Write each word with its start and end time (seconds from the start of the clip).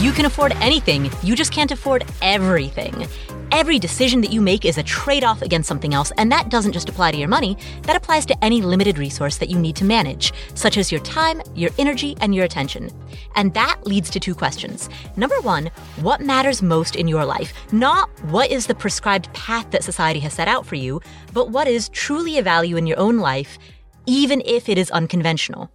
You 0.00 0.12
can 0.12 0.24
afford 0.24 0.52
anything, 0.62 1.10
you 1.22 1.36
just 1.36 1.52
can't 1.52 1.70
afford 1.70 2.06
everything. 2.22 3.06
Every 3.52 3.78
decision 3.78 4.22
that 4.22 4.32
you 4.32 4.40
make 4.40 4.64
is 4.64 4.78
a 4.78 4.82
trade 4.82 5.24
off 5.24 5.42
against 5.42 5.68
something 5.68 5.92
else, 5.92 6.10
and 6.16 6.32
that 6.32 6.48
doesn't 6.48 6.72
just 6.72 6.88
apply 6.88 7.12
to 7.12 7.18
your 7.18 7.28
money, 7.28 7.58
that 7.82 7.96
applies 7.96 8.24
to 8.26 8.44
any 8.44 8.62
limited 8.62 8.96
resource 8.96 9.36
that 9.36 9.50
you 9.50 9.58
need 9.58 9.76
to 9.76 9.84
manage, 9.84 10.32
such 10.54 10.78
as 10.78 10.90
your 10.90 11.02
time, 11.02 11.42
your 11.54 11.68
energy, 11.76 12.16
and 12.22 12.34
your 12.34 12.46
attention. 12.46 12.88
And 13.36 13.52
that 13.52 13.86
leads 13.86 14.08
to 14.10 14.18
two 14.18 14.34
questions. 14.34 14.88
Number 15.16 15.38
one, 15.42 15.70
what 16.00 16.22
matters 16.22 16.62
most 16.62 16.96
in 16.96 17.06
your 17.06 17.26
life? 17.26 17.52
Not 17.70 18.08
what 18.30 18.50
is 18.50 18.66
the 18.66 18.74
prescribed 18.74 19.30
path 19.34 19.70
that 19.70 19.84
society 19.84 20.20
has 20.20 20.32
set 20.32 20.48
out 20.48 20.64
for 20.64 20.76
you, 20.76 21.02
but 21.34 21.50
what 21.50 21.68
is 21.68 21.90
truly 21.90 22.38
a 22.38 22.42
value 22.42 22.78
in 22.78 22.86
your 22.86 22.98
own 22.98 23.18
life, 23.18 23.58
even 24.06 24.40
if 24.46 24.70
it 24.70 24.78
is 24.78 24.90
unconventional. 24.92 25.70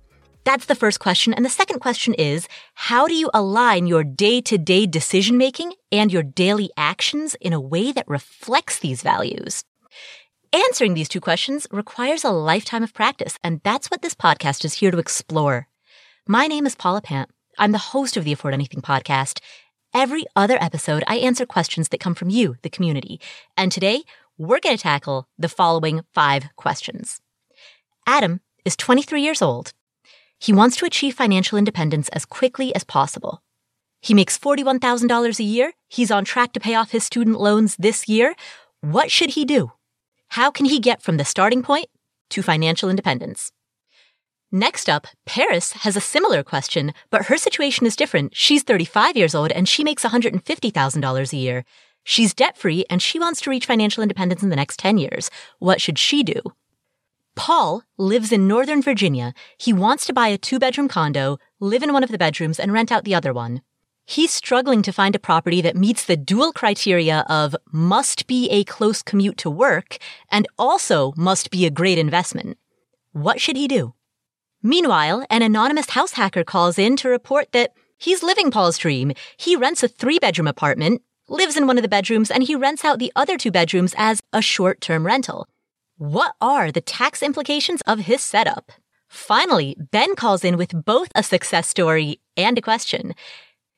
That's 0.45 0.67
the 0.67 0.75
first 0.75 0.99
question. 0.99 1.33
And 1.33 1.43
the 1.43 1.49
second 1.49 1.79
question 1.79 2.13
is 2.13 2.47
how 2.75 3.07
do 3.07 3.15
you 3.15 3.31
align 3.33 3.87
your 3.87 4.03
day 4.03 4.41
to 4.41 4.59
day 4.59 4.85
decision 4.85 5.37
making 5.37 5.73
and 5.91 6.13
your 6.13 6.21
daily 6.21 6.69
actions 6.77 7.35
in 7.41 7.51
a 7.51 7.59
way 7.59 7.91
that 7.91 8.07
reflects 8.07 8.77
these 8.77 9.01
values? 9.01 9.63
Answering 10.53 10.93
these 10.93 11.09
two 11.09 11.19
questions 11.19 11.65
requires 11.71 12.23
a 12.23 12.29
lifetime 12.29 12.83
of 12.83 12.93
practice, 12.93 13.39
and 13.43 13.59
that's 13.63 13.89
what 13.89 14.03
this 14.03 14.13
podcast 14.13 14.63
is 14.63 14.75
here 14.75 14.91
to 14.91 14.99
explore. 14.99 15.67
My 16.27 16.45
name 16.45 16.67
is 16.67 16.75
Paula 16.75 17.01
Pant. 17.01 17.31
I'm 17.57 17.71
the 17.71 17.77
host 17.79 18.15
of 18.15 18.23
the 18.23 18.31
Afford 18.31 18.53
Anything 18.53 18.81
podcast. 18.81 19.39
Every 19.95 20.25
other 20.35 20.61
episode, 20.61 21.03
I 21.07 21.17
answer 21.17 21.47
questions 21.47 21.89
that 21.89 21.99
come 21.99 22.13
from 22.13 22.29
you, 22.29 22.55
the 22.61 22.69
community. 22.69 23.19
And 23.57 23.71
today, 23.71 24.03
we're 24.37 24.59
going 24.59 24.77
to 24.77 24.81
tackle 24.81 25.27
the 25.39 25.49
following 25.49 26.03
five 26.13 26.49
questions. 26.55 27.19
Adam 28.05 28.41
is 28.63 28.75
23 28.75 29.21
years 29.21 29.41
old 29.41 29.73
he 30.39 30.53
wants 30.53 30.75
to 30.77 30.85
achieve 30.85 31.15
financial 31.15 31.57
independence 31.57 32.09
as 32.09 32.25
quickly 32.25 32.73
as 32.75 32.83
possible. 32.83 33.41
He 34.01 34.13
makes 34.13 34.37
$41,000 34.37 35.39
a 35.39 35.43
year. 35.43 35.73
He's 35.87 36.11
on 36.11 36.25
track 36.25 36.53
to 36.53 36.59
pay 36.59 36.75
off 36.75 36.91
his 36.91 37.03
student 37.03 37.39
loans 37.39 37.75
this 37.77 38.07
year. 38.07 38.35
What 38.81 39.09
should 39.09 39.31
he 39.31 39.45
do? 39.45 39.71
How 40.29 40.51
can 40.51 40.65
he 40.65 40.79
get 40.79 41.01
from 41.01 41.17
the 41.17 41.25
starting 41.25 41.63
point 41.63 41.87
to 42.29 42.43
financial 42.43 42.89
independence? 42.89 43.51
Next 44.51 44.89
up, 44.89 45.07
Paris 45.25 45.73
has 45.73 45.97
a 45.97 46.01
similar 46.01 46.43
question, 46.43 46.93
but 47.09 47.25
her 47.25 47.37
situation 47.37 47.85
is 47.85 47.95
different. 47.95 48.35
She's 48.35 48.63
35 48.63 49.17
years 49.17 49.33
old 49.33 49.51
and 49.51 49.67
she 49.67 49.83
makes 49.83 50.03
$150,000 50.03 51.33
a 51.33 51.37
year. 51.37 51.65
She's 52.03 52.33
debt 52.33 52.57
free 52.57 52.85
and 52.89 53.01
she 53.01 53.19
wants 53.19 53.41
to 53.41 53.49
reach 53.49 53.65
financial 53.65 54.03
independence 54.03 54.43
in 54.43 54.49
the 54.49 54.55
next 54.55 54.77
10 54.77 54.97
years. 54.97 55.31
What 55.59 55.81
should 55.81 55.97
she 55.97 56.23
do? 56.23 56.41
Paul 57.35 57.83
lives 57.97 58.31
in 58.31 58.47
Northern 58.47 58.81
Virginia. 58.81 59.33
He 59.57 59.73
wants 59.73 60.05
to 60.05 60.13
buy 60.13 60.29
a 60.29 60.37
two 60.37 60.57
bedroom 60.57 60.87
condo, 60.87 61.37
live 61.59 61.83
in 61.83 61.93
one 61.93 62.03
of 62.03 62.11
the 62.11 62.17
bedrooms, 62.17 62.59
and 62.59 62.71
rent 62.71 62.91
out 62.91 63.03
the 63.03 63.15
other 63.15 63.33
one. 63.33 63.61
He's 64.05 64.31
struggling 64.31 64.81
to 64.83 64.93
find 64.93 65.15
a 65.15 65.19
property 65.19 65.61
that 65.61 65.75
meets 65.75 66.05
the 66.05 66.15
dual 66.15 66.53
criteria 66.53 67.25
of 67.27 67.55
must 67.71 68.27
be 68.27 68.49
a 68.49 68.63
close 68.63 69.01
commute 69.01 69.37
to 69.39 69.49
work 69.49 69.97
and 70.29 70.47
also 70.57 71.13
must 71.17 71.51
be 71.51 71.65
a 71.65 71.71
great 71.71 71.97
investment. 71.97 72.57
What 73.11 73.41
should 73.41 73.57
he 73.57 73.67
do? 73.67 73.93
Meanwhile, 74.61 75.25
an 75.29 75.41
anonymous 75.41 75.91
house 75.91 76.13
hacker 76.13 76.43
calls 76.43 76.79
in 76.79 76.95
to 76.97 77.09
report 77.09 77.51
that 77.51 77.73
he's 77.97 78.23
living 78.23 78.51
Paul's 78.51 78.77
dream. 78.77 79.11
He 79.37 79.55
rents 79.55 79.83
a 79.83 79.87
three 79.87 80.19
bedroom 80.19 80.47
apartment, 80.47 81.01
lives 81.27 81.57
in 81.57 81.67
one 81.67 81.77
of 81.77 81.81
the 81.81 81.89
bedrooms, 81.89 82.31
and 82.31 82.43
he 82.43 82.55
rents 82.55 82.85
out 82.85 82.99
the 82.99 83.11
other 83.15 83.37
two 83.37 83.51
bedrooms 83.51 83.93
as 83.97 84.21
a 84.31 84.41
short 84.41 84.81
term 84.81 85.05
rental. 85.05 85.47
What 85.97 86.35
are 86.41 86.73
the 86.73 86.81
tax 86.81 87.23
implications 87.23 87.79
of 87.87 87.99
his 87.99 88.21
setup? 88.21 88.69
Finally, 89.07 89.77
Ben 89.79 90.13
calls 90.17 90.43
in 90.43 90.57
with 90.57 90.83
both 90.83 91.07
a 91.15 91.23
success 91.23 91.69
story 91.69 92.19
and 92.35 92.57
a 92.57 92.61
question. 92.61 93.15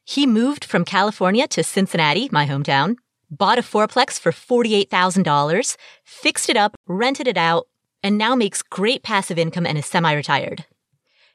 He 0.03 0.25
moved 0.25 0.66
from 0.66 0.84
California 0.84 1.47
to 1.50 1.64
Cincinnati, 1.64 2.28
my 2.31 2.47
hometown, 2.47 2.96
bought 3.30 3.59
a 3.59 3.62
fourplex 3.62 4.19
for 4.19 4.31
$48,000, 4.31 5.78
fixed 6.03 6.50
it 6.50 6.58
up, 6.58 6.75
rented 6.88 7.28
it 7.28 7.38
out, 7.38 7.68
and 8.02 8.18
now 8.18 8.34
makes 8.34 8.64
great 8.64 9.03
passive 9.03 9.38
income 9.38 9.68
and 9.68 9.78
is 9.78 9.86
semi 9.86 10.12
retired. 10.12 10.66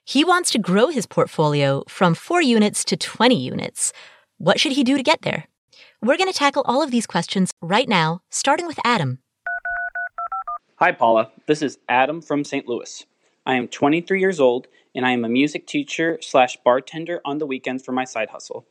He 0.04 0.24
wants 0.24 0.50
to 0.50 0.58
grow 0.58 0.88
his 0.88 1.06
portfolio 1.06 1.84
from 1.86 2.16
four 2.16 2.42
units 2.42 2.84
to 2.86 2.96
20 2.96 3.36
units. 3.36 3.92
What 4.38 4.58
should 4.58 4.72
he 4.72 4.82
do 4.82 4.96
to 4.96 5.04
get 5.04 5.22
there? 5.22 5.46
We're 6.00 6.16
going 6.16 6.32
to 6.32 6.36
tackle 6.36 6.64
all 6.66 6.82
of 6.82 6.90
these 6.90 7.06
questions 7.06 7.52
right 7.60 7.88
now, 7.88 8.22
starting 8.30 8.66
with 8.66 8.80
Adam. 8.84 9.21
Hi, 10.82 10.90
Paula. 10.90 11.30
This 11.46 11.62
is 11.62 11.78
Adam 11.88 12.20
from 12.20 12.42
St. 12.42 12.66
Louis. 12.66 13.06
I 13.46 13.54
am 13.54 13.68
23 13.68 14.18
years 14.18 14.40
old 14.40 14.66
and 14.96 15.06
I 15.06 15.12
am 15.12 15.24
a 15.24 15.28
music 15.28 15.64
teacher 15.64 16.18
slash 16.20 16.56
bartender 16.64 17.20
on 17.24 17.38
the 17.38 17.46
weekends 17.46 17.84
for 17.84 17.92
my 17.92 18.02
side 18.02 18.30
hustle. 18.30 18.66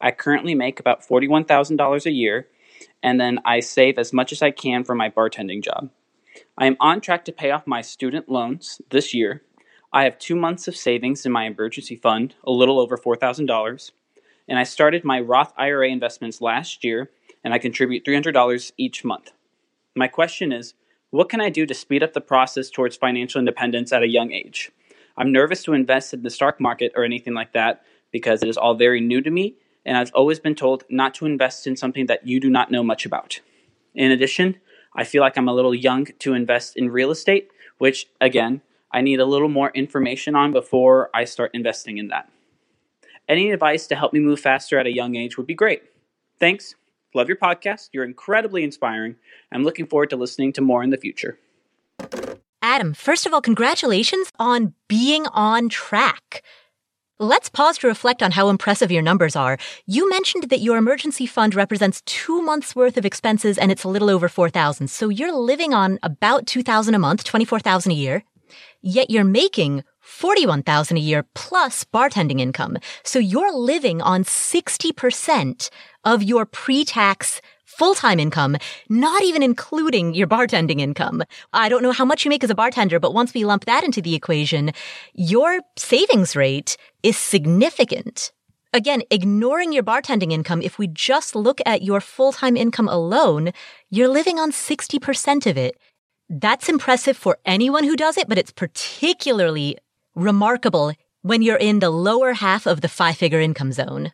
I 0.00 0.10
currently 0.10 0.54
make 0.54 0.80
about 0.80 1.06
$41,000 1.06 2.06
a 2.06 2.10
year 2.10 2.48
and 3.02 3.20
then 3.20 3.40
I 3.44 3.60
save 3.60 3.98
as 3.98 4.10
much 4.10 4.32
as 4.32 4.40
I 4.40 4.50
can 4.52 4.84
for 4.84 4.94
my 4.94 5.10
bartending 5.10 5.62
job. 5.62 5.90
I 6.56 6.64
am 6.64 6.78
on 6.80 7.02
track 7.02 7.26
to 7.26 7.32
pay 7.32 7.50
off 7.50 7.66
my 7.66 7.82
student 7.82 8.30
loans 8.30 8.80
this 8.88 9.12
year. 9.12 9.42
I 9.92 10.04
have 10.04 10.18
two 10.18 10.36
months 10.36 10.66
of 10.66 10.74
savings 10.74 11.26
in 11.26 11.32
my 11.32 11.44
emergency 11.44 11.94
fund, 11.94 12.36
a 12.42 12.50
little 12.50 12.80
over 12.80 12.96
$4,000, 12.96 13.90
and 14.48 14.58
I 14.58 14.64
started 14.64 15.04
my 15.04 15.20
Roth 15.20 15.52
IRA 15.58 15.90
investments 15.90 16.40
last 16.40 16.84
year 16.84 17.10
and 17.44 17.52
I 17.52 17.58
contribute 17.58 18.06
$300 18.06 18.72
each 18.78 19.04
month. 19.04 19.32
My 19.94 20.08
question 20.08 20.52
is 20.52 20.72
what 21.10 21.28
can 21.28 21.40
I 21.40 21.50
do 21.50 21.66
to 21.66 21.74
speed 21.74 22.02
up 22.02 22.12
the 22.12 22.20
process 22.20 22.70
towards 22.70 22.96
financial 22.96 23.38
independence 23.38 23.92
at 23.92 24.02
a 24.02 24.08
young 24.08 24.32
age? 24.32 24.70
I'm 25.16 25.32
nervous 25.32 25.62
to 25.64 25.72
invest 25.72 26.14
in 26.14 26.22
the 26.22 26.30
stock 26.30 26.60
market 26.60 26.92
or 26.94 27.04
anything 27.04 27.34
like 27.34 27.52
that 27.52 27.82
because 28.12 28.42
it 28.42 28.48
is 28.48 28.56
all 28.56 28.74
very 28.74 29.00
new 29.00 29.20
to 29.20 29.30
me, 29.30 29.56
and 29.84 29.96
I've 29.96 30.12
always 30.14 30.38
been 30.38 30.54
told 30.54 30.84
not 30.88 31.14
to 31.14 31.26
invest 31.26 31.66
in 31.66 31.76
something 31.76 32.06
that 32.06 32.26
you 32.26 32.40
do 32.40 32.48
not 32.48 32.70
know 32.70 32.82
much 32.82 33.04
about. 33.04 33.40
In 33.94 34.10
addition, 34.10 34.56
I 34.94 35.04
feel 35.04 35.20
like 35.20 35.36
I'm 35.36 35.48
a 35.48 35.54
little 35.54 35.74
young 35.74 36.06
to 36.20 36.34
invest 36.34 36.76
in 36.76 36.90
real 36.90 37.10
estate, 37.10 37.50
which, 37.78 38.06
again, 38.20 38.62
I 38.92 39.00
need 39.00 39.20
a 39.20 39.24
little 39.24 39.48
more 39.48 39.70
information 39.70 40.34
on 40.34 40.52
before 40.52 41.10
I 41.14 41.24
start 41.24 41.52
investing 41.54 41.98
in 41.98 42.08
that. 42.08 42.30
Any 43.28 43.50
advice 43.50 43.86
to 43.88 43.96
help 43.96 44.12
me 44.12 44.20
move 44.20 44.40
faster 44.40 44.78
at 44.78 44.86
a 44.86 44.94
young 44.94 45.14
age 45.14 45.36
would 45.36 45.46
be 45.46 45.54
great. 45.54 45.82
Thanks. 46.40 46.74
Love 47.14 47.28
your 47.28 47.36
podcast. 47.36 47.88
You're 47.92 48.04
incredibly 48.04 48.64
inspiring. 48.64 49.16
I'm 49.52 49.64
looking 49.64 49.86
forward 49.86 50.10
to 50.10 50.16
listening 50.16 50.52
to 50.54 50.60
more 50.60 50.82
in 50.82 50.90
the 50.90 50.96
future. 50.96 51.38
Adam, 52.62 52.94
first 52.94 53.26
of 53.26 53.32
all, 53.32 53.40
congratulations 53.40 54.30
on 54.38 54.74
being 54.88 55.26
on 55.28 55.68
track. 55.68 56.42
Let's 57.18 57.48
pause 57.50 57.78
to 57.78 57.86
reflect 57.86 58.22
on 58.22 58.30
how 58.30 58.48
impressive 58.48 58.90
your 58.90 59.02
numbers 59.02 59.36
are. 59.36 59.58
You 59.86 60.08
mentioned 60.08 60.44
that 60.44 60.60
your 60.60 60.78
emergency 60.78 61.26
fund 61.26 61.54
represents 61.54 62.02
two 62.06 62.40
months 62.40 62.74
worth 62.74 62.96
of 62.96 63.04
expenses 63.04 63.58
and 63.58 63.70
it's 63.70 63.84
a 63.84 63.88
little 63.88 64.08
over 64.08 64.28
4,000. 64.28 64.88
So 64.88 65.08
you're 65.08 65.32
living 65.32 65.74
on 65.74 65.98
about 66.02 66.46
2,000 66.46 66.94
a 66.94 66.98
month, 66.98 67.24
24,000 67.24 67.92
a 67.92 67.94
year. 67.94 68.24
Yet 68.80 69.10
you're 69.10 69.24
making 69.24 69.84
41,000 70.10 70.96
a 70.96 71.00
year 71.00 71.24
plus 71.34 71.84
bartending 71.84 72.40
income. 72.40 72.76
So 73.04 73.18
you're 73.18 73.54
living 73.56 74.02
on 74.02 74.24
60% 74.24 75.70
of 76.04 76.22
your 76.22 76.44
pre-tax 76.44 77.40
full-time 77.64 78.18
income, 78.18 78.56
not 78.88 79.22
even 79.22 79.42
including 79.42 80.12
your 80.12 80.26
bartending 80.26 80.80
income. 80.80 81.22
I 81.52 81.68
don't 81.68 81.82
know 81.82 81.92
how 81.92 82.04
much 82.04 82.24
you 82.24 82.28
make 82.28 82.44
as 82.44 82.50
a 82.50 82.54
bartender, 82.54 82.98
but 82.98 83.14
once 83.14 83.32
we 83.32 83.44
lump 83.44 83.64
that 83.64 83.84
into 83.84 84.02
the 84.02 84.14
equation, 84.14 84.72
your 85.14 85.60
savings 85.78 86.34
rate 86.34 86.76
is 87.02 87.16
significant. 87.16 88.32
Again, 88.74 89.02
ignoring 89.10 89.72
your 89.72 89.84
bartending 89.84 90.32
income, 90.32 90.60
if 90.60 90.78
we 90.78 90.88
just 90.88 91.34
look 91.34 91.60
at 91.64 91.82
your 91.82 92.00
full-time 92.00 92.56
income 92.56 92.88
alone, 92.88 93.52
you're 93.88 94.08
living 94.08 94.38
on 94.38 94.52
60% 94.52 95.46
of 95.46 95.56
it. 95.56 95.76
That's 96.28 96.68
impressive 96.68 97.16
for 97.16 97.38
anyone 97.46 97.84
who 97.84 97.96
does 97.96 98.16
it, 98.18 98.28
but 98.28 98.38
it's 98.38 98.52
particularly 98.52 99.78
remarkable 100.20 100.92
when 101.22 101.42
you're 101.42 101.56
in 101.56 101.80
the 101.80 101.90
lower 101.90 102.32
half 102.34 102.66
of 102.66 102.80
the 102.80 102.88
five 102.88 103.16
figure 103.16 103.40
income 103.40 103.72
zone. 103.72 104.12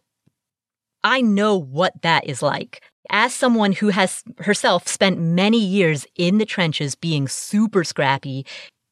I 1.05 1.21
know 1.21 1.57
what 1.57 2.03
that 2.03 2.27
is 2.27 2.43
like. 2.43 2.83
As 3.11 3.33
someone 3.33 3.73
who 3.73 3.89
has 3.89 4.25
herself 4.39 4.89
spent 4.89 5.21
many 5.21 5.59
years 5.59 6.07
in 6.17 6.39
the 6.39 6.47
trenches 6.47 6.97
being 6.97 7.29
super 7.29 7.85
scrappy, 7.85 8.45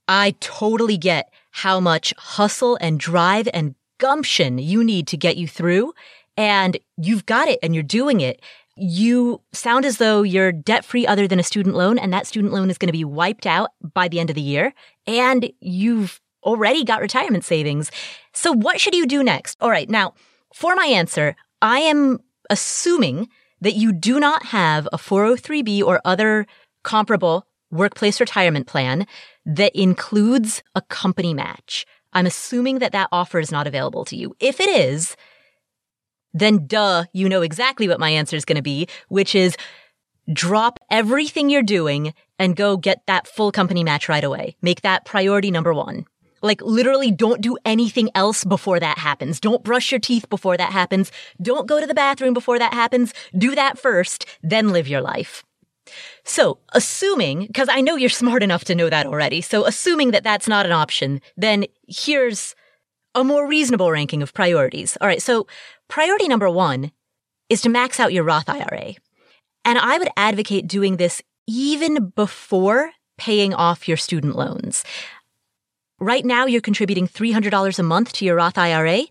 I 0.07 0.37
totally 0.41 0.97
get 0.97 1.33
how 1.51 1.81
much 1.81 2.15
hustle 2.17 2.79
and 2.81 3.01
drive 3.01 3.49
and 3.53 3.75
gumption 3.99 4.59
you 4.59 4.85
need 4.85 5.09
to 5.09 5.17
get 5.17 5.37
you 5.37 5.49
through. 5.49 5.93
And 6.37 6.77
you've 6.97 7.27
got 7.27 7.49
it 7.49 7.59
and 7.63 7.75
you're 7.75 7.83
doing 7.83 8.21
it. 8.21 8.41
You 8.77 9.41
sound 9.53 9.85
as 9.85 9.99
though 9.99 10.23
you're 10.23 10.53
debt 10.53 10.85
free 10.85 11.07
other 11.07 11.29
than 11.29 11.39
a 11.39 11.45
student 11.45 11.77
loan, 11.77 11.97
and 11.97 12.13
that 12.13 12.27
student 12.27 12.53
loan 12.53 12.71
is 12.71 12.79
going 12.79 12.89
to 12.89 12.93
be 12.93 13.05
wiped 13.05 13.47
out 13.47 13.71
by 13.95 14.09
the 14.09 14.19
end 14.19 14.31
of 14.31 14.35
the 14.35 14.43
year. 14.43 14.75
And 15.07 15.53
you've 15.61 16.21
already 16.45 16.85
got 16.85 17.01
retirement 17.01 17.45
savings. 17.45 17.91
So 18.33 18.53
what 18.53 18.81
should 18.81 18.95
you 18.95 19.07
do 19.07 19.23
next? 19.23 19.57
All 19.61 19.71
right. 19.71 19.89
Now, 19.89 20.15
for 20.53 20.77
my 20.77 20.87
answer, 20.87 21.37
I 21.61 21.81
am 21.81 22.21
assuming 22.51 23.29
that 23.61 23.75
you 23.75 23.93
do 23.93 24.21
not 24.21 24.47
have 24.47 24.87
a 24.93 24.99
403b 24.99 25.83
or 25.83 26.01
other 26.05 26.47
comparable 26.83 27.47
workplace 27.71 28.21
retirement 28.21 28.67
plan 28.67 29.07
that 29.47 29.75
includes 29.75 30.63
a 30.75 30.83
company 30.83 31.35
match. 31.35 31.87
I'm 32.13 32.27
assuming 32.27 32.79
that 32.79 32.93
that 32.93 33.09
offer 33.11 33.41
is 33.41 33.51
not 33.51 33.67
available 33.67 34.05
to 34.07 34.17
you. 34.17 34.37
If 34.39 34.61
it 34.61 34.69
is, 34.69 35.17
then 36.33 36.67
duh, 36.67 37.05
you 37.13 37.29
know 37.29 37.43
exactly 37.43 37.89
what 37.89 38.01
my 38.01 38.11
answer 38.11 38.37
is 38.37 38.45
going 38.45 38.57
to 38.57 38.63
be, 38.63 38.89
which 39.09 39.35
is 39.35 39.57
drop 40.33 40.79
everything 40.91 41.51
you're 41.51 41.63
doing 41.63 42.15
and 42.39 42.57
go 42.57 42.77
get 42.77 43.03
that 43.07 43.27
full 43.27 43.53
company 43.53 43.85
match 43.85 44.09
right 44.09 44.25
away. 44.25 44.57
Make 44.63 44.83
that 44.83 45.05
priority 45.05 45.51
number 45.51 45.75
one. 45.75 46.07
Like 46.45 46.61
literally 46.63 47.11
don't 47.11 47.41
do 47.41 47.57
anything 47.65 48.11
else 48.15 48.45
before 48.45 48.79
that 48.79 48.99
happens. 48.99 49.41
Don't 49.41 49.65
brush 49.65 49.91
your 49.91 49.99
teeth 49.99 50.29
before 50.29 50.57
that 50.57 50.73
happens. 50.73 51.11
Don't 51.41 51.67
go 51.67 51.81
to 51.81 51.87
the 51.87 51.95
bathroom 51.95 52.35
before 52.35 52.59
that 52.59 52.75
happens. 52.75 53.15
Do 53.37 53.55
that 53.55 53.79
first, 53.79 54.27
then 54.43 54.69
live 54.69 54.87
your 54.87 55.01
life. 55.01 55.43
So, 56.25 56.59
assuming, 56.73 57.47
because 57.47 57.69
I 57.71 57.81
know 57.81 57.97
you're 57.97 58.09
smart 58.09 58.43
enough 58.43 58.65
to 58.65 58.75
know 58.75 58.89
that 58.89 59.07
already, 59.07 59.41
so 59.41 59.65
assuming 59.65 60.13
that 60.13 60.25
that's 60.25 60.49
not 60.49 60.67
an 60.67 60.73
option, 60.73 61.21
then 61.37 61.67
here's 61.87 62.55
a 63.15 63.25
more 63.25 63.47
reasonable 63.47 63.91
ranking 63.91 64.23
of 64.23 64.35
priorities. 64.35 64.97
All 65.01 65.09
right, 65.09 65.23
so 65.23 65.47
priority 65.89 66.29
number 66.29 66.51
one 66.51 66.91
is 67.49 67.61
to 67.63 67.69
max 67.69 68.01
out 68.01 68.13
your 68.13 68.25
Roth 68.25 68.49
IRA. 68.49 68.95
And 69.65 69.79
I 69.79 69.99
would 69.99 70.09
advocate 70.17 70.67
doing 70.67 70.97
this 70.97 71.23
even 71.47 72.13
before 72.17 72.93
paying 73.17 73.55
off 73.55 73.87
your 73.87 73.97
student 73.97 74.37
loans. 74.37 74.85
Right 76.01 76.25
now, 76.25 76.47
you're 76.47 76.61
contributing 76.61 77.07
$300 77.07 77.79
a 77.79 77.83
month 77.83 78.13
to 78.15 78.25
your 78.25 78.37
Roth 78.37 78.59
IRA. 78.59 79.03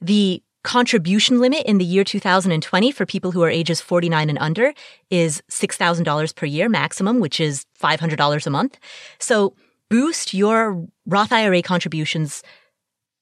The 0.00 0.42
contribution 0.64 1.38
limit 1.38 1.64
in 1.66 1.78
the 1.78 1.84
year 1.84 2.02
2020 2.02 2.90
for 2.90 3.06
people 3.06 3.30
who 3.30 3.42
are 3.42 3.50
ages 3.50 3.80
49 3.80 4.30
and 4.30 4.38
under 4.38 4.72
is 5.10 5.42
$6,000 5.50 6.34
per 6.34 6.46
year 6.46 6.68
maximum, 6.68 7.20
which 7.20 7.38
is 7.38 7.66
$500 7.80 8.46
a 8.46 8.50
month. 8.50 8.78
So 9.18 9.54
boost 9.90 10.34
your 10.34 10.86
Roth 11.06 11.32
IRA 11.32 11.62
contributions 11.62 12.42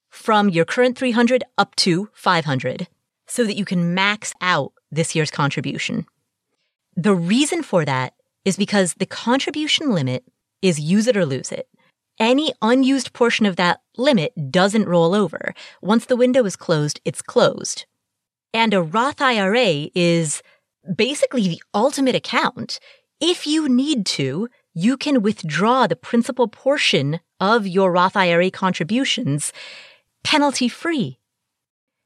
from 0.09 0.49
your 0.49 0.65
current 0.65 0.97
300 0.97 1.43
up 1.57 1.75
to 1.75 2.09
500 2.13 2.87
so 3.27 3.43
that 3.43 3.57
you 3.57 3.65
can 3.65 3.93
max 3.93 4.33
out 4.41 4.73
this 4.91 5.15
year's 5.15 5.31
contribution. 5.31 6.05
The 6.95 7.15
reason 7.15 7.61
for 7.61 7.85
that 7.85 8.13
is 8.45 8.57
because 8.57 8.95
the 8.95 9.05
contribution 9.05 9.91
limit 9.91 10.23
is 10.61 10.79
use 10.79 11.07
it 11.07 11.17
or 11.17 11.25
lose 11.25 11.51
it 11.51 11.67
any 12.19 12.53
unused 12.61 13.13
portion 13.13 13.45
of 13.45 13.55
that 13.55 13.81
limit 13.97 14.51
doesn't 14.51 14.87
roll 14.87 15.15
over. 15.15 15.53
Once 15.81 16.05
the 16.05 16.15
window 16.15 16.45
is 16.45 16.55
closed, 16.55 16.99
it's 17.05 17.21
closed. 17.21 17.85
And 18.53 18.73
a 18.73 18.81
Roth 18.81 19.21
IRA 19.21 19.89
is 19.95 20.43
basically 20.95 21.47
the 21.47 21.63
ultimate 21.73 22.15
account. 22.15 22.79
If 23.19 23.47
you 23.47 23.67
need 23.67 24.05
to, 24.07 24.49
you 24.73 24.97
can 24.97 25.21
withdraw 25.21 25.87
the 25.87 25.95
principal 25.95 26.47
portion 26.47 27.19
of 27.39 27.67
your 27.67 27.91
Roth 27.91 28.15
IRA 28.15 28.51
contributions 28.51 29.53
penalty 30.23 30.67
free. 30.69 31.19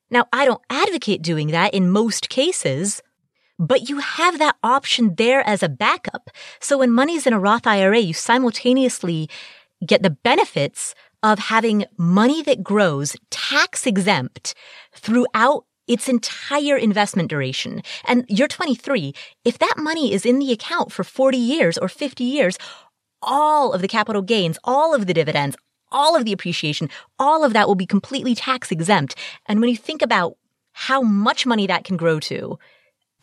Now, 0.10 0.26
I 0.32 0.46
don't 0.46 0.62
advocate 0.70 1.22
doing 1.22 1.50
that 1.50 1.74
in 1.74 1.92
most 1.92 2.30
cases, 2.30 3.02
but 3.60 3.90
you 3.90 4.00
have 4.00 4.40
that 4.40 4.56
option 4.64 5.16
there 5.16 5.46
as 5.46 5.62
a 5.62 5.70
backup. 5.70 6.30
So 6.60 6.78
when 6.80 6.92
money's 6.92 7.28
in 7.28 7.34
a 7.34 7.40
Roth 7.40 7.68
IRA, 7.68 8.00
you 8.00 8.14
simultaneously 8.14 9.30
get 9.86 10.04
the 10.04 10.10
benefits 10.10 10.96
of 11.24 11.40
having 11.40 11.86
money 11.98 12.44
that 12.44 12.64
grows 12.64 13.16
tax 13.30 13.86
exempt 13.86 14.54
throughout 14.94 15.66
its 15.88 16.10
entire 16.10 16.78
investment 16.78 17.30
duration. 17.30 17.82
And 18.06 18.26
you're 18.28 18.48
23. 18.48 19.14
If 19.46 19.58
that 19.60 19.76
money 19.78 20.14
is 20.14 20.26
in 20.26 20.40
the 20.40 20.52
account 20.52 20.92
for 20.92 21.04
40 21.04 21.38
years 21.38 21.78
or 21.78 21.88
50 21.88 22.24
years, 22.24 22.58
all 23.22 23.74
of 23.74 23.82
the 23.82 23.88
capital 23.88 24.22
gains, 24.22 24.60
all 24.64 24.94
of 24.94 25.08
the 25.08 25.14
dividends, 25.14 25.56
all 25.92 26.16
of 26.16 26.26
the 26.26 26.34
appreciation, 26.34 26.90
all 27.18 27.44
of 27.44 27.54
that 27.54 27.68
will 27.68 27.76
be 27.76 27.86
completely 27.86 28.36
tax 28.36 28.72
exempt. 28.72 29.16
And 29.46 29.62
when 29.62 29.70
you 29.70 29.78
think 29.78 30.02
about 30.02 30.38
how 30.74 31.02
much 31.02 31.46
money 31.46 31.66
that 31.68 31.86
can 31.86 31.98
grow 31.98 32.20
to, 32.20 32.60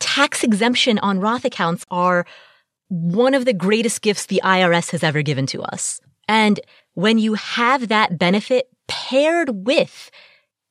tax 0.01 0.43
exemption 0.43 0.99
on 0.99 1.21
Roth 1.21 1.45
accounts 1.45 1.85
are 1.91 2.27
one 2.89 3.35
of 3.35 3.45
the 3.45 3.53
greatest 3.53 4.03
gifts 4.03 4.27
the 4.27 4.41
IRS 4.43 4.91
has 4.91 5.03
ever 5.03 5.23
given 5.23 5.47
to 5.47 5.63
us. 5.63 6.01
And 6.29 6.61
when 6.95 7.19
you 7.19 7.35
have 7.35 7.89
that 7.89 8.19
benefit 8.19 8.69
paired 8.89 9.67
with 9.67 10.11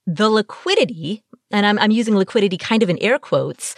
the 0.05 0.29
liquidity, 0.29 1.23
and 1.51 1.65
I'm, 1.65 1.79
I'm 1.79 1.91
using 1.91 2.15
liquidity 2.15 2.57
kind 2.57 2.83
of 2.83 2.89
in 2.89 2.97
air 2.99 3.19
quotes, 3.19 3.75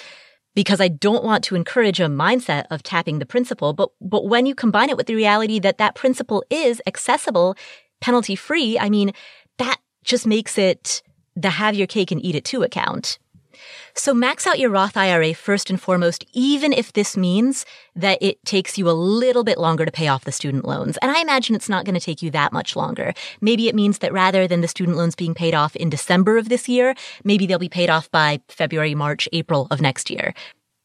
because 0.56 0.80
I 0.80 0.88
don't 0.88 1.24
want 1.24 1.44
to 1.46 1.56
encourage 1.56 2.00
a 2.00 2.06
mindset 2.06 2.66
of 2.72 2.82
tapping 2.82 3.20
the 3.20 3.26
principal. 3.26 3.74
But, 3.74 3.90
but 4.00 4.26
when 4.26 4.46
you 4.46 4.56
combine 4.56 4.90
it 4.90 4.98
with 4.98 5.08
the 5.08 5.16
reality 5.16 5.60
that 5.60 5.78
that 5.80 5.96
principal 5.96 6.44
is 6.50 6.82
accessible, 6.88 7.56
penalty 8.00 8.36
free, 8.36 8.80
I 8.80 8.90
mean, 8.90 9.12
that 9.58 9.78
just 10.04 10.26
makes 10.26 10.58
it 10.58 11.02
the 11.36 11.50
have 11.50 11.76
your 11.76 11.88
cake 11.88 12.12
and 12.12 12.24
eat 12.24 12.36
it 12.36 12.46
too 12.46 12.64
account. 12.64 13.20
So 13.94 14.14
max 14.14 14.46
out 14.46 14.60
your 14.60 14.70
Roth 14.70 14.98
IRA 14.98 15.34
first 15.34 15.70
and 15.70 15.82
foremost, 15.82 16.26
even 16.34 16.74
if 16.74 16.94
this 16.94 17.16
means 17.16 17.66
that 17.96 18.18
it 18.22 18.44
takes 18.46 18.78
you 18.78 18.90
a 18.90 18.92
little 18.92 19.44
bit 19.44 19.58
longer 19.58 19.86
to 19.86 19.92
pay 19.92 20.08
off 20.08 20.26
the 20.26 20.32
student 20.32 20.66
loans. 20.66 20.98
And 20.98 21.12
I 21.12 21.22
imagine 21.22 21.56
it's 21.56 21.70
not 21.70 21.86
going 21.86 21.96
to 21.96 22.02
take 22.02 22.22
you 22.22 22.30
that 22.32 22.54
much 22.54 22.76
longer. 22.76 23.14
Maybe 23.42 23.68
it 23.68 23.76
means 23.76 24.00
that 24.00 24.14
rather 24.14 24.48
than 24.48 24.62
the 24.62 24.68
student 24.68 24.98
loans 24.98 25.16
being 25.16 25.34
paid 25.34 25.54
off 25.54 25.76
in 25.76 25.90
December 25.90 26.38
of 26.38 26.50
this 26.50 26.68
year, 26.68 26.96
maybe 27.24 27.46
they'll 27.46 27.60
be 27.60 27.70
paid 27.70 27.90
off 27.90 28.12
by 28.12 28.42
February, 28.50 28.96
March, 28.96 29.30
April 29.34 29.68
of 29.72 29.82
next 29.82 30.10
year. 30.10 30.34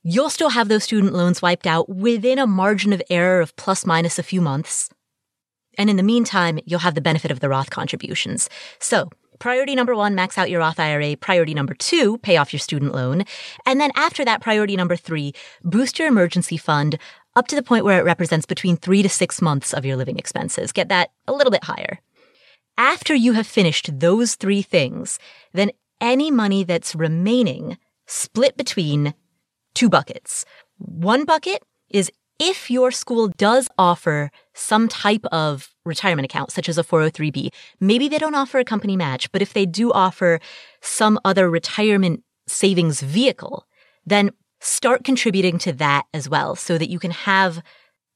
You'll 0.02 0.30
still 0.30 0.50
have 0.50 0.68
those 0.68 0.84
student 0.84 1.12
loans 1.12 1.42
wiped 1.42 1.66
out 1.66 1.88
within 1.88 2.38
a 2.38 2.46
margin 2.46 2.92
of 2.92 3.02
error 3.10 3.40
of 3.40 3.54
plus 3.56 3.84
minus 3.84 4.18
a 4.18 4.22
few 4.22 4.40
months. 4.40 4.88
And 5.76 5.90
in 5.90 5.96
the 5.96 6.02
meantime, 6.02 6.58
you'll 6.64 6.80
have 6.80 6.94
the 6.94 7.00
benefit 7.00 7.30
of 7.30 7.40
the 7.40 7.48
Roth 7.48 7.70
contributions. 7.70 8.48
So 8.78 9.10
Priority 9.40 9.74
number 9.74 9.96
one, 9.96 10.14
max 10.14 10.36
out 10.36 10.50
your 10.50 10.60
Roth 10.60 10.78
IRA. 10.78 11.16
Priority 11.16 11.54
number 11.54 11.72
two, 11.74 12.18
pay 12.18 12.36
off 12.36 12.52
your 12.52 12.60
student 12.60 12.94
loan. 12.94 13.24
And 13.64 13.80
then 13.80 13.90
after 13.96 14.22
that, 14.24 14.42
priority 14.42 14.76
number 14.76 14.96
three, 14.96 15.32
boost 15.64 15.98
your 15.98 16.08
emergency 16.08 16.58
fund 16.58 16.98
up 17.34 17.48
to 17.48 17.56
the 17.56 17.62
point 17.62 17.86
where 17.86 17.98
it 17.98 18.04
represents 18.04 18.44
between 18.44 18.76
three 18.76 19.02
to 19.02 19.08
six 19.08 19.40
months 19.40 19.72
of 19.72 19.86
your 19.86 19.96
living 19.96 20.18
expenses. 20.18 20.72
Get 20.72 20.90
that 20.90 21.10
a 21.26 21.32
little 21.32 21.50
bit 21.50 21.64
higher. 21.64 22.00
After 22.76 23.14
you 23.14 23.32
have 23.32 23.46
finished 23.46 23.98
those 23.98 24.34
three 24.34 24.60
things, 24.60 25.18
then 25.52 25.70
any 26.02 26.30
money 26.30 26.62
that's 26.62 26.94
remaining 26.94 27.78
split 28.06 28.58
between 28.58 29.14
two 29.72 29.88
buckets. 29.88 30.44
One 30.76 31.24
bucket 31.24 31.62
is 31.88 32.12
if 32.40 32.70
your 32.70 32.90
school 32.90 33.28
does 33.28 33.68
offer 33.76 34.30
some 34.54 34.88
type 34.88 35.24
of 35.26 35.74
retirement 35.84 36.24
account, 36.24 36.50
such 36.50 36.68
as 36.68 36.78
a 36.78 36.82
403b, 36.82 37.50
maybe 37.78 38.08
they 38.08 38.18
don't 38.18 38.34
offer 38.34 38.58
a 38.58 38.64
company 38.64 38.96
match, 38.96 39.30
but 39.30 39.42
if 39.42 39.52
they 39.52 39.66
do 39.66 39.92
offer 39.92 40.40
some 40.80 41.20
other 41.24 41.50
retirement 41.50 42.24
savings 42.48 43.02
vehicle, 43.02 43.66
then 44.06 44.30
start 44.58 45.04
contributing 45.04 45.58
to 45.58 45.72
that 45.74 46.06
as 46.14 46.28
well 46.28 46.56
so 46.56 46.78
that 46.78 46.88
you 46.88 46.98
can 46.98 47.10
have 47.10 47.62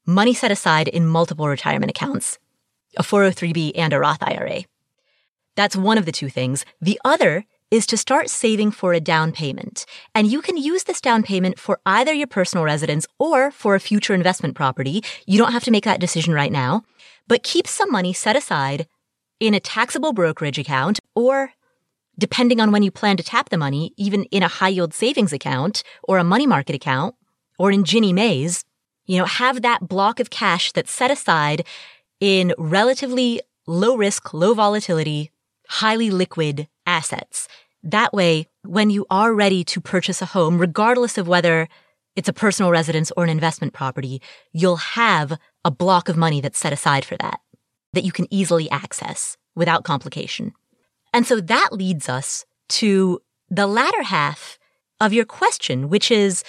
money 0.07 0.33
set 0.33 0.51
aside 0.51 0.87
in 0.87 1.05
multiple 1.05 1.47
retirement 1.47 1.91
accounts, 1.91 2.39
a 2.97 3.03
403b 3.03 3.73
and 3.75 3.93
a 3.93 3.99
Roth 3.99 4.21
IRA. 4.21 4.63
That's 5.55 5.75
one 5.75 5.97
of 5.99 6.05
the 6.05 6.11
two 6.11 6.29
things. 6.29 6.65
The 6.81 6.99
other 7.05 7.45
is 7.71 7.85
to 7.87 7.97
start 7.97 8.29
saving 8.29 8.71
for 8.71 8.93
a 8.93 8.99
down 8.99 9.31
payment. 9.31 9.85
And 10.13 10.31
you 10.31 10.41
can 10.41 10.57
use 10.57 10.83
this 10.83 11.01
down 11.01 11.23
payment 11.23 11.59
for 11.59 11.79
either 11.85 12.13
your 12.13 12.27
personal 12.27 12.63
residence 12.63 13.07
or 13.19 13.51
for 13.51 13.75
a 13.75 13.79
future 13.79 14.13
investment 14.13 14.55
property. 14.55 15.03
You 15.25 15.37
don't 15.37 15.51
have 15.51 15.63
to 15.65 15.71
make 15.71 15.83
that 15.85 15.99
decision 15.99 16.33
right 16.33 16.51
now, 16.51 16.83
but 17.27 17.43
keep 17.43 17.67
some 17.67 17.91
money 17.91 18.13
set 18.13 18.35
aside 18.35 18.87
in 19.39 19.53
a 19.53 19.59
taxable 19.59 20.13
brokerage 20.13 20.59
account 20.59 20.99
or 21.15 21.53
depending 22.17 22.61
on 22.61 22.71
when 22.71 22.83
you 22.83 22.91
plan 22.91 23.17
to 23.17 23.23
tap 23.23 23.49
the 23.49 23.57
money, 23.57 23.93
even 23.97 24.23
in 24.25 24.43
a 24.43 24.47
high 24.47 24.69
yield 24.69 24.93
savings 24.93 25.33
account 25.33 25.83
or 26.03 26.17
a 26.17 26.23
money 26.23 26.47
market 26.47 26.75
account 26.75 27.15
or 27.57 27.71
in 27.71 27.83
Ginnie 27.83 28.13
Mae's, 28.13 28.63
you 29.05 29.17
know, 29.17 29.25
have 29.25 29.61
that 29.61 29.87
block 29.87 30.19
of 30.19 30.29
cash 30.29 30.71
that's 30.71 30.91
set 30.91 31.11
aside 31.11 31.65
in 32.19 32.53
relatively 32.57 33.41
low 33.67 33.95
risk, 33.97 34.33
low 34.33 34.53
volatility, 34.53 35.31
highly 35.67 36.09
liquid 36.09 36.67
assets. 36.85 37.47
That 37.83 38.13
way, 38.13 38.47
when 38.63 38.89
you 38.89 39.05
are 39.09 39.33
ready 39.33 39.63
to 39.65 39.81
purchase 39.81 40.21
a 40.21 40.25
home, 40.25 40.57
regardless 40.57 41.17
of 41.17 41.27
whether 41.27 41.67
it's 42.15 42.29
a 42.29 42.33
personal 42.33 42.71
residence 42.71 43.11
or 43.15 43.23
an 43.23 43.29
investment 43.29 43.73
property, 43.73 44.21
you'll 44.53 44.77
have 44.77 45.37
a 45.63 45.71
block 45.71 46.09
of 46.09 46.17
money 46.17 46.41
that's 46.41 46.59
set 46.59 46.73
aside 46.73 47.05
for 47.05 47.17
that, 47.17 47.39
that 47.93 48.03
you 48.03 48.11
can 48.11 48.27
easily 48.31 48.69
access 48.69 49.37
without 49.55 49.83
complication. 49.83 50.53
And 51.13 51.27
so 51.27 51.39
that 51.41 51.69
leads 51.71 52.09
us 52.09 52.45
to 52.69 53.21
the 53.49 53.67
latter 53.67 54.03
half 54.03 54.57
of 54.99 55.13
your 55.13 55.25
question, 55.25 55.89
which 55.89 56.09
is 56.09 56.43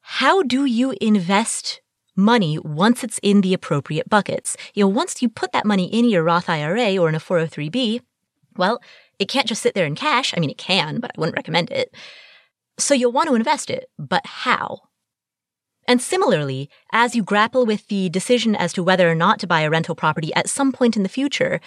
how 0.00 0.42
do 0.42 0.64
you 0.64 0.94
invest 1.00 1.80
money 2.16 2.58
once 2.58 3.04
it's 3.04 3.20
in 3.22 3.42
the 3.42 3.54
appropriate 3.54 4.08
buckets? 4.08 4.56
You 4.74 4.84
know, 4.84 4.88
once 4.88 5.20
you 5.22 5.28
put 5.28 5.52
that 5.52 5.66
money 5.66 5.86
in 5.86 6.08
your 6.08 6.22
Roth 6.22 6.48
IRA 6.48 6.96
or 6.96 7.08
in 7.08 7.14
a 7.14 7.20
403b, 7.20 8.00
well, 8.56 8.80
it 9.18 9.28
can't 9.28 9.46
just 9.46 9.62
sit 9.62 9.74
there 9.74 9.86
in 9.86 9.94
cash. 9.94 10.32
I 10.36 10.40
mean, 10.40 10.50
it 10.50 10.58
can, 10.58 11.00
but 11.00 11.12
I 11.16 11.20
wouldn't 11.20 11.36
recommend 11.36 11.70
it. 11.70 11.94
So 12.78 12.94
you'll 12.94 13.12
want 13.12 13.28
to 13.28 13.34
invest 13.34 13.70
it, 13.70 13.90
but 13.98 14.24
how? 14.24 14.82
And 15.88 16.02
similarly, 16.02 16.68
as 16.92 17.16
you 17.16 17.22
grapple 17.22 17.64
with 17.64 17.88
the 17.88 18.10
decision 18.10 18.54
as 18.54 18.72
to 18.74 18.82
whether 18.82 19.10
or 19.10 19.14
not 19.14 19.38
to 19.40 19.46
buy 19.46 19.62
a 19.62 19.70
rental 19.70 19.94
property 19.94 20.32
at 20.34 20.48
some 20.48 20.70
point 20.70 20.96
in 20.96 21.02
the 21.02 21.08
future, 21.08 21.60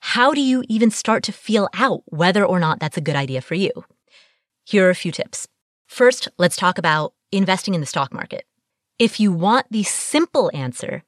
how 0.00 0.34
do 0.34 0.40
you 0.40 0.64
even 0.68 0.90
start 0.90 1.22
to 1.24 1.32
feel 1.32 1.68
out 1.74 2.02
whether 2.06 2.44
or 2.44 2.58
not 2.58 2.80
that's 2.80 2.96
a 2.96 3.00
good 3.00 3.16
idea 3.16 3.40
for 3.40 3.54
you? 3.54 3.70
Here 4.64 4.86
are 4.86 4.90
a 4.90 4.96
few 4.96 5.12
tips. 5.12 5.46
First, 5.86 6.28
let's 6.38 6.56
talk 6.56 6.76
about 6.76 7.14
investing 7.30 7.74
in 7.74 7.80
the 7.80 7.86
stock 7.86 8.12
market. 8.12 8.44
If 8.98 9.20
you 9.20 9.32
want 9.32 9.66
the 9.70 9.84
simple 9.84 10.50
answer, 10.52 11.04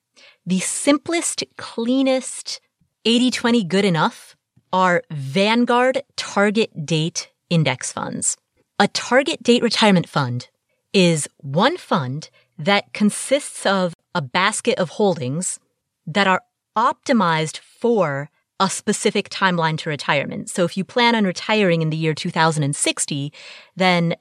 the 0.47 0.61
simplest, 0.61 1.43
cleanest 1.57 2.61
80 3.05 3.31
20 3.31 3.65
good 3.65 3.85
enough 3.85 4.37
are 4.73 5.03
Vanguard 5.11 6.03
target 6.17 6.87
date 6.87 7.31
index 7.51 7.93
funds. 7.93 8.37
A 8.79 8.89
target 8.89 9.43
date 9.43 9.63
retirement 9.63 10.09
fund 10.09 10.49
is 10.93 11.29
one 11.39 11.77
fund 11.77 12.31
that 12.59 12.93
consists 12.93 13.67
of 13.67 13.95
a 14.15 14.23
basket 14.23 14.79
of 14.79 14.91
holdings 14.91 15.59
that 16.07 16.27
are 16.27 16.43
optimized 16.77 17.59
for 17.59 18.31
a 18.61 18.69
specific 18.69 19.29
timeline 19.29 19.79
to 19.79 19.91
retirement. 19.91 20.51
So 20.51 20.65
if 20.65 20.77
you 20.77 20.85
plan 20.85 21.15
on 21.15 21.25
retiring 21.25 21.83
in 21.83 21.91
the 21.91 21.97
year 21.97 22.15
2060, 22.15 23.33
then 23.77 24.17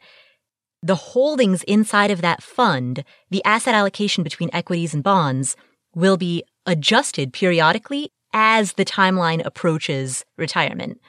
the 0.83 0.95
holdings 0.95 1.63
inside 1.63 2.11
of 2.11 2.21
that 2.21 2.43
fund, 2.43 3.03
the 3.31 3.43
asset 3.43 3.73
allocation 3.73 4.23
between 4.23 4.49
equities 4.53 4.93
and 4.93 5.03
bonds 5.03 5.55
will 5.95 6.17
be 6.17 6.43
adjusted 6.67 7.33
periodically 7.33 8.11
as 8.33 8.73
the 8.73 8.85
timeline 8.85 9.45
approaches 9.45 10.25
retirement. 10.37 10.99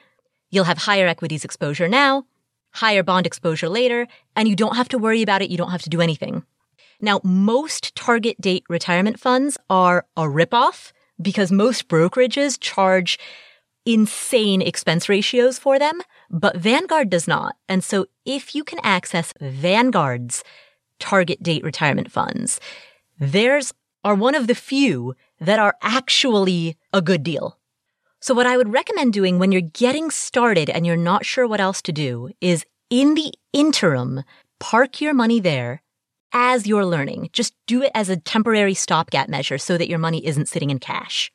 You'll 0.50 0.64
have 0.64 0.78
higher 0.78 1.06
equities 1.06 1.44
exposure 1.44 1.88
now, 1.88 2.24
higher 2.72 3.02
bond 3.02 3.26
exposure 3.26 3.68
later, 3.68 4.06
and 4.34 4.48
you 4.48 4.56
don't 4.56 4.76
have 4.76 4.88
to 4.88 4.98
worry 4.98 5.22
about 5.22 5.42
it. 5.42 5.50
You 5.50 5.56
don't 5.56 5.70
have 5.70 5.82
to 5.82 5.90
do 5.90 6.00
anything. 6.00 6.44
Now, 7.00 7.20
most 7.22 7.94
target 7.94 8.40
date 8.40 8.64
retirement 8.68 9.20
funds 9.20 9.56
are 9.70 10.06
a 10.16 10.22
ripoff 10.22 10.92
because 11.20 11.52
most 11.52 11.88
brokerages 11.88 12.58
charge 12.58 13.18
insane 13.84 14.60
expense 14.60 15.08
ratios 15.08 15.58
for 15.58 15.78
them, 15.78 16.00
but 16.30 16.56
Vanguard 16.56 17.08
does 17.10 17.28
not. 17.28 17.56
And 17.68 17.82
so 17.82 18.06
if 18.24 18.54
you 18.54 18.64
can 18.64 18.78
access 18.82 19.32
Vanguard's 19.40 20.44
target 20.98 21.42
date 21.42 21.62
retirement 21.64 22.10
funds, 22.10 22.60
theirs 23.18 23.72
are 24.04 24.14
one 24.14 24.34
of 24.34 24.46
the 24.46 24.54
few 24.54 25.14
that 25.40 25.58
are 25.58 25.76
actually 25.82 26.76
a 26.92 27.02
good 27.02 27.22
deal. 27.22 27.58
So 28.20 28.34
what 28.34 28.46
I 28.46 28.56
would 28.56 28.72
recommend 28.72 29.12
doing 29.12 29.38
when 29.38 29.52
you're 29.52 29.60
getting 29.60 30.10
started 30.10 30.68
and 30.68 30.84
you're 30.86 30.96
not 30.96 31.24
sure 31.24 31.46
what 31.46 31.60
else 31.60 31.80
to 31.82 31.92
do 31.92 32.30
is 32.40 32.64
in 32.90 33.14
the 33.14 33.32
interim, 33.52 34.24
park 34.58 35.00
your 35.00 35.14
money 35.14 35.40
there 35.40 35.82
as 36.32 36.66
you're 36.66 36.86
learning. 36.86 37.30
Just 37.32 37.54
do 37.66 37.82
it 37.82 37.92
as 37.94 38.08
a 38.08 38.16
temporary 38.16 38.74
stopgap 38.74 39.28
measure 39.28 39.58
so 39.58 39.78
that 39.78 39.88
your 39.88 39.98
money 39.98 40.26
isn't 40.26 40.48
sitting 40.48 40.70
in 40.70 40.78
cash. 40.78 41.30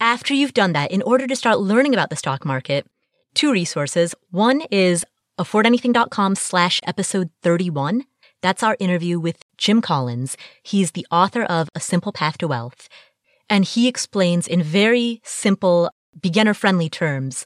After 0.00 0.34
you've 0.34 0.54
done 0.54 0.72
that, 0.72 0.90
in 0.90 1.02
order 1.02 1.26
to 1.26 1.36
start 1.36 1.60
learning 1.60 1.92
about 1.92 2.10
the 2.10 2.16
stock 2.16 2.44
market, 2.44 2.86
two 3.34 3.52
resources. 3.52 4.14
One 4.30 4.62
is 4.70 5.04
affordanything.com 5.38 6.34
slash 6.34 6.80
episode 6.86 7.30
31. 7.42 8.04
That's 8.42 8.62
our 8.62 8.76
interview 8.80 9.20
with 9.20 9.42
Jim 9.56 9.80
Collins. 9.80 10.36
He's 10.62 10.92
the 10.92 11.06
author 11.10 11.44
of 11.44 11.68
A 11.74 11.80
Simple 11.80 12.12
Path 12.12 12.38
to 12.38 12.48
Wealth. 12.48 12.88
And 13.52 13.66
he 13.66 13.86
explains 13.86 14.48
in 14.48 14.62
very 14.62 15.20
simple, 15.24 15.90
beginner 16.18 16.54
friendly 16.54 16.88
terms 16.88 17.44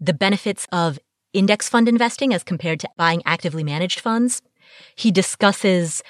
the 0.00 0.12
benefits 0.12 0.66
of 0.72 0.98
index 1.32 1.68
fund 1.68 1.88
investing 1.88 2.34
as 2.34 2.42
compared 2.42 2.80
to 2.80 2.88
buying 2.96 3.22
actively 3.24 3.62
managed 3.62 4.00
funds. 4.00 4.42
He 4.96 5.12
discusses 5.12 6.02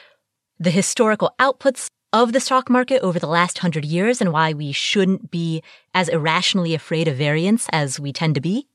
the 0.58 0.70
historical 0.70 1.34
outputs 1.38 1.90
of 2.14 2.32
the 2.32 2.40
stock 2.40 2.70
market 2.70 3.02
over 3.02 3.18
the 3.18 3.26
last 3.26 3.58
hundred 3.58 3.84
years 3.84 4.22
and 4.22 4.32
why 4.32 4.54
we 4.54 4.72
shouldn't 4.72 5.30
be 5.30 5.62
as 5.92 6.08
irrationally 6.08 6.74
afraid 6.74 7.06
of 7.06 7.16
variance 7.16 7.68
as 7.72 8.00
we 8.00 8.14
tend 8.14 8.36
to 8.36 8.40
be. 8.40 8.68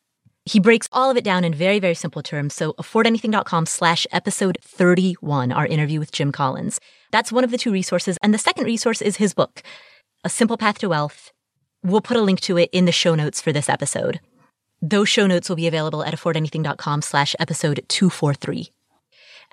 He 0.45 0.59
breaks 0.59 0.87
all 0.91 1.09
of 1.09 1.17
it 1.17 1.23
down 1.23 1.43
in 1.43 1.55
very, 1.55 1.79
very 1.79 1.95
simple 1.95 2.21
terms. 2.21 2.53
So 2.53 2.73
affordanything.com 2.73 3.65
slash 3.65 4.05
episode 4.11 4.59
31, 4.61 5.51
our 5.51 5.65
interview 5.65 5.99
with 5.99 6.11
Jim 6.11 6.31
Collins. 6.31 6.79
That's 7.09 7.31
one 7.31 7.43
of 7.43 7.49
the 7.49 7.57
two 7.57 7.71
resources. 7.71 8.19
And 8.21 8.31
the 8.31 8.37
second 8.37 8.65
resource 8.65 9.01
is 9.01 9.17
his 9.17 9.33
book, 9.33 9.63
A 10.25 10.29
Simple 10.29 10.57
Path 10.57 10.79
to 10.79 10.89
Wealth. 10.89 11.31
We'll 11.83 12.01
put 12.01 12.17
a 12.17 12.21
link 12.21 12.41
to 12.41 12.57
it 12.57 12.71
in 12.71 12.85
the 12.85 12.91
show 12.91 13.13
notes 13.13 13.39
for 13.39 13.53
this 13.53 13.69
episode. 13.69 14.19
Those 14.81 15.07
show 15.07 15.27
notes 15.27 15.47
will 15.47 15.55
be 15.55 15.67
available 15.67 16.03
at 16.03 16.15
affordanything.com 16.15 17.03
slash 17.03 17.35
episode 17.39 17.85
243. 17.89 18.71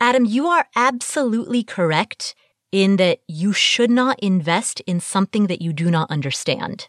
Adam, 0.00 0.24
you 0.24 0.46
are 0.46 0.66
absolutely 0.74 1.62
correct 1.62 2.34
in 2.72 2.96
that 2.96 3.18
you 3.28 3.52
should 3.52 3.90
not 3.90 4.18
invest 4.20 4.80
in 4.86 4.98
something 4.98 5.46
that 5.48 5.60
you 5.60 5.74
do 5.74 5.90
not 5.90 6.10
understand. 6.10 6.88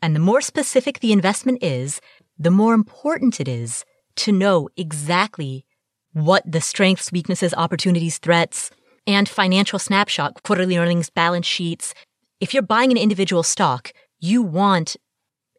And 0.00 0.16
the 0.16 0.20
more 0.20 0.40
specific 0.40 1.00
the 1.00 1.12
investment 1.12 1.62
is, 1.62 2.00
the 2.38 2.50
more 2.50 2.72
important 2.72 3.40
it 3.42 3.48
is 3.48 3.84
to 4.16 4.32
know 4.32 4.70
exactly 4.74 5.66
what 6.14 6.50
the 6.50 6.62
strengths, 6.62 7.12
weaknesses, 7.12 7.52
opportunities, 7.52 8.16
threats, 8.16 8.70
and 9.06 9.28
financial 9.28 9.78
snapshot, 9.78 10.42
quarterly 10.42 10.78
earnings, 10.78 11.10
balance 11.10 11.46
sheets. 11.46 11.92
If 12.40 12.54
you're 12.54 12.62
buying 12.62 12.92
an 12.92 12.96
individual 12.96 13.42
stock, 13.42 13.92
you 14.20 14.42
want 14.42 14.96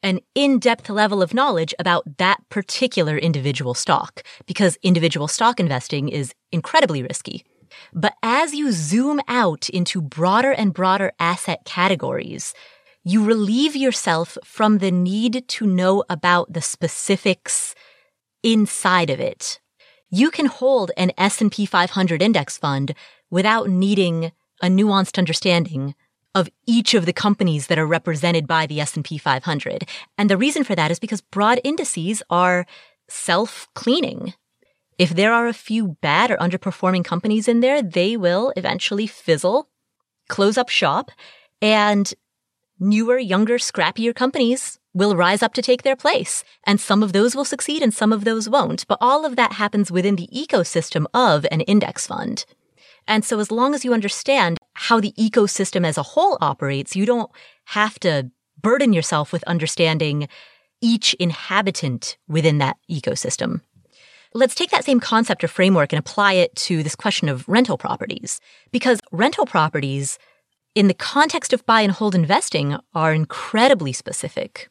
an 0.01 0.21
in-depth 0.33 0.89
level 0.89 1.21
of 1.21 1.33
knowledge 1.33 1.73
about 1.77 2.17
that 2.19 2.37
particular 2.47 3.17
individual 3.17 3.73
stock 3.73 4.23
because 4.45 4.77
individual 4.81 5.27
stock 5.27 5.59
investing 5.59 6.07
is 6.07 6.33
incredibly 6.53 7.03
risky. 7.03 7.43
But 7.93 8.13
as 8.23 8.53
you 8.53 8.71
zoom 8.71 9.19
out 9.27 9.67
into 9.67 10.01
broader 10.01 10.53
and 10.53 10.73
broader 10.73 11.11
asset 11.19 11.65
categories, 11.65 12.53
you 13.03 13.25
relieve 13.25 13.75
yourself 13.75 14.37
from 14.45 14.77
the 14.77 14.91
need 14.91 15.49
to 15.49 15.67
know 15.67 16.05
about 16.09 16.53
the 16.53 16.61
specifics 16.61 17.75
inside 18.41 19.09
of 19.09 19.19
it. 19.19 19.59
You 20.09 20.31
can 20.31 20.45
hold 20.45 20.91
an 20.95 21.11
S&P 21.17 21.65
500 21.65 22.21
index 22.21 22.57
fund 22.57 22.95
without 23.29 23.69
needing 23.69 24.31
a 24.61 24.67
nuanced 24.67 25.17
understanding 25.17 25.93
of 26.35 26.49
each 26.67 26.93
of 26.93 27.05
the 27.05 27.13
companies 27.13 27.67
that 27.67 27.79
are 27.79 27.87
represented 27.87 28.47
by 28.47 28.65
the 28.65 28.79
S&P 28.79 29.17
500. 29.17 29.87
And 30.17 30.29
the 30.29 30.37
reason 30.37 30.63
for 30.63 30.75
that 30.75 30.91
is 30.91 30.99
because 30.99 31.21
broad 31.21 31.59
indices 31.63 32.21
are 32.29 32.65
self-cleaning. 33.09 34.33
If 34.97 35.11
there 35.11 35.33
are 35.33 35.47
a 35.47 35.53
few 35.53 35.97
bad 36.01 36.29
or 36.29 36.37
underperforming 36.37 37.05
companies 37.05 37.47
in 37.47 37.61
there, 37.61 37.81
they 37.81 38.17
will 38.17 38.53
eventually 38.57 39.07
fizzle, 39.07 39.69
close 40.27 40.57
up 40.57 40.69
shop, 40.69 41.11
and 41.61 42.13
newer, 42.79 43.17
younger, 43.17 43.57
scrappier 43.57 44.13
companies 44.13 44.79
will 44.93 45.15
rise 45.15 45.41
up 45.41 45.53
to 45.53 45.61
take 45.61 45.83
their 45.83 45.95
place. 45.95 46.43
And 46.65 46.79
some 46.79 47.01
of 47.01 47.13
those 47.13 47.35
will 47.35 47.45
succeed 47.45 47.81
and 47.81 47.93
some 47.93 48.11
of 48.11 48.23
those 48.23 48.49
won't. 48.49 48.87
But 48.87 48.97
all 49.01 49.25
of 49.25 49.35
that 49.35 49.53
happens 49.53 49.91
within 49.91 50.15
the 50.15 50.29
ecosystem 50.33 51.05
of 51.13 51.45
an 51.51 51.61
index 51.61 52.07
fund. 52.07 52.45
And 53.07 53.25
so 53.25 53.39
as 53.39 53.51
long 53.51 53.73
as 53.73 53.83
you 53.83 53.93
understand 53.93 54.57
how 54.73 54.99
the 54.99 55.13
ecosystem 55.17 55.85
as 55.85 55.97
a 55.97 56.03
whole 56.03 56.37
operates, 56.41 56.95
you 56.95 57.05
don't 57.05 57.31
have 57.65 57.99
to 57.99 58.31
burden 58.61 58.93
yourself 58.93 59.31
with 59.31 59.43
understanding 59.43 60.27
each 60.81 61.13
inhabitant 61.15 62.17
within 62.27 62.57
that 62.59 62.77
ecosystem. 62.89 63.61
Let's 64.33 64.55
take 64.55 64.69
that 64.69 64.85
same 64.85 64.99
concept 64.99 65.43
or 65.43 65.47
framework 65.47 65.91
and 65.91 65.99
apply 65.99 66.33
it 66.33 66.55
to 66.57 66.83
this 66.83 66.95
question 66.95 67.29
of 67.29 67.47
rental 67.47 67.77
properties. 67.77 68.39
Because 68.71 68.99
rental 69.11 69.45
properties 69.45 70.19
in 70.75 70.87
the 70.87 70.93
context 70.93 71.51
of 71.51 71.65
buy 71.65 71.81
and 71.81 71.91
hold 71.91 72.13
investing 72.13 72.77
are 72.93 73.13
incredibly 73.13 73.91
specific. 73.91 74.69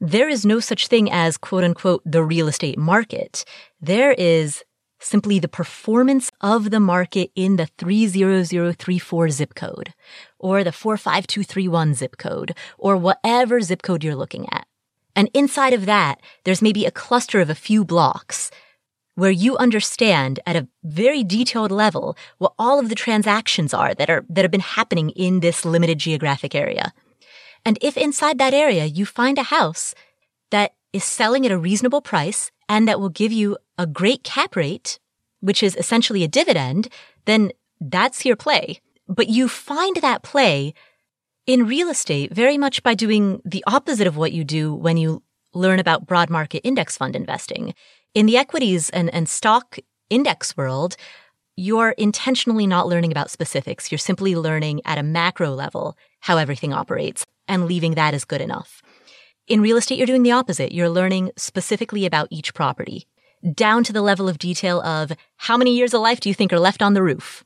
There 0.00 0.28
is 0.28 0.44
no 0.44 0.60
such 0.60 0.88
thing 0.88 1.10
as 1.10 1.36
quote 1.36 1.64
unquote 1.64 2.02
the 2.04 2.22
real 2.22 2.48
estate 2.48 2.78
market. 2.78 3.44
There 3.80 4.12
is 4.12 4.64
simply 5.00 5.38
the 5.38 5.48
performance 5.48 6.30
of 6.40 6.70
the 6.70 6.80
market 6.80 7.30
in 7.34 7.56
the 7.56 7.66
30034 7.78 9.30
zip 9.30 9.54
code 9.54 9.94
or 10.38 10.64
the 10.64 10.72
45231 10.72 11.94
zip 11.94 12.16
code 12.16 12.54
or 12.78 12.96
whatever 12.96 13.60
zip 13.60 13.82
code 13.82 14.04
you're 14.04 14.14
looking 14.14 14.46
at. 14.52 14.66
And 15.14 15.30
inside 15.34 15.72
of 15.72 15.86
that, 15.86 16.20
there's 16.44 16.62
maybe 16.62 16.84
a 16.84 16.90
cluster 16.90 17.40
of 17.40 17.50
a 17.50 17.54
few 17.54 17.84
blocks 17.84 18.50
where 19.14 19.32
you 19.32 19.56
understand 19.56 20.38
at 20.46 20.54
a 20.54 20.68
very 20.84 21.24
detailed 21.24 21.72
level 21.72 22.16
what 22.38 22.52
all 22.56 22.78
of 22.78 22.88
the 22.88 22.94
transactions 22.94 23.74
are 23.74 23.92
that 23.94 24.08
are, 24.08 24.24
that 24.28 24.42
have 24.42 24.50
been 24.50 24.60
happening 24.60 25.10
in 25.10 25.40
this 25.40 25.64
limited 25.64 25.98
geographic 25.98 26.54
area. 26.54 26.92
And 27.64 27.78
if 27.82 27.96
inside 27.96 28.38
that 28.38 28.54
area 28.54 28.84
you 28.84 29.04
find 29.04 29.36
a 29.36 29.42
house 29.42 29.92
that 30.52 30.74
is 30.92 31.02
selling 31.02 31.44
at 31.44 31.50
a 31.52 31.58
reasonable 31.58 32.00
price 32.00 32.52
and 32.68 32.86
that 32.86 33.00
will 33.00 33.08
give 33.08 33.32
you 33.32 33.56
a 33.76 33.86
great 33.86 34.24
cap 34.24 34.56
rate, 34.56 34.98
which 35.40 35.62
is 35.62 35.76
essentially 35.76 36.24
a 36.24 36.28
dividend, 36.28 36.88
then 37.24 37.50
that's 37.80 38.24
your 38.24 38.36
play. 38.36 38.80
But 39.08 39.28
you 39.28 39.48
find 39.48 39.96
that 39.96 40.22
play 40.22 40.74
in 41.46 41.66
real 41.66 41.88
estate 41.88 42.34
very 42.34 42.58
much 42.58 42.82
by 42.82 42.94
doing 42.94 43.40
the 43.44 43.64
opposite 43.66 44.06
of 44.06 44.16
what 44.16 44.32
you 44.32 44.44
do 44.44 44.74
when 44.74 44.96
you 44.96 45.22
learn 45.54 45.78
about 45.78 46.06
broad 46.06 46.28
market 46.28 46.60
index 46.62 46.96
fund 46.96 47.16
investing. 47.16 47.74
In 48.14 48.26
the 48.26 48.36
equities 48.36 48.90
and, 48.90 49.12
and 49.14 49.28
stock 49.28 49.78
index 50.10 50.56
world, 50.56 50.96
you're 51.56 51.90
intentionally 51.92 52.66
not 52.66 52.86
learning 52.86 53.10
about 53.10 53.30
specifics. 53.30 53.90
You're 53.90 53.98
simply 53.98 54.36
learning 54.36 54.82
at 54.84 54.98
a 54.98 55.02
macro 55.02 55.50
level 55.50 55.96
how 56.20 56.36
everything 56.36 56.72
operates 56.72 57.24
and 57.48 57.66
leaving 57.66 57.94
that 57.94 58.14
as 58.14 58.24
good 58.24 58.40
enough. 58.40 58.82
In 59.48 59.62
real 59.62 59.78
estate, 59.78 59.96
you're 59.96 60.06
doing 60.06 60.22
the 60.22 60.32
opposite. 60.32 60.72
You're 60.72 60.90
learning 60.90 61.32
specifically 61.36 62.04
about 62.04 62.28
each 62.30 62.52
property. 62.52 63.06
down 63.54 63.84
to 63.84 63.92
the 63.92 64.02
level 64.02 64.28
of 64.28 64.38
detail 64.38 64.80
of 64.82 65.12
how 65.36 65.56
many 65.56 65.76
years 65.76 65.94
of 65.94 66.00
life 66.00 66.20
do 66.20 66.28
you 66.28 66.34
think 66.34 66.52
are 66.52 66.58
left 66.58 66.82
on 66.82 66.94
the 66.94 67.02
roof? 67.02 67.44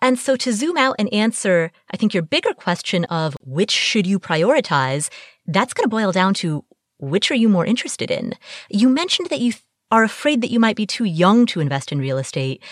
And 0.00 0.18
so 0.18 0.36
to 0.36 0.52
zoom 0.52 0.76
out 0.76 0.96
and 0.98 1.12
answer, 1.12 1.70
I 1.92 1.96
think 1.96 2.12
your 2.12 2.22
bigger 2.22 2.52
question 2.54 3.04
of 3.06 3.36
which 3.40 3.70
should 3.70 4.06
you 4.06 4.18
prioritize, 4.18 5.10
that's 5.46 5.74
going 5.74 5.84
to 5.84 5.88
boil 5.88 6.12
down 6.12 6.34
to 6.34 6.64
which 6.98 7.30
are 7.30 7.36
you 7.36 7.48
more 7.48 7.66
interested 7.66 8.10
in? 8.10 8.34
You 8.68 8.88
mentioned 8.88 9.30
that 9.30 9.40
you 9.40 9.54
are 9.90 10.04
afraid 10.04 10.40
that 10.40 10.50
you 10.50 10.60
might 10.60 10.76
be 10.76 10.86
too 10.86 11.04
young 11.04 11.46
to 11.46 11.60
invest 11.60 11.92
in 11.92 11.98
real 11.98 12.18
estate. 12.18 12.62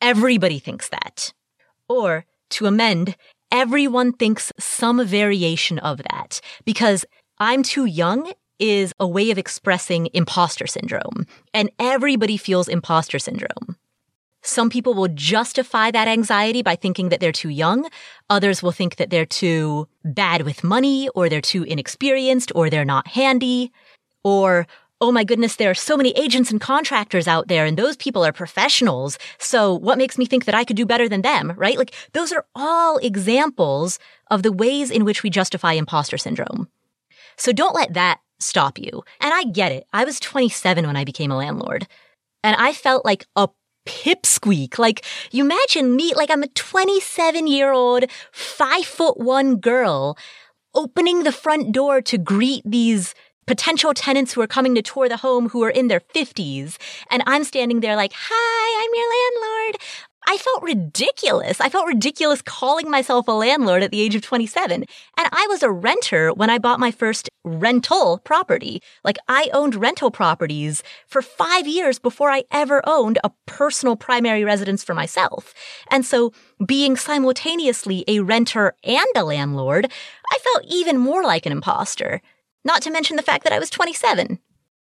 Everybody 0.00 0.58
thinks 0.58 0.88
that. 0.88 1.32
Or 1.88 2.24
to 2.50 2.66
amend, 2.66 3.16
everyone 3.50 4.12
thinks 4.12 4.52
some 4.58 5.04
variation 5.04 5.78
of 5.78 5.98
that 6.10 6.40
because 6.64 7.04
I'm 7.42 7.64
too 7.64 7.86
young 7.86 8.32
is 8.60 8.94
a 9.00 9.08
way 9.08 9.32
of 9.32 9.36
expressing 9.36 10.08
imposter 10.14 10.68
syndrome 10.68 11.26
and 11.52 11.72
everybody 11.80 12.36
feels 12.36 12.68
imposter 12.68 13.18
syndrome. 13.18 13.76
Some 14.42 14.70
people 14.70 14.94
will 14.94 15.08
justify 15.08 15.90
that 15.90 16.06
anxiety 16.06 16.62
by 16.62 16.76
thinking 16.76 17.08
that 17.08 17.18
they're 17.18 17.32
too 17.32 17.48
young. 17.48 17.90
Others 18.30 18.62
will 18.62 18.70
think 18.70 18.94
that 18.94 19.10
they're 19.10 19.26
too 19.26 19.88
bad 20.04 20.42
with 20.42 20.62
money 20.62 21.08
or 21.16 21.28
they're 21.28 21.40
too 21.40 21.64
inexperienced 21.64 22.52
or 22.54 22.70
they're 22.70 22.84
not 22.84 23.08
handy 23.08 23.72
or 24.22 24.68
oh 25.00 25.10
my 25.10 25.24
goodness, 25.24 25.56
there 25.56 25.70
are 25.70 25.74
so 25.74 25.96
many 25.96 26.12
agents 26.12 26.52
and 26.52 26.60
contractors 26.60 27.26
out 27.26 27.48
there 27.48 27.66
and 27.66 27.76
those 27.76 27.96
people 27.96 28.24
are 28.24 28.32
professionals. 28.32 29.18
So 29.38 29.74
what 29.74 29.98
makes 29.98 30.16
me 30.16 30.26
think 30.26 30.44
that 30.44 30.54
I 30.54 30.62
could 30.62 30.76
do 30.76 30.86
better 30.86 31.08
than 31.08 31.22
them, 31.22 31.54
right? 31.56 31.76
Like 31.76 31.92
those 32.12 32.30
are 32.30 32.46
all 32.54 32.98
examples 32.98 33.98
of 34.30 34.44
the 34.44 34.52
ways 34.52 34.92
in 34.92 35.04
which 35.04 35.24
we 35.24 35.28
justify 35.28 35.72
imposter 35.72 36.18
syndrome. 36.18 36.68
So 37.36 37.52
don't 37.52 37.74
let 37.74 37.94
that 37.94 38.20
stop 38.40 38.78
you. 38.78 39.02
And 39.20 39.32
I 39.32 39.44
get 39.44 39.72
it. 39.72 39.86
I 39.92 40.04
was 40.04 40.20
27 40.20 40.86
when 40.86 40.96
I 40.96 41.04
became 41.04 41.30
a 41.30 41.36
landlord 41.36 41.86
and 42.42 42.56
I 42.56 42.72
felt 42.72 43.04
like 43.04 43.26
a 43.36 43.48
pipsqueak. 43.86 44.78
Like, 44.78 45.04
you 45.30 45.44
imagine 45.44 45.96
me, 45.96 46.14
like 46.14 46.30
I'm 46.30 46.42
a 46.42 46.48
27 46.48 47.46
year 47.46 47.72
old, 47.72 48.04
five 48.32 48.84
foot 48.84 49.18
one 49.18 49.56
girl 49.56 50.16
opening 50.74 51.22
the 51.22 51.32
front 51.32 51.72
door 51.72 52.00
to 52.00 52.18
greet 52.18 52.62
these 52.64 53.14
potential 53.46 53.92
tenants 53.92 54.32
who 54.32 54.40
are 54.40 54.46
coming 54.46 54.74
to 54.74 54.82
tour 54.82 55.08
the 55.08 55.16
home 55.16 55.48
who 55.48 55.62
are 55.62 55.70
in 55.70 55.88
their 55.88 56.00
50s. 56.00 56.78
And 57.10 57.22
I'm 57.26 57.44
standing 57.44 57.80
there 57.80 57.96
like, 57.96 58.12
hi, 58.14 58.84
I'm 58.84 58.90
your 58.94 59.08
landlord. 59.12 59.82
I 60.32 60.38
felt 60.38 60.62
ridiculous. 60.62 61.60
I 61.60 61.68
felt 61.68 61.86
ridiculous 61.86 62.40
calling 62.40 62.90
myself 62.90 63.28
a 63.28 63.32
landlord 63.32 63.82
at 63.82 63.90
the 63.90 64.00
age 64.00 64.14
of 64.14 64.22
27. 64.22 64.82
And 65.18 65.28
I 65.30 65.46
was 65.50 65.62
a 65.62 65.70
renter 65.70 66.32
when 66.32 66.48
I 66.48 66.56
bought 66.56 66.80
my 66.80 66.90
first 66.90 67.28
rental 67.44 68.16
property. 68.24 68.80
Like 69.04 69.18
I 69.28 69.50
owned 69.52 69.74
rental 69.74 70.10
properties 70.10 70.82
for 71.06 71.20
five 71.20 71.66
years 71.66 71.98
before 71.98 72.30
I 72.30 72.44
ever 72.50 72.80
owned 72.86 73.18
a 73.22 73.30
personal 73.44 73.94
primary 73.94 74.42
residence 74.42 74.82
for 74.82 74.94
myself. 74.94 75.52
And 75.90 76.02
so 76.06 76.32
being 76.64 76.96
simultaneously 76.96 78.02
a 78.08 78.20
renter 78.20 78.72
and 78.84 79.04
a 79.14 79.24
landlord, 79.24 79.92
I 80.32 80.38
felt 80.38 80.64
even 80.66 80.96
more 80.96 81.22
like 81.24 81.44
an 81.44 81.52
imposter. 81.52 82.22
Not 82.64 82.80
to 82.82 82.90
mention 82.90 83.16
the 83.16 83.22
fact 83.22 83.44
that 83.44 83.52
I 83.52 83.58
was 83.58 83.68
27. 83.68 84.38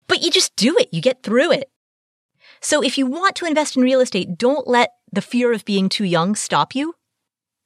But 0.08 0.22
you 0.22 0.32
just 0.32 0.56
do 0.56 0.76
it. 0.76 0.88
You 0.90 1.00
get 1.00 1.22
through 1.22 1.52
it. 1.52 1.70
So 2.60 2.82
if 2.82 2.98
you 2.98 3.06
want 3.06 3.36
to 3.36 3.46
invest 3.46 3.76
in 3.76 3.82
real 3.82 4.00
estate, 4.00 4.36
don't 4.36 4.66
let 4.66 4.90
the 5.12 5.22
fear 5.22 5.52
of 5.52 5.64
being 5.64 5.88
too 5.88 6.04
young 6.04 6.34
stop 6.34 6.74
you. 6.74 6.94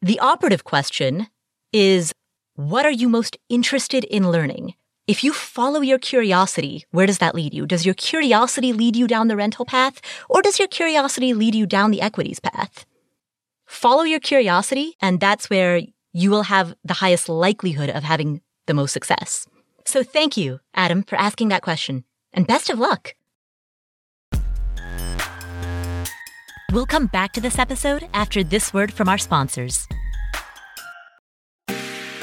The 0.03 0.19
operative 0.21 0.65
question 0.65 1.29
is, 1.73 2.13
what 2.55 2.87
are 2.87 2.91
you 2.91 3.09
most 3.09 3.37
interested 3.49 4.05
in 4.05 4.31
learning? 4.31 4.75
If 5.07 5.25
you 5.25 5.33
follow 5.33 5.81
your 5.81 5.99
curiosity, 5.99 6.85
where 6.91 7.07
does 7.07 7.19
that 7.19 7.35
lead 7.35 7.53
you? 7.53 7.67
Does 7.67 7.85
your 7.85 7.95
curiosity 7.95 8.73
lead 8.73 8.95
you 8.95 9.07
down 9.07 9.29
the 9.29 9.37
rental 9.37 9.65
path 9.65 10.01
or 10.29 10.41
does 10.43 10.59
your 10.59 10.69
curiosity 10.69 11.35
lead 11.35 11.55
you 11.55 11.67
down 11.67 11.91
the 11.91 12.01
equities 12.01 12.39
path? 12.39 12.85
Follow 13.67 14.03
your 14.03 14.21
curiosity 14.21 14.97
and 15.01 15.19
that's 15.19 15.51
where 15.51 15.81
you 16.13 16.31
will 16.31 16.45
have 16.45 16.75
the 16.85 16.95
highest 16.95 17.29
likelihood 17.29 17.91
of 17.91 18.05
having 18.05 18.41
the 18.67 18.75
most 18.75 18.93
success. 18.93 19.47
So 19.85 20.03
thank 20.03 20.37
you, 20.37 20.61
Adam, 20.75 21.03
for 21.03 21.17
asking 21.17 21.49
that 21.49 21.63
question 21.63 22.05
and 22.33 22.47
best 22.47 22.71
of 22.71 22.79
luck. 22.79 23.15
We'll 26.73 26.87
come 26.87 27.07
back 27.07 27.33
to 27.33 27.41
this 27.41 27.59
episode 27.59 28.09
after 28.15 28.45
this 28.45 28.73
word 28.73 28.93
from 28.93 29.09
our 29.09 29.19
sponsors. 29.19 29.89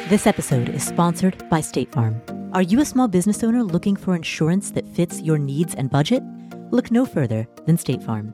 This 0.08 0.26
episode 0.26 0.70
is 0.70 0.88
sponsored 0.88 1.50
by 1.50 1.60
State 1.60 1.92
Farm. 1.92 2.22
Are 2.54 2.62
you 2.62 2.80
a 2.80 2.86
small 2.86 3.10
business 3.10 3.44
owner 3.44 3.62
looking 3.62 3.98
for 3.98 4.16
insurance 4.16 4.72
that 4.72 4.88
fits 4.88 5.20
your 5.20 5.38
needs 5.38 5.76
and 5.76 5.90
budget? 5.90 6.24
Look 6.72 6.92
no 6.92 7.06
further 7.06 7.46
than 7.66 7.78
State 7.78 8.02
Farm. 8.02 8.34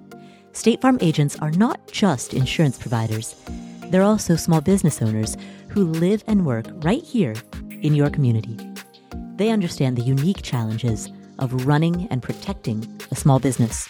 State 0.52 0.82
Farm 0.82 1.00
agents 1.02 1.36
are 1.40 1.50
not 1.50 1.92
just 1.92 2.36
insurance 2.36 2.78
providers, 2.78 3.36
they're 3.86 4.04
also 4.04 4.36
small 4.36 4.62
business 4.62 5.02
owners 5.02 5.36
who 5.70 5.86
live 5.86 6.24
and 6.28 6.46
work 6.46 6.68
right 6.84 7.04
here 7.04 7.34
in 7.82 7.96
your 7.96 8.12
community. 8.12 8.60
They 9.38 9.50
understand 9.50 9.98
the 9.98 10.04
unique 10.04 10.44
challenges 10.44 11.10
of 11.40 11.66
running 11.66 12.08
and 12.12 12.22
protecting 12.22 13.02
a 13.10 13.16
small 13.16 13.40
business. 13.40 13.90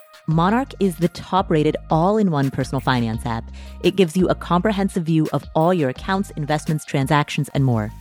Monarch 0.31 0.73
is 0.79 0.95
the 0.95 1.09
top 1.09 1.51
rated 1.51 1.75
all 1.89 2.17
in 2.17 2.31
one 2.31 2.49
personal 2.49 2.79
finance 2.79 3.25
app. 3.25 3.51
It 3.83 3.97
gives 3.97 4.15
you 4.15 4.29
a 4.29 4.35
comprehensive 4.35 5.03
view 5.03 5.27
of 5.33 5.43
all 5.55 5.73
your 5.73 5.89
accounts, 5.89 6.31
investments, 6.31 6.85
transactions, 6.85 7.49
and 7.49 7.65
more. 7.65 7.91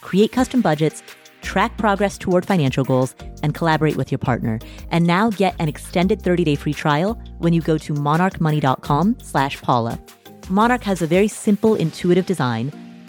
Create 0.00 0.30
custom 0.30 0.60
budgets, 0.60 1.02
track 1.42 1.76
progress 1.78 2.16
toward 2.16 2.46
financial 2.46 2.84
goals, 2.84 3.16
and 3.42 3.54
collaborate 3.54 3.96
with 3.96 4.12
your 4.12 4.20
partner. 4.20 4.60
And 4.92 5.04
now 5.04 5.30
get 5.30 5.56
an 5.58 5.68
extended 5.68 6.20
30-day 6.20 6.54
free 6.54 6.74
trial 6.74 7.20
when 7.38 7.52
you 7.52 7.60
go 7.60 7.76
to 7.78 7.92
monarchmoney.com 7.92 9.16
slash 9.20 9.60
Paula. 9.60 9.98
Monarch 10.48 10.84
has 10.84 11.02
a 11.02 11.08
very 11.08 11.28
simple, 11.28 11.74
intuitive 11.74 12.26
design. 12.26 12.72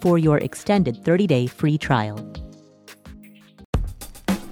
for 0.00 0.18
your 0.18 0.38
extended 0.38 1.04
30 1.04 1.26
day 1.26 1.46
free 1.46 1.78
trial. 1.78 2.18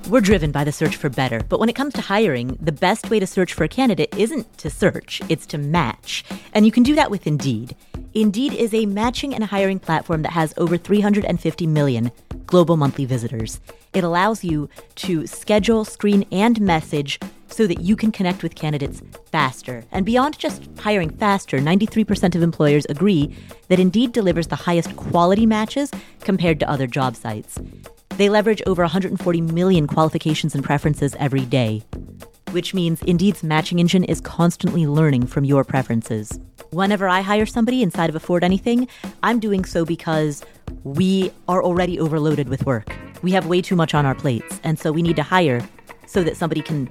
We're 0.08 0.22
driven 0.22 0.52
by 0.52 0.64
the 0.64 0.72
search 0.72 0.96
for 0.96 1.11
better, 1.11 1.42
but 1.50 1.61
when 1.61 1.68
it 1.68 1.76
comes 1.76 1.92
to 1.94 2.00
hiring, 2.00 2.56
the 2.62 2.72
best 2.72 3.11
way 3.11 3.20
to 3.20 3.26
search 3.26 3.52
for 3.52 3.64
a 3.64 3.68
candidate 3.68 4.14
isn't 4.16 4.56
to 4.56 4.70
search, 4.70 5.20
it's 5.28 5.44
to 5.48 5.58
match. 5.58 6.24
And 6.54 6.64
you 6.64 6.72
can 6.72 6.82
do 6.82 6.94
that 6.94 7.11
with 7.11 7.26
Indeed. 7.26 7.76
Indeed 8.14 8.54
is 8.54 8.72
a 8.72 8.87
matching 8.87 9.34
and 9.34 9.44
hiring 9.44 9.78
platform 9.78 10.22
that 10.22 10.32
has 10.32 10.54
over 10.56 10.78
350 10.78 11.66
million 11.66 12.11
global 12.46 12.78
monthly 12.78 13.04
visitors. 13.04 13.61
It 13.92 14.02
allows 14.02 14.42
you 14.42 14.70
to 14.94 15.26
schedule, 15.26 15.84
screen, 15.84 16.24
and 16.32 16.58
message 16.58 17.20
so 17.48 17.66
that 17.66 17.80
you 17.80 17.96
can 17.96 18.12
connect 18.12 18.42
with 18.42 18.54
candidates 18.54 19.02
faster. 19.32 19.84
And 19.90 20.06
beyond 20.06 20.38
just 20.38 20.68
hiring 20.78 21.11
faster, 21.11 21.58
93% 21.58 22.34
of 22.34 22.42
employers 22.42 22.87
agree 22.88 23.34
that 23.68 23.80
Indeed 23.80 24.12
delivers 24.12 24.48
the 24.48 24.56
highest 24.56 24.94
quality 24.96 25.46
matches 25.46 25.90
compared 26.20 26.61
to 26.61 26.70
other 26.70 26.87
job 26.87 27.16
sites. 27.16 27.58
They 28.16 28.28
leverage 28.28 28.62
over 28.66 28.82
140 28.82 29.40
million 29.40 29.87
qualifications 29.87 30.54
and 30.54 30.64
preferences 30.64 31.14
every 31.18 31.44
day, 31.44 31.82
which 32.50 32.74
means 32.74 33.02
Indeed's 33.02 33.42
matching 33.42 33.78
engine 33.78 34.04
is 34.04 34.20
constantly 34.20 34.87
learning 34.87 35.26
from 35.26 35.44
your 35.44 35.64
preferences. 35.64 36.38
Whenever 36.70 37.08
I 37.08 37.20
hire 37.20 37.46
somebody 37.46 37.82
inside 37.82 38.11
of 38.11 38.16
Afford 38.16 38.44
Anything, 38.44 38.88
I'm 39.22 39.40
doing 39.40 39.64
so 39.64 39.84
because 39.84 40.44
we 40.84 41.30
are 41.46 41.62
already 41.62 41.98
overloaded 41.98 42.48
with 42.48 42.66
work. 42.66 42.94
We 43.22 43.32
have 43.32 43.46
way 43.46 43.62
too 43.62 43.76
much 43.76 43.94
on 43.94 44.04
our 44.04 44.14
plates, 44.14 44.61
and 44.64 44.78
so 44.78 44.92
we 44.92 45.02
need 45.02 45.16
to 45.16 45.22
hire 45.22 45.66
so 46.06 46.22
that 46.22 46.37
somebody 46.37 46.62
can 46.62 46.90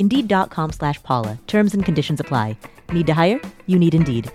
Indeed.com 0.00 0.72
slash 0.72 1.00
Paula. 1.04 1.38
Terms 1.46 1.74
and 1.74 1.84
conditions 1.84 2.18
apply. 2.18 2.56
Need 2.90 3.06
to 3.06 3.14
hire? 3.14 3.40
You 3.66 3.78
need 3.78 3.94
Indeed. 3.94 4.32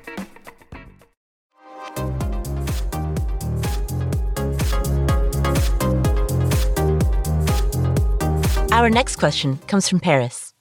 Our 8.71 8.89
next 8.89 9.15
question 9.15 9.57
comes 9.67 9.89
from 9.89 9.99
Paris. 9.99 10.53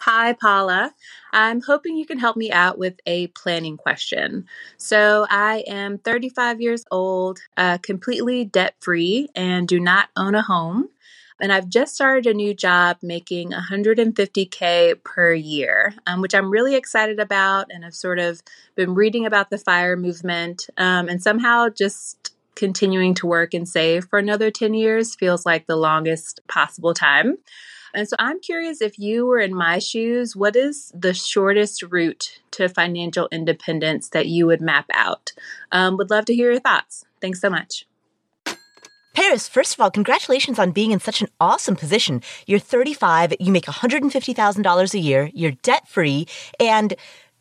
Hi, 0.00 0.34
Paula. 0.34 0.94
I'm 1.32 1.60
hoping 1.60 1.96
you 1.96 2.04
can 2.04 2.18
help 2.18 2.36
me 2.36 2.52
out 2.52 2.78
with 2.78 3.00
a 3.06 3.28
planning 3.28 3.76
question. 3.76 4.46
So, 4.76 5.26
I 5.30 5.64
am 5.66 5.98
35 5.98 6.60
years 6.60 6.84
old, 6.90 7.40
uh, 7.56 7.78
completely 7.78 8.44
debt 8.44 8.74
free, 8.80 9.28
and 9.34 9.66
do 9.66 9.80
not 9.80 10.08
own 10.16 10.34
a 10.34 10.42
home. 10.42 10.88
And 11.40 11.52
I've 11.52 11.68
just 11.68 11.94
started 11.94 12.26
a 12.26 12.34
new 12.34 12.54
job 12.54 12.98
making 13.02 13.50
150K 13.50 15.02
per 15.04 15.32
year, 15.32 15.94
um, 16.06 16.20
which 16.20 16.34
I'm 16.34 16.50
really 16.50 16.74
excited 16.74 17.18
about. 17.18 17.66
And 17.70 17.84
I've 17.84 17.94
sort 17.94 18.18
of 18.18 18.42
been 18.74 18.94
reading 18.94 19.26
about 19.26 19.50
the 19.50 19.58
FIRE 19.58 19.96
movement 19.96 20.68
um, 20.76 21.08
and 21.08 21.22
somehow 21.22 21.68
just 21.68 22.34
continuing 22.54 23.14
to 23.14 23.26
work 23.26 23.54
and 23.54 23.68
save 23.68 24.04
for 24.04 24.18
another 24.18 24.50
10 24.50 24.74
years 24.74 25.14
feels 25.14 25.46
like 25.46 25.66
the 25.66 25.76
longest 25.76 26.40
possible 26.46 26.92
time. 26.92 27.38
And 27.94 28.08
so 28.08 28.16
I'm 28.18 28.40
curious 28.40 28.80
if 28.80 28.98
you 28.98 29.26
were 29.26 29.40
in 29.40 29.54
my 29.54 29.78
shoes, 29.78 30.36
what 30.36 30.54
is 30.54 30.92
the 30.94 31.14
shortest 31.14 31.82
route 31.82 32.38
to 32.52 32.68
financial 32.68 33.28
independence 33.32 34.10
that 34.10 34.26
you 34.26 34.46
would 34.46 34.60
map 34.60 34.86
out? 34.92 35.32
Um, 35.72 35.96
would 35.96 36.10
love 36.10 36.26
to 36.26 36.34
hear 36.34 36.52
your 36.52 36.60
thoughts. 36.60 37.04
Thanks 37.20 37.40
so 37.40 37.50
much. 37.50 37.86
Paris, 39.14 39.48
first 39.48 39.74
of 39.74 39.80
all, 39.80 39.90
congratulations 39.90 40.58
on 40.58 40.70
being 40.70 40.92
in 40.92 41.00
such 41.00 41.20
an 41.20 41.28
awesome 41.40 41.76
position. 41.76 42.22
You're 42.46 42.60
35, 42.60 43.34
you 43.40 43.52
make 43.52 43.64
$150,000 43.64 44.94
a 44.94 44.98
year, 44.98 45.30
you're 45.34 45.50
debt 45.62 45.88
free, 45.88 46.28
and 46.58 46.94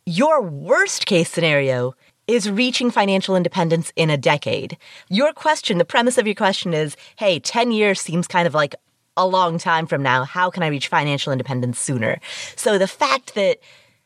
your 0.05 0.41
worst 0.41 1.05
case 1.05 1.29
scenario 1.29 1.93
is 2.25 2.49
reaching 2.49 2.91
financial 2.91 3.35
independence 3.35 3.91
in 3.95 4.09
a 4.09 4.17
decade. 4.17 4.77
Your 5.09 5.33
question, 5.33 5.77
the 5.77 5.85
premise 5.85 6.17
of 6.17 6.25
your 6.25 6.35
question 6.35 6.73
is 6.73 6.95
hey, 7.17 7.39
10 7.39 7.71
years 7.71 8.01
seems 8.01 8.27
kind 8.27 8.47
of 8.47 8.53
like 8.53 8.75
a 9.17 9.27
long 9.27 9.57
time 9.57 9.85
from 9.85 10.01
now. 10.01 10.23
How 10.23 10.49
can 10.49 10.63
I 10.63 10.67
reach 10.67 10.87
financial 10.87 11.31
independence 11.31 11.79
sooner? 11.79 12.19
So 12.55 12.77
the 12.77 12.87
fact 12.87 13.35
that 13.35 13.59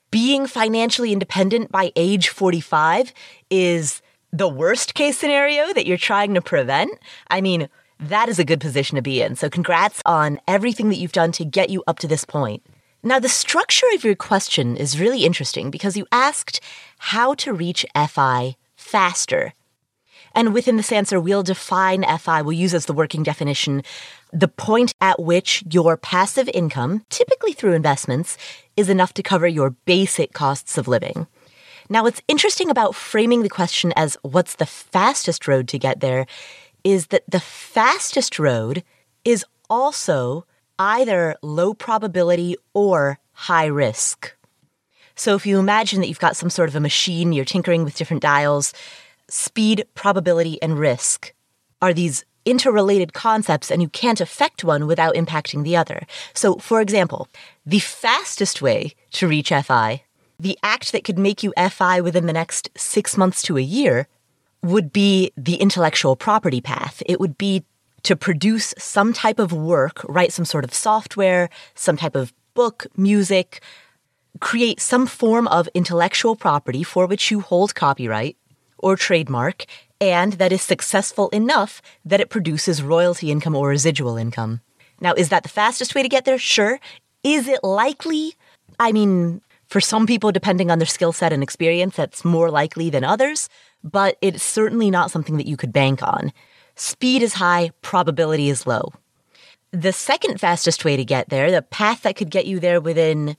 being 0.10 0.48
financially 0.48 1.12
independent 1.12 1.72
by 1.72 1.92
age 1.96 2.30
45 2.30 3.14
is 3.50 4.02
the 4.34 4.50
worst 4.50 4.96
case 4.96 5.18
scenario 5.18 5.72
that 5.74 5.86
you're 5.86 5.98
trying 5.98 6.34
to 6.34 6.42
prevent, 6.42 6.92
I 7.30 7.40
mean, 7.40 7.70
that 8.00 8.28
is 8.28 8.40
a 8.40 8.44
good 8.44 8.60
position 8.60 8.96
to 8.96 9.02
be 9.02 9.22
in. 9.22 9.36
So 9.36 9.48
congrats 9.48 10.02
on 10.06 10.40
everything 10.48 10.90
that 10.90 10.98
you've 10.98 11.12
done 11.12 11.32
to 11.34 11.46
get 11.46 11.70
you 11.70 11.84
up 11.86 12.00
to 12.00 12.08
this 12.08 12.26
point. 12.26 12.64
Now, 13.04 13.20
the 13.20 13.30
structure 13.30 13.86
of 13.94 14.04
your 14.04 14.16
question 14.16 14.76
is 14.76 15.00
really 15.00 15.24
interesting 15.24 15.70
because 15.70 15.96
you 15.96 16.08
asked 16.12 16.62
how 16.98 17.36
to 17.36 17.54
reach 17.54 17.86
FI 17.96 18.56
faster. 18.76 19.54
And 20.34 20.52
within 20.52 20.78
this 20.78 20.92
answer, 20.92 21.20
we'll 21.20 21.44
define 21.44 22.04
FI, 22.18 22.42
we'll 22.42 22.54
use 22.54 22.74
as 22.74 22.88
the 22.88 22.94
working 22.94 23.22
definition 23.22 23.84
the 24.32 24.48
point 24.48 24.94
at 25.00 25.22
which 25.22 25.64
your 25.70 25.96
passive 25.96 26.50
income, 26.56 27.06
typically 27.10 27.54
through 27.54 27.74
investments, 27.74 28.36
is 28.76 28.90
enough 28.90 29.14
to 29.14 29.22
cover 29.22 29.48
your 29.48 29.70
basic 29.86 30.34
costs 30.34 30.76
of 30.76 30.88
living. 30.88 31.28
Now, 31.90 32.04
what's 32.04 32.22
interesting 32.28 32.70
about 32.70 32.96
framing 32.96 33.44
the 33.44 33.50
question 33.50 33.94
as 33.96 34.18
what's 34.22 34.56
the 34.56 34.66
fastest 34.66 35.48
road 35.48 35.68
to 35.70 35.80
get 35.80 36.00
there 36.00 36.26
is 36.84 37.08
that 37.08 37.24
the 37.28 37.40
fastest 37.40 38.40
road 38.40 38.84
is 39.24 39.46
also 39.70 40.46
either 40.80 41.36
low 41.42 41.74
probability 41.74 42.56
or 42.74 43.20
high 43.32 43.66
risk. 43.66 44.36
So 45.16 45.36
if 45.36 45.46
you 45.46 45.60
imagine 45.60 46.02
that 46.02 46.08
you've 46.08 46.20
got 46.20 46.36
some 46.36 46.50
sort 46.50 46.70
of 46.70 46.76
a 46.76 46.80
machine, 46.80 47.34
you're 47.34 47.46
tinkering 47.46 47.84
with 47.84 47.96
different 47.96 48.24
dials, 48.24 48.74
speed, 49.30 49.86
probability, 49.94 50.62
and 50.62 50.78
risk 50.78 51.34
are 51.82 51.94
these 51.94 52.26
interrelated 52.46 53.14
concepts 53.14 53.72
and 53.72 53.82
you 53.82 53.90
can't 53.90 54.22
affect 54.22 54.64
one 54.64 54.88
without 54.88 55.16
impacting 55.16 55.64
the 55.64 55.78
other. 55.78 56.06
So, 56.34 56.58
for 56.58 56.82
example, 56.82 57.28
the 57.66 57.80
fastest 57.80 58.62
way 58.62 58.96
to 59.12 59.28
reach 59.28 59.50
FI, 59.50 60.04
the 60.40 60.58
act 60.64 60.92
that 60.92 61.04
could 61.04 61.20
make 61.20 61.44
you 61.44 61.54
FI 61.70 62.02
within 62.02 62.26
the 62.26 62.34
next 62.34 62.70
six 62.76 63.18
months 63.18 63.42
to 63.44 63.58
a 63.58 63.62
year, 63.62 64.08
would 64.62 64.94
be 64.94 65.32
the 65.36 65.56
intellectual 65.56 66.16
property 66.16 66.62
path. 66.62 67.04
It 67.06 67.20
would 67.20 67.38
be 67.38 67.64
to 68.04 68.16
produce 68.16 68.74
some 68.78 69.14
type 69.14 69.40
of 69.40 69.52
work, 69.54 70.06
write 70.08 70.34
some 70.34 70.46
sort 70.46 70.64
of 70.64 70.74
software, 70.74 71.50
some 71.76 71.98
type 71.98 72.16
of 72.16 72.34
book, 72.54 72.86
music, 72.98 73.62
create 74.40 74.80
some 74.80 75.06
form 75.06 75.48
of 75.48 75.70
intellectual 75.74 76.36
property 76.36 76.84
for 76.84 77.06
which 77.06 77.32
you 77.32 77.42
hold 77.42 77.76
copyright 77.76 78.38
or 78.78 78.96
trademark, 78.96 79.66
and 80.02 80.34
that 80.34 80.52
is 80.52 80.62
successful 80.62 81.30
enough 81.30 81.82
that 82.04 82.20
it 82.20 82.30
produces 82.30 82.84
royalty 82.84 83.32
income 83.32 83.56
or 83.56 83.70
residual 83.70 84.18
income. 84.18 84.62
Now, 85.00 85.14
is 85.14 85.30
that 85.30 85.44
the 85.44 85.50
fastest 85.50 85.96
way 85.96 86.04
to 86.04 86.10
get 86.10 86.26
there? 86.26 86.38
Sure. 86.38 86.80
Is 87.24 87.48
it 87.48 87.64
likely? 87.64 88.36
I 88.80 88.92
mean, 88.92 89.42
for 89.74 89.82
some 89.82 90.06
people, 90.06 90.32
depending 90.32 90.70
on 90.70 90.78
their 90.78 90.86
skill 90.86 91.12
set 91.12 91.34
and 91.34 91.42
experience, 91.42 91.96
that's 91.96 92.24
more 92.24 92.52
likely 92.52 92.92
than 92.92 93.04
others, 93.04 93.50
but 93.84 94.20
it's 94.22 94.44
certainly 94.44 94.92
not 94.92 95.10
something 95.10 95.38
that 95.38 95.48
you 95.48 95.58
could 95.58 95.74
bank 95.74 96.04
on. 96.04 96.32
Speed 96.76 97.24
is 97.24 97.34
high, 97.34 97.72
probability 97.82 98.50
is 98.50 98.68
low. 98.68 98.94
The 99.72 99.92
second 99.92 100.40
fastest 100.40 100.86
way 100.86 100.96
to 100.96 101.04
get 101.04 101.30
there, 101.30 101.50
the 101.50 101.64
path 101.64 102.04
that 102.04 102.16
could 102.16 102.30
get 102.30 102.46
you 102.46 102.60
there 102.60 102.80
within 102.80 103.36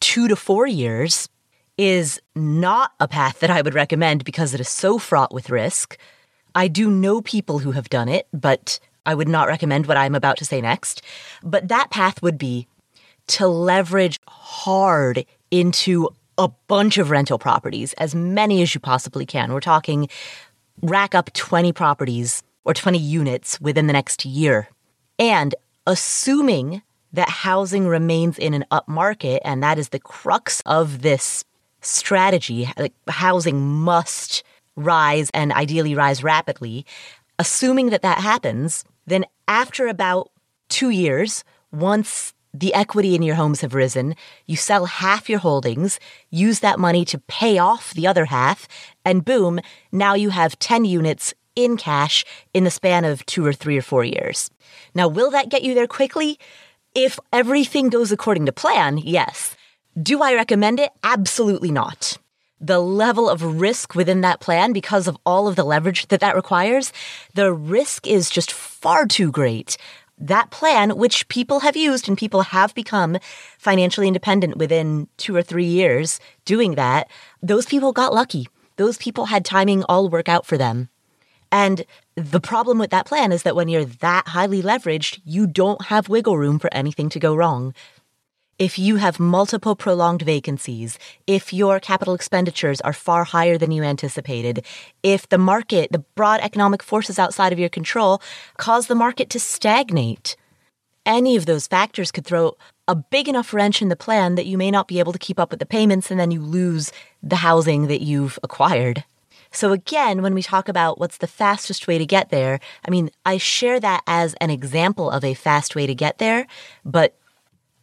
two 0.00 0.26
to 0.26 0.34
four 0.34 0.66
years, 0.66 1.28
is 1.78 2.20
not 2.34 2.90
a 2.98 3.06
path 3.06 3.38
that 3.38 3.50
I 3.50 3.62
would 3.62 3.74
recommend 3.74 4.24
because 4.24 4.54
it 4.54 4.60
is 4.60 4.68
so 4.68 4.98
fraught 4.98 5.32
with 5.32 5.50
risk. 5.50 5.96
I 6.56 6.66
do 6.66 6.90
know 6.90 7.22
people 7.22 7.60
who 7.60 7.70
have 7.70 7.88
done 7.88 8.08
it, 8.08 8.26
but 8.32 8.80
I 9.06 9.14
would 9.14 9.28
not 9.28 9.46
recommend 9.46 9.86
what 9.86 9.96
I'm 9.96 10.16
about 10.16 10.36
to 10.38 10.44
say 10.44 10.60
next. 10.60 11.02
But 11.44 11.68
that 11.68 11.90
path 11.90 12.22
would 12.22 12.38
be 12.38 12.66
to 13.28 13.46
leverage 13.46 14.18
hard 14.26 15.24
into 15.50 16.08
a 16.38 16.48
bunch 16.66 16.98
of 16.98 17.10
rental 17.10 17.38
properties, 17.38 17.92
as 17.94 18.14
many 18.14 18.62
as 18.62 18.74
you 18.74 18.80
possibly 18.80 19.24
can. 19.24 19.52
We're 19.52 19.60
talking 19.60 20.08
rack 20.82 21.14
up 21.14 21.32
20 21.32 21.72
properties 21.72 22.42
or 22.64 22.74
20 22.74 22.98
units 22.98 23.60
within 23.60 23.86
the 23.86 23.92
next 23.92 24.24
year. 24.24 24.68
And 25.18 25.54
assuming 25.86 26.82
that 27.12 27.28
housing 27.28 27.86
remains 27.86 28.38
in 28.38 28.52
an 28.52 28.64
up 28.70 28.86
market, 28.88 29.40
and 29.44 29.62
that 29.62 29.78
is 29.78 29.88
the 29.90 29.98
crux 29.98 30.60
of 30.66 31.02
this 31.02 31.44
strategy, 31.80 32.68
housing 33.08 33.60
must 33.60 34.42
rise 34.74 35.30
and 35.32 35.52
ideally 35.52 35.94
rise 35.94 36.22
rapidly, 36.22 36.84
assuming 37.38 37.90
that 37.90 38.02
that 38.02 38.18
happens, 38.18 38.84
then 39.06 39.24
after 39.48 39.86
about 39.86 40.30
two 40.68 40.90
years, 40.90 41.44
once 41.72 42.34
the 42.60 42.74
equity 42.74 43.14
in 43.14 43.22
your 43.22 43.34
homes 43.34 43.60
have 43.60 43.74
risen, 43.74 44.14
you 44.46 44.56
sell 44.56 44.86
half 44.86 45.28
your 45.28 45.38
holdings, 45.38 46.00
use 46.30 46.60
that 46.60 46.78
money 46.78 47.04
to 47.04 47.18
pay 47.18 47.58
off 47.58 47.92
the 47.94 48.06
other 48.06 48.26
half, 48.26 48.66
and 49.04 49.24
boom, 49.24 49.60
now 49.92 50.14
you 50.14 50.30
have 50.30 50.58
10 50.58 50.84
units 50.84 51.34
in 51.54 51.76
cash 51.76 52.24
in 52.54 52.64
the 52.64 52.70
span 52.70 53.04
of 53.04 53.24
two 53.26 53.44
or 53.44 53.52
three 53.52 53.76
or 53.76 53.82
four 53.82 54.04
years. 54.04 54.50
Now, 54.94 55.08
will 55.08 55.30
that 55.30 55.48
get 55.48 55.62
you 55.62 55.74
there 55.74 55.86
quickly? 55.86 56.38
If 56.94 57.18
everything 57.32 57.88
goes 57.88 58.12
according 58.12 58.46
to 58.46 58.52
plan, 58.52 58.98
yes. 58.98 59.56
Do 60.00 60.22
I 60.22 60.34
recommend 60.34 60.80
it? 60.80 60.90
Absolutely 61.02 61.70
not. 61.70 62.18
The 62.60 62.78
level 62.80 63.28
of 63.28 63.60
risk 63.60 63.94
within 63.94 64.22
that 64.22 64.40
plan, 64.40 64.72
because 64.72 65.06
of 65.06 65.18
all 65.26 65.46
of 65.46 65.56
the 65.56 65.64
leverage 65.64 66.08
that 66.08 66.20
that 66.20 66.36
requires, 66.36 66.92
the 67.34 67.52
risk 67.52 68.06
is 68.06 68.30
just 68.30 68.50
far 68.50 69.06
too 69.06 69.30
great. 69.30 69.76
That 70.18 70.50
plan, 70.50 70.96
which 70.96 71.28
people 71.28 71.60
have 71.60 71.76
used 71.76 72.08
and 72.08 72.16
people 72.16 72.42
have 72.42 72.74
become 72.74 73.18
financially 73.58 74.08
independent 74.08 74.56
within 74.56 75.08
two 75.18 75.36
or 75.36 75.42
three 75.42 75.64
years 75.66 76.20
doing 76.44 76.74
that, 76.74 77.08
those 77.42 77.66
people 77.66 77.92
got 77.92 78.14
lucky. 78.14 78.48
Those 78.76 78.96
people 78.96 79.26
had 79.26 79.44
timing 79.44 79.84
all 79.84 80.08
work 80.08 80.28
out 80.28 80.46
for 80.46 80.56
them. 80.56 80.88
And 81.52 81.84
the 82.16 82.40
problem 82.40 82.78
with 82.78 82.90
that 82.90 83.06
plan 83.06 83.30
is 83.30 83.42
that 83.42 83.54
when 83.54 83.68
you're 83.68 83.84
that 83.84 84.28
highly 84.28 84.62
leveraged, 84.62 85.20
you 85.24 85.46
don't 85.46 85.86
have 85.86 86.08
wiggle 86.08 86.38
room 86.38 86.58
for 86.58 86.72
anything 86.72 87.08
to 87.10 87.20
go 87.20 87.34
wrong 87.34 87.74
if 88.58 88.78
you 88.78 88.96
have 88.96 89.20
multiple 89.20 89.76
prolonged 89.76 90.22
vacancies, 90.22 90.98
if 91.26 91.52
your 91.52 91.78
capital 91.78 92.14
expenditures 92.14 92.80
are 92.80 92.92
far 92.92 93.24
higher 93.24 93.58
than 93.58 93.70
you 93.70 93.82
anticipated, 93.82 94.64
if 95.02 95.28
the 95.28 95.38
market, 95.38 95.92
the 95.92 95.98
broad 95.98 96.40
economic 96.40 96.82
forces 96.82 97.18
outside 97.18 97.52
of 97.52 97.58
your 97.58 97.68
control, 97.68 98.22
cause 98.56 98.86
the 98.86 98.94
market 98.94 99.28
to 99.30 99.40
stagnate, 99.40 100.36
any 101.04 101.36
of 101.36 101.46
those 101.46 101.66
factors 101.66 102.10
could 102.10 102.24
throw 102.24 102.56
a 102.88 102.94
big 102.94 103.28
enough 103.28 103.52
wrench 103.52 103.82
in 103.82 103.88
the 103.88 103.96
plan 103.96 104.36
that 104.36 104.46
you 104.46 104.56
may 104.56 104.70
not 104.70 104.88
be 104.88 104.98
able 105.00 105.12
to 105.12 105.18
keep 105.18 105.38
up 105.38 105.50
with 105.50 105.60
the 105.60 105.66
payments 105.66 106.10
and 106.10 106.18
then 106.18 106.30
you 106.30 106.40
lose 106.40 106.92
the 107.22 107.36
housing 107.36 107.88
that 107.88 108.00
you've 108.00 108.38
acquired. 108.42 109.04
So, 109.52 109.72
again, 109.72 110.22
when 110.22 110.34
we 110.34 110.42
talk 110.42 110.68
about 110.68 110.98
what's 110.98 111.18
the 111.18 111.26
fastest 111.26 111.86
way 111.86 111.98
to 111.98 112.06
get 112.06 112.30
there, 112.30 112.58
I 112.86 112.90
mean, 112.90 113.10
I 113.24 113.38
share 113.38 113.78
that 113.80 114.02
as 114.06 114.34
an 114.34 114.50
example 114.50 115.10
of 115.10 115.24
a 115.24 115.34
fast 115.34 115.74
way 115.74 115.86
to 115.86 115.94
get 115.94 116.18
there, 116.18 116.46
but 116.84 117.16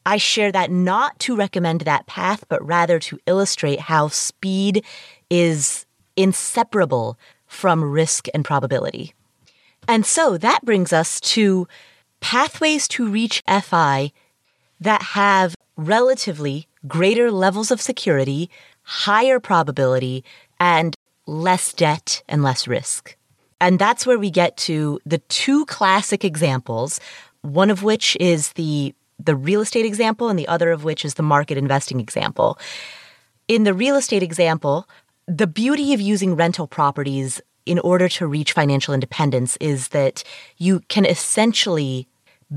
I 0.05 0.17
share 0.17 0.51
that 0.51 0.71
not 0.71 1.19
to 1.19 1.35
recommend 1.35 1.81
that 1.81 2.07
path, 2.07 2.43
but 2.49 2.65
rather 2.65 2.99
to 2.99 3.19
illustrate 3.25 3.81
how 3.81 4.09
speed 4.09 4.83
is 5.29 5.85
inseparable 6.15 7.17
from 7.47 7.83
risk 7.83 8.27
and 8.33 8.43
probability. 8.43 9.13
And 9.87 10.05
so 10.05 10.37
that 10.37 10.63
brings 10.63 10.93
us 10.93 11.19
to 11.21 11.67
pathways 12.19 12.87
to 12.89 13.07
reach 13.07 13.43
FI 13.47 14.11
that 14.79 15.01
have 15.01 15.55
relatively 15.75 16.67
greater 16.87 17.31
levels 17.31 17.71
of 17.71 17.81
security, 17.81 18.49
higher 18.83 19.39
probability, 19.39 20.23
and 20.59 20.95
less 21.25 21.73
debt 21.73 22.21
and 22.27 22.43
less 22.43 22.67
risk. 22.67 23.15
And 23.61 23.79
that's 23.79 24.05
where 24.05 24.19
we 24.19 24.29
get 24.29 24.57
to 24.57 24.99
the 25.05 25.19
two 25.19 25.65
classic 25.65 26.25
examples, 26.25 26.99
one 27.41 27.69
of 27.69 27.83
which 27.83 28.17
is 28.19 28.53
the 28.53 28.93
the 29.19 29.35
real 29.35 29.61
estate 29.61 29.85
example, 29.85 30.29
and 30.29 30.37
the 30.37 30.47
other 30.47 30.71
of 30.71 30.83
which 30.83 31.05
is 31.05 31.15
the 31.15 31.23
market 31.23 31.57
investing 31.57 31.99
example. 31.99 32.57
In 33.47 33.63
the 33.63 33.73
real 33.73 33.95
estate 33.95 34.23
example, 34.23 34.87
the 35.27 35.47
beauty 35.47 35.93
of 35.93 36.01
using 36.01 36.35
rental 36.35 36.67
properties 36.67 37.41
in 37.65 37.79
order 37.79 38.09
to 38.09 38.27
reach 38.27 38.51
financial 38.51 38.93
independence 38.93 39.57
is 39.61 39.89
that 39.89 40.23
you 40.57 40.81
can 40.89 41.05
essentially 41.05 42.07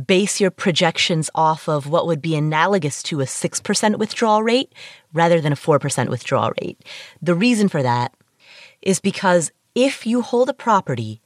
base 0.07 0.41
your 0.41 0.51
projections 0.51 1.31
off 1.35 1.69
of 1.69 1.87
what 1.87 2.07
would 2.07 2.21
be 2.21 2.37
analogous 2.37 3.03
to 3.05 3.21
a 3.21 3.25
6% 3.25 3.99
withdrawal 3.99 4.43
rate 4.43 4.73
rather 5.13 5.41
than 5.41 5.53
a 5.53 5.57
4% 5.57 6.09
withdrawal 6.09 6.53
rate. 6.61 6.79
The 7.23 7.35
reason 7.35 7.69
for 7.69 7.83
that 7.83 8.13
is 8.83 9.01
because 9.01 9.53
if 9.75 10.07
you 10.07 10.23
hold 10.23 10.49
a 10.49 10.55
property 10.55 11.21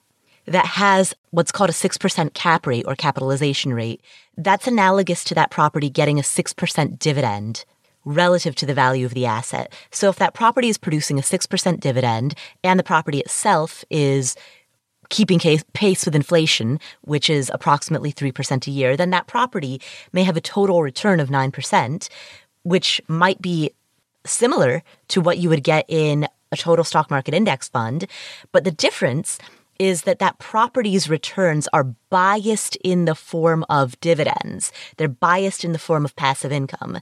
that 0.50 0.66
has 0.66 1.14
what's 1.30 1.52
called 1.52 1.70
a 1.70 1.72
6% 1.72 2.34
cap 2.34 2.66
rate 2.66 2.84
or 2.86 2.96
capitalization 2.96 3.72
rate, 3.72 4.02
that's 4.36 4.66
analogous 4.66 5.22
to 5.24 5.34
that 5.36 5.50
property 5.50 5.88
getting 5.88 6.18
a 6.18 6.22
6% 6.22 6.98
dividend 6.98 7.64
relative 8.04 8.56
to 8.56 8.66
the 8.66 8.74
value 8.74 9.06
of 9.06 9.14
the 9.14 9.26
asset. 9.26 9.72
So 9.92 10.08
if 10.08 10.16
that 10.16 10.34
property 10.34 10.68
is 10.68 10.76
producing 10.76 11.18
a 11.18 11.22
6% 11.22 11.80
dividend 11.80 12.34
and 12.64 12.78
the 12.78 12.84
property 12.84 13.20
itself 13.20 13.84
is 13.90 14.36
keeping 15.08 15.38
pace 15.38 16.04
with 16.04 16.14
inflation, 16.16 16.80
which 17.02 17.30
is 17.30 17.50
approximately 17.54 18.12
3% 18.12 18.66
a 18.66 18.70
year, 18.70 18.96
then 18.96 19.10
that 19.10 19.28
property 19.28 19.80
may 20.12 20.24
have 20.24 20.36
a 20.36 20.40
total 20.40 20.82
return 20.82 21.20
of 21.20 21.28
9%, 21.28 22.08
which 22.64 23.00
might 23.06 23.40
be 23.40 23.70
similar 24.26 24.82
to 25.08 25.20
what 25.20 25.38
you 25.38 25.48
would 25.48 25.62
get 25.62 25.84
in 25.88 26.26
a 26.52 26.56
total 26.56 26.84
stock 26.84 27.10
market 27.10 27.34
index 27.34 27.68
fund. 27.68 28.06
But 28.50 28.64
the 28.64 28.72
difference 28.72 29.38
is 29.80 30.02
that 30.02 30.18
that 30.18 30.38
property's 30.38 31.08
returns 31.08 31.66
are 31.72 31.84
biased 32.10 32.76
in 32.84 33.06
the 33.06 33.14
form 33.14 33.64
of 33.70 33.98
dividends. 34.00 34.72
They're 34.98 35.08
biased 35.08 35.64
in 35.64 35.72
the 35.72 35.78
form 35.78 36.04
of 36.04 36.14
passive 36.14 36.52
income. 36.52 36.98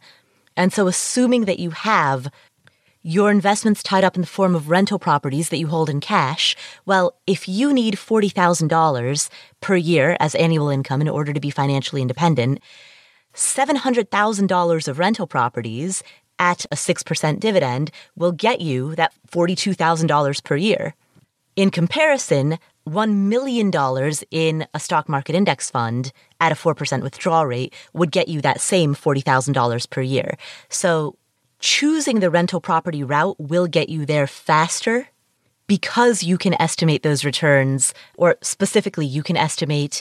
And 0.57 0.73
so 0.73 0.87
assuming 0.87 1.47
that 1.47 1.59
you 1.59 1.71
have 1.71 2.31
your 3.03 3.33
investments 3.33 3.83
tied 3.83 4.05
up 4.05 4.15
in 4.15 4.21
the 4.21 4.29
form 4.29 4.55
of 4.55 4.71
rental 4.71 5.01
properties 5.01 5.49
that 5.49 5.59
you 5.59 5.67
hold 5.67 5.91
in 5.91 5.99
cash, 5.99 6.55
well, 6.87 7.17
if 7.27 7.49
you 7.49 7.73
need 7.73 7.95
$40,000 7.95 9.29
per 9.61 9.77
year 9.77 10.17
as 10.21 10.37
annual 10.37 10.69
income 10.69 11.01
in 11.01 11.09
order 11.09 11.33
to 11.33 11.41
be 11.41 11.51
financially 11.51 12.01
independent, 12.01 12.61
$700,000 13.35 14.89
of 14.89 14.99
rental 15.01 15.27
properties 15.27 16.05
at 16.39 16.65
a 16.67 16.77
6% 16.77 17.41
dividend 17.41 17.91
will 18.15 18.33
get 18.33 18.61
you 18.61 18.95
that 18.95 19.13
$42,000 19.33 20.45
per 20.45 20.57
year. 20.57 20.95
In 21.59 21.73
comparison, 21.73 22.61
$1 22.89 23.15
million 23.15 23.73
in 24.31 24.65
a 24.73 24.79
stock 24.79 25.09
market 25.09 25.35
index 25.35 25.69
fund 25.69 26.13
at 26.39 26.53
a 26.53 26.55
4% 26.55 27.03
withdrawal 27.03 27.47
rate 27.47 27.75
would 27.93 28.13
get 28.13 28.29
you 28.29 28.41
that 28.43 28.61
same 28.61 28.95
$40,000 28.95 29.91
per 29.91 30.01
year. 30.01 30.37
So 30.69 31.17
choosing 31.59 32.21
the 32.21 32.31
rental 32.31 32.61
property 32.61 33.03
route 33.03 33.41
will 33.41 33.67
get 33.67 33.89
you 33.89 34.07
there 34.07 34.29
faster 34.29 35.09
because 35.67 36.23
you 36.23 36.39
can 36.39 36.55
estimate 36.63 37.03
those 37.03 37.25
returns, 37.25 37.93
or 38.17 38.37
specifically, 38.41 39.07
you 39.07 39.25
can 39.25 39.37
estimate 39.37 40.01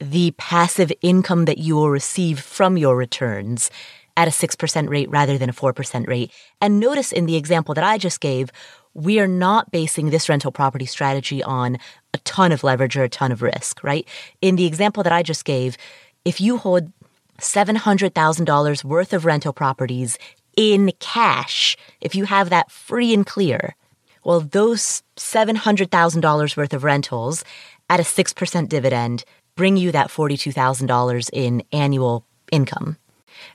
the 0.00 0.32
passive 0.32 0.90
income 1.00 1.44
that 1.44 1.58
you 1.58 1.76
will 1.76 1.90
receive 1.90 2.40
from 2.40 2.76
your 2.76 2.96
returns 2.96 3.70
at 4.16 4.26
a 4.26 4.32
6% 4.32 4.88
rate 4.88 5.08
rather 5.10 5.38
than 5.38 5.48
a 5.48 5.52
4% 5.52 6.08
rate. 6.08 6.32
And 6.60 6.80
notice 6.80 7.12
in 7.12 7.26
the 7.26 7.36
example 7.36 7.72
that 7.74 7.84
I 7.84 7.98
just 7.98 8.20
gave, 8.20 8.50
we 8.94 9.20
are 9.20 9.28
not 9.28 9.70
basing 9.70 10.10
this 10.10 10.28
rental 10.28 10.52
property 10.52 10.86
strategy 10.86 11.42
on 11.42 11.78
a 12.14 12.18
ton 12.18 12.52
of 12.52 12.64
leverage 12.64 12.96
or 12.96 13.04
a 13.04 13.08
ton 13.08 13.32
of 13.32 13.42
risk, 13.42 13.82
right? 13.84 14.06
In 14.40 14.56
the 14.56 14.66
example 14.66 15.02
that 15.02 15.12
I 15.12 15.22
just 15.22 15.44
gave, 15.44 15.76
if 16.24 16.40
you 16.40 16.56
hold 16.58 16.92
$700,000 17.40 18.84
worth 18.84 19.12
of 19.12 19.24
rental 19.24 19.52
properties 19.52 20.18
in 20.56 20.92
cash, 20.98 21.76
if 22.00 22.14
you 22.14 22.24
have 22.24 22.50
that 22.50 22.70
free 22.70 23.14
and 23.14 23.24
clear, 23.24 23.76
well, 24.24 24.40
those 24.40 25.02
$700,000 25.16 26.56
worth 26.56 26.74
of 26.74 26.84
rentals 26.84 27.44
at 27.88 28.00
a 28.00 28.02
6% 28.02 28.68
dividend 28.68 29.24
bring 29.54 29.76
you 29.76 29.92
that 29.92 30.08
$42,000 30.08 31.30
in 31.32 31.62
annual 31.72 32.24
income. 32.50 32.96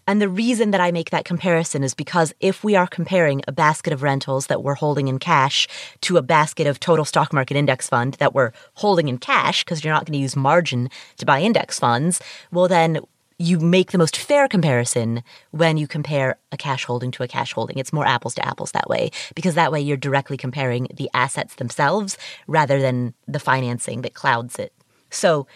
And 0.07 0.21
the 0.21 0.29
reason 0.29 0.71
that 0.71 0.81
I 0.81 0.91
make 0.91 1.09
that 1.09 1.25
comparison 1.25 1.83
is 1.83 1.93
because 1.93 2.33
if 2.39 2.63
we 2.63 2.75
are 2.75 2.87
comparing 2.87 3.41
a 3.47 3.51
basket 3.51 3.93
of 3.93 4.03
rentals 4.03 4.47
that 4.47 4.63
we're 4.63 4.75
holding 4.75 5.07
in 5.07 5.19
cash 5.19 5.67
to 6.01 6.17
a 6.17 6.21
basket 6.21 6.67
of 6.67 6.79
total 6.79 7.05
stock 7.05 7.33
market 7.33 7.57
index 7.57 7.89
fund 7.89 8.15
that 8.15 8.33
we're 8.33 8.51
holding 8.75 9.07
in 9.07 9.17
cash, 9.17 9.63
because 9.63 9.83
you're 9.83 9.93
not 9.93 10.05
going 10.05 10.13
to 10.13 10.21
use 10.21 10.35
margin 10.35 10.89
to 11.17 11.25
buy 11.25 11.41
index 11.41 11.79
funds, 11.79 12.21
well, 12.51 12.67
then 12.67 12.99
you 13.39 13.59
make 13.59 13.91
the 13.91 13.97
most 13.97 14.15
fair 14.15 14.47
comparison 14.47 15.23
when 15.51 15.77
you 15.77 15.87
compare 15.87 16.37
a 16.51 16.57
cash 16.57 16.85
holding 16.85 17.11
to 17.11 17.23
a 17.23 17.27
cash 17.27 17.53
holding. 17.53 17.77
It's 17.77 17.93
more 17.93 18.05
apples 18.05 18.35
to 18.35 18.47
apples 18.47 18.71
that 18.71 18.89
way, 18.89 19.11
because 19.35 19.55
that 19.55 19.71
way 19.71 19.81
you're 19.81 19.97
directly 19.97 20.37
comparing 20.37 20.87
the 20.93 21.09
assets 21.13 21.55
themselves 21.55 22.17
rather 22.47 22.79
than 22.79 23.13
the 23.27 23.39
financing 23.39 24.01
that 24.03 24.13
clouds 24.13 24.59
it. 24.59 24.73
So, 25.09 25.47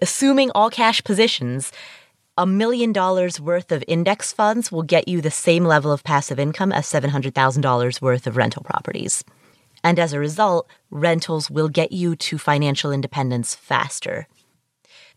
assuming 0.00 0.50
all 0.54 0.70
cash 0.70 1.02
positions, 1.04 1.72
a 2.40 2.46
million 2.46 2.90
dollars 2.90 3.38
worth 3.38 3.70
of 3.70 3.84
index 3.86 4.32
funds 4.32 4.72
will 4.72 4.82
get 4.82 5.06
you 5.06 5.20
the 5.20 5.30
same 5.30 5.66
level 5.66 5.92
of 5.92 6.02
passive 6.02 6.38
income 6.38 6.72
as 6.72 6.86
$700,000 6.86 8.00
worth 8.00 8.26
of 8.26 8.38
rental 8.38 8.62
properties. 8.62 9.22
And 9.84 9.98
as 9.98 10.14
a 10.14 10.18
result, 10.18 10.66
rentals 10.90 11.50
will 11.50 11.68
get 11.68 11.92
you 11.92 12.16
to 12.16 12.38
financial 12.38 12.92
independence 12.92 13.54
faster. 13.54 14.26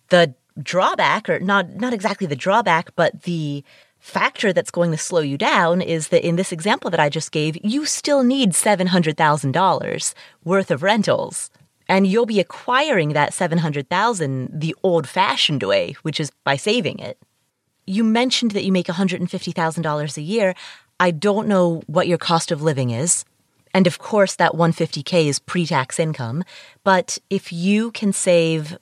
The 0.09 0.36
drawback, 0.62 1.29
or 1.29 1.39
not, 1.39 1.69
not 1.75 1.93
exactly 1.93 2.27
the 2.27 2.36
drawback, 2.36 2.93
but 2.97 3.23
the 3.23 3.63
factor 3.99 4.51
that's 4.51 4.69
going 4.69 4.91
to 4.91 4.97
slow 4.97 5.21
you 5.21 5.38
down 5.38 5.81
is 5.81 6.09
that 6.09 6.27
in 6.27 6.36
this 6.36 6.51
example 6.51 6.91
that 6.91 6.99
I 6.99 7.07
just 7.07 7.31
gave, 7.31 7.57
you 7.63 7.86
still 7.86 8.23
need 8.25 8.51
$700,000 8.51 10.13
worth 10.43 10.71
of 10.71 10.83
rentals. 10.83 11.49
And 11.88 12.08
you'll 12.08 12.26
be 12.26 12.39
acquiring 12.39 13.13
that 13.13 13.34
700,000 13.34 14.50
the 14.54 14.76
old-fashioned 14.84 15.63
way, 15.63 15.96
which 16.02 16.19
is 16.19 16.32
by 16.43 16.56
saving 16.56 17.00
it. 17.00 17.17
You 17.86 18.04
mentioned 18.04 18.52
that 18.52 18.63
you 18.63 18.72
make 18.72 18.88
$150,000 18.88 20.17
a 20.17 20.22
year. 20.22 20.56
I 21.00 21.12
don't 21.12 21.48
know 21.48 21.84
what 21.88 22.08
your 22.08 22.17
cost 22.17 22.52
of 22.52 22.62
living 22.62 22.91
is. 22.91 23.26
And 23.74 23.88
of 23.88 24.00
course, 24.00 24.36
that 24.36 24.54
150K 24.54 25.28
is 25.28 25.39
pre 25.39 25.65
tax 25.65 26.00
income. 26.00 26.43
But 26.84 27.17
if 27.30 27.52
you 27.52 27.91
can 27.91 28.13
save, 28.13 28.78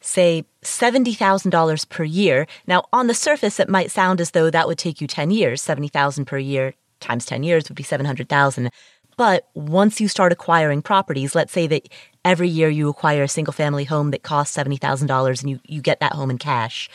say, 0.00 0.44
$70,000 0.62 1.88
per 1.88 2.04
year, 2.04 2.46
now 2.66 2.84
on 2.92 3.06
the 3.06 3.14
surface, 3.14 3.58
it 3.58 3.68
might 3.68 3.90
sound 3.90 4.20
as 4.20 4.32
though 4.32 4.50
that 4.50 4.68
would 4.68 4.78
take 4.78 5.00
you 5.00 5.06
10 5.06 5.30
years. 5.30 5.62
70,000 5.62 6.26
per 6.26 6.38
year 6.38 6.74
times 7.00 7.26
10 7.26 7.42
years 7.42 7.68
would 7.68 7.76
be 7.76 7.82
700,000. 7.82 8.70
But 9.16 9.48
once 9.54 10.00
you 10.00 10.08
start 10.08 10.32
acquiring 10.32 10.82
properties, 10.82 11.34
let's 11.34 11.52
say 11.52 11.66
that 11.68 11.88
every 12.24 12.48
year 12.48 12.68
you 12.68 12.88
acquire 12.88 13.22
a 13.22 13.28
single 13.28 13.52
family 13.52 13.84
home 13.84 14.10
that 14.10 14.22
costs 14.22 14.56
$70,000 14.56 15.40
and 15.40 15.50
you, 15.50 15.60
you 15.66 15.80
get 15.80 16.00
that 16.00 16.12
home 16.12 16.30
in 16.30 16.38
cash. 16.38 16.88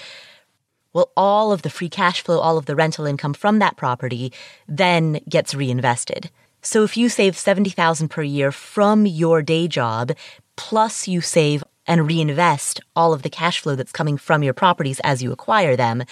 Well, 0.92 1.12
all 1.16 1.52
of 1.52 1.62
the 1.62 1.70
free 1.70 1.90
cash 1.90 2.22
flow, 2.24 2.40
all 2.40 2.58
of 2.58 2.66
the 2.66 2.76
rental 2.76 3.06
income 3.06 3.34
from 3.34 3.60
that 3.60 3.78
property 3.78 4.34
then 4.68 5.20
gets 5.30 5.54
reinvested. 5.54 6.32
So 6.62 6.84
if 6.84 6.98
you 6.98 7.10
save 7.10 7.38
70,000 7.38 8.10
per 8.10 8.24
year 8.24 8.52
from 8.52 9.06
your 9.06 9.42
day 9.42 9.68
job, 9.68 10.12
plus 10.56 11.08
you 11.08 11.22
save 11.22 11.64
and 11.88 12.08
reinvest 12.08 12.82
all 12.96 13.14
of 13.14 13.22
the 13.22 13.30
cash 13.30 13.62
flow 13.62 13.76
that's 13.76 13.92
coming 13.92 14.18
from 14.18 14.44
your 14.44 14.54
properties 14.54 15.00
as 15.02 15.24
you 15.24 15.32
acquire 15.32 15.76
them, 15.76 16.04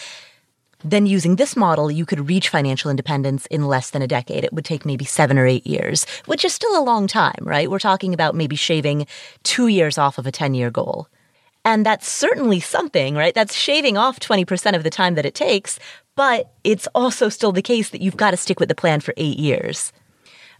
then 0.83 1.05
using 1.05 1.35
this 1.35 1.55
model, 1.55 1.89
you 1.89 2.05
could 2.05 2.29
reach 2.29 2.49
financial 2.49 2.91
independence 2.91 3.45
in 3.47 3.67
less 3.67 3.89
than 3.89 4.01
a 4.01 4.07
decade. 4.07 4.43
It 4.43 4.53
would 4.53 4.65
take 4.65 4.85
maybe 4.85 5.05
seven 5.05 5.37
or 5.37 5.45
eight 5.45 5.65
years, 5.65 6.05
which 6.25 6.45
is 6.45 6.53
still 6.53 6.77
a 6.77 6.83
long 6.83 7.07
time, 7.07 7.39
right? 7.41 7.69
We're 7.69 7.79
talking 7.79 8.13
about 8.13 8.35
maybe 8.35 8.55
shaving 8.55 9.07
two 9.43 9.67
years 9.67 9.97
off 9.97 10.17
of 10.17 10.27
a 10.27 10.31
10 10.31 10.53
year 10.53 10.69
goal. 10.69 11.07
And 11.65 11.85
that's 11.85 12.07
certainly 12.07 12.59
something, 12.59 13.15
right? 13.15 13.33
That's 13.33 13.53
shaving 13.53 13.97
off 13.97 14.19
20% 14.19 14.75
of 14.75 14.83
the 14.83 14.89
time 14.89 15.15
that 15.15 15.25
it 15.25 15.35
takes, 15.35 15.79
but 16.15 16.51
it's 16.63 16.87
also 16.95 17.27
still 17.27 17.51
the 17.51 17.61
case 17.61 17.89
that 17.89 18.01
you've 18.01 18.15
got 18.15 18.31
to 18.31 18.37
stick 18.37 18.59
with 18.59 18.69
the 18.69 18.75
plan 18.75 19.01
for 19.01 19.13
eight 19.17 19.37
years. 19.37 19.91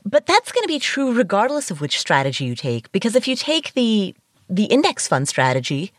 But 0.03 0.25
that's 0.25 0.51
going 0.51 0.63
to 0.63 0.67
be 0.67 0.80
true 0.80 1.13
regardless 1.13 1.71
of 1.71 1.80
which 1.80 1.99
strategy 1.99 2.45
you 2.45 2.56
take, 2.56 2.91
because 2.91 3.15
if 3.15 3.27
you 3.27 3.36
take 3.36 3.73
the 3.73 4.15
the 4.49 4.65
index 4.65 5.08
fund 5.08 5.27
strategy, 5.27 5.91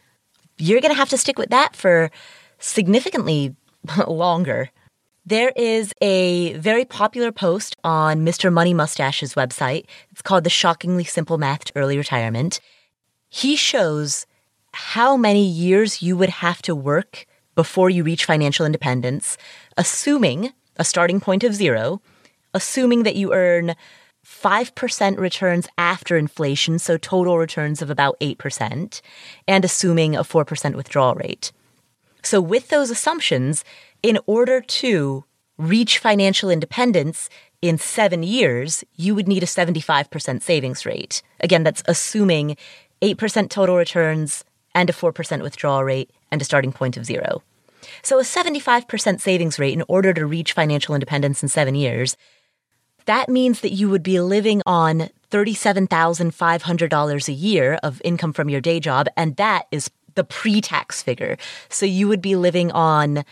you're 0.57 0.81
going 0.81 0.93
to 0.93 0.99
have 0.99 1.11
to 1.11 1.19
stick 1.19 1.39
with 1.39 1.51
that 1.51 1.77
for 1.77 2.11
significantly 2.59 3.55
longer. 4.09 4.71
There 5.27 5.53
is 5.57 5.93
a 6.01 6.55
very 6.55 6.87
popular 6.87 7.33
post 7.33 7.77
on 7.85 8.25
Mr. 8.25 8.51
Money 8.51 8.73
Mustache's 8.73 9.35
website. 9.35 9.85
It's 10.11 10.23
called 10.23 10.45
The 10.45 10.51
Shockingly 10.51 11.05
Simple 11.05 11.37
Math 11.37 11.65
to 11.65 11.77
Early 11.77 11.99
Retirement. 11.99 12.61
He 13.29 13.55
shows 13.55 14.27
how 14.73 15.17
many 15.17 15.45
years 15.45 16.01
you 16.01 16.17
would 16.17 16.31
have 16.31 16.63
to 16.63 16.75
work 16.75 17.27
before 17.55 17.91
you 17.91 18.05
reach 18.05 18.25
financial 18.25 18.65
independence, 18.65 19.37
assuming 19.77 20.53
a 20.77 20.85
starting 20.85 21.21
point 21.21 21.45
of 21.45 21.55
zero, 21.55 22.01
assuming 22.55 23.03
that 23.03 23.17
you 23.17 23.35
earn 23.35 23.75
5% 24.25 25.19
returns 25.19 25.69
after 25.77 26.17
inflation, 26.17 26.79
so 26.79 26.97
total 26.97 27.39
returns 27.39 27.83
of 27.83 27.91
about 27.91 28.19
8%, 28.21 29.01
and 29.47 29.65
assuming 29.65 30.15
a 30.15 30.23
4% 30.23 30.75
withdrawal 30.75 31.15
rate. 31.15 31.53
So, 32.29 32.43
with 32.43 32.69
those 32.69 32.91
assumptions, 32.91 33.65
in 34.03 34.19
order 34.27 34.61
to 34.61 35.25
reach 35.57 35.97
financial 35.97 36.51
independence 36.51 37.31
in 37.63 37.79
seven 37.79 38.23
years, 38.23 38.85
you 38.97 39.15
would 39.15 39.27
need 39.27 39.43
a 39.43 39.47
75% 39.47 40.43
savings 40.43 40.85
rate. 40.85 41.23
Again, 41.41 41.63
that's 41.65 41.83
assuming 41.87 42.59
8% 43.01 43.49
total 43.49 43.77
returns 43.77 44.45
and 44.75 44.91
a 44.91 44.93
4% 44.93 45.43
withdrawal 45.43 45.83
rate 45.83 46.11
and 46.31 46.43
a 46.43 46.45
starting 46.45 46.71
point 46.71 46.99
of 46.99 47.07
zero. 47.07 47.43
So, 48.03 48.19
a 48.19 48.25
75% 48.25 49.23
savings 49.23 49.59
rate 49.59 49.73
in 49.73 49.83
order 49.89 50.13
to 50.13 50.27
reach 50.27 50.53
financial 50.53 50.95
independence 50.95 51.43
in 51.43 51.49
seven 51.49 51.75
years 51.75 52.15
that 53.09 53.31
means 53.31 53.61
that 53.63 53.73
you 53.73 53.89
would 53.89 54.03
be 54.03 54.21
living 54.21 54.61
on 54.67 55.09
$37,500 55.31 57.29
a 57.29 57.33
year 57.33 57.79
of 57.83 58.03
income 58.05 58.35
from 58.35 58.51
your 58.51 58.61
day 58.61 58.79
job, 58.81 59.07
and 59.17 59.35
that 59.37 59.67
is 59.71 59.91
the 60.19 60.25
pre 60.25 60.61
tax 60.61 61.03
figure. 61.03 61.39
So 61.71 61.87
you 61.87 62.09
would 62.09 62.21
be 62.21 62.37
living 62.37 62.71
on 62.73 63.25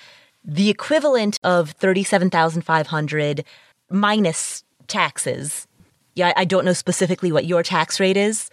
the 0.45 0.71
equivalent 0.71 1.41
of 1.43 1.73
37,500 1.73 3.45
minus 3.91 4.65
taxes. 4.87 5.67
Yeah, 6.15 6.33
I 6.37 6.45
don't 6.45 6.65
know 6.65 6.73
specifically 6.73 7.33
what 7.33 7.45
your 7.45 7.65
tax 7.65 7.99
rate 7.99 8.17
is, 8.17 8.49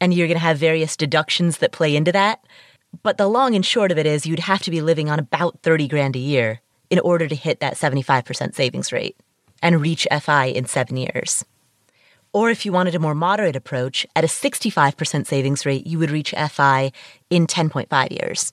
and 0.00 0.14
you're 0.14 0.26
going 0.26 0.38
to 0.38 0.42
have 0.42 0.58
various 0.58 0.96
deductions 0.96 1.58
that 1.58 1.72
play 1.72 1.94
into 1.94 2.10
that. 2.12 2.42
But 3.02 3.18
the 3.18 3.28
long 3.28 3.54
and 3.54 3.64
short 3.64 3.92
of 3.92 3.98
it 3.98 4.06
is 4.06 4.24
you'd 4.24 4.38
have 4.40 4.62
to 4.62 4.70
be 4.70 4.80
living 4.80 5.10
on 5.10 5.18
about 5.18 5.60
30 5.62 5.86
grand 5.86 6.16
a 6.16 6.20
year 6.20 6.60
in 6.88 6.98
order 7.00 7.28
to 7.28 7.34
hit 7.34 7.60
that 7.60 7.74
75% 7.74 8.54
savings 8.54 8.92
rate 8.92 9.16
and 9.62 9.82
reach 9.82 10.06
FI 10.10 10.46
in 10.46 10.64
seven 10.64 10.96
years. 10.96 11.44
Or 12.34 12.50
if 12.50 12.66
you 12.66 12.72
wanted 12.72 12.96
a 12.96 12.98
more 12.98 13.14
moderate 13.14 13.54
approach, 13.54 14.04
at 14.16 14.24
a 14.24 14.26
65% 14.26 15.26
savings 15.26 15.64
rate, 15.64 15.86
you 15.86 16.00
would 16.00 16.10
reach 16.10 16.34
FI 16.50 16.90
in 17.30 17.46
10.5 17.46 18.10
years. 18.10 18.52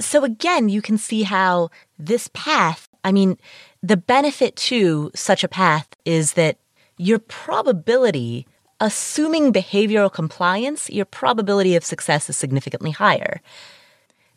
So 0.00 0.24
again, 0.24 0.68
you 0.68 0.80
can 0.80 0.96
see 0.96 1.24
how 1.24 1.70
this 1.98 2.30
path, 2.32 2.88
I 3.02 3.10
mean, 3.10 3.36
the 3.82 3.96
benefit 3.96 4.54
to 4.56 5.10
such 5.14 5.42
a 5.42 5.48
path 5.48 5.88
is 6.04 6.34
that 6.34 6.58
your 6.96 7.18
probability, 7.18 8.46
assuming 8.80 9.52
behavioral 9.52 10.12
compliance, 10.12 10.88
your 10.88 11.04
probability 11.04 11.74
of 11.74 11.84
success 11.84 12.30
is 12.30 12.36
significantly 12.36 12.92
higher. 12.92 13.40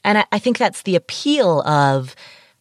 And 0.03 0.25
I, 0.31 0.39
think 0.39 0.57
that's 0.57 0.81
the 0.81 0.95
appeal 0.95 1.61
of 1.61 2.15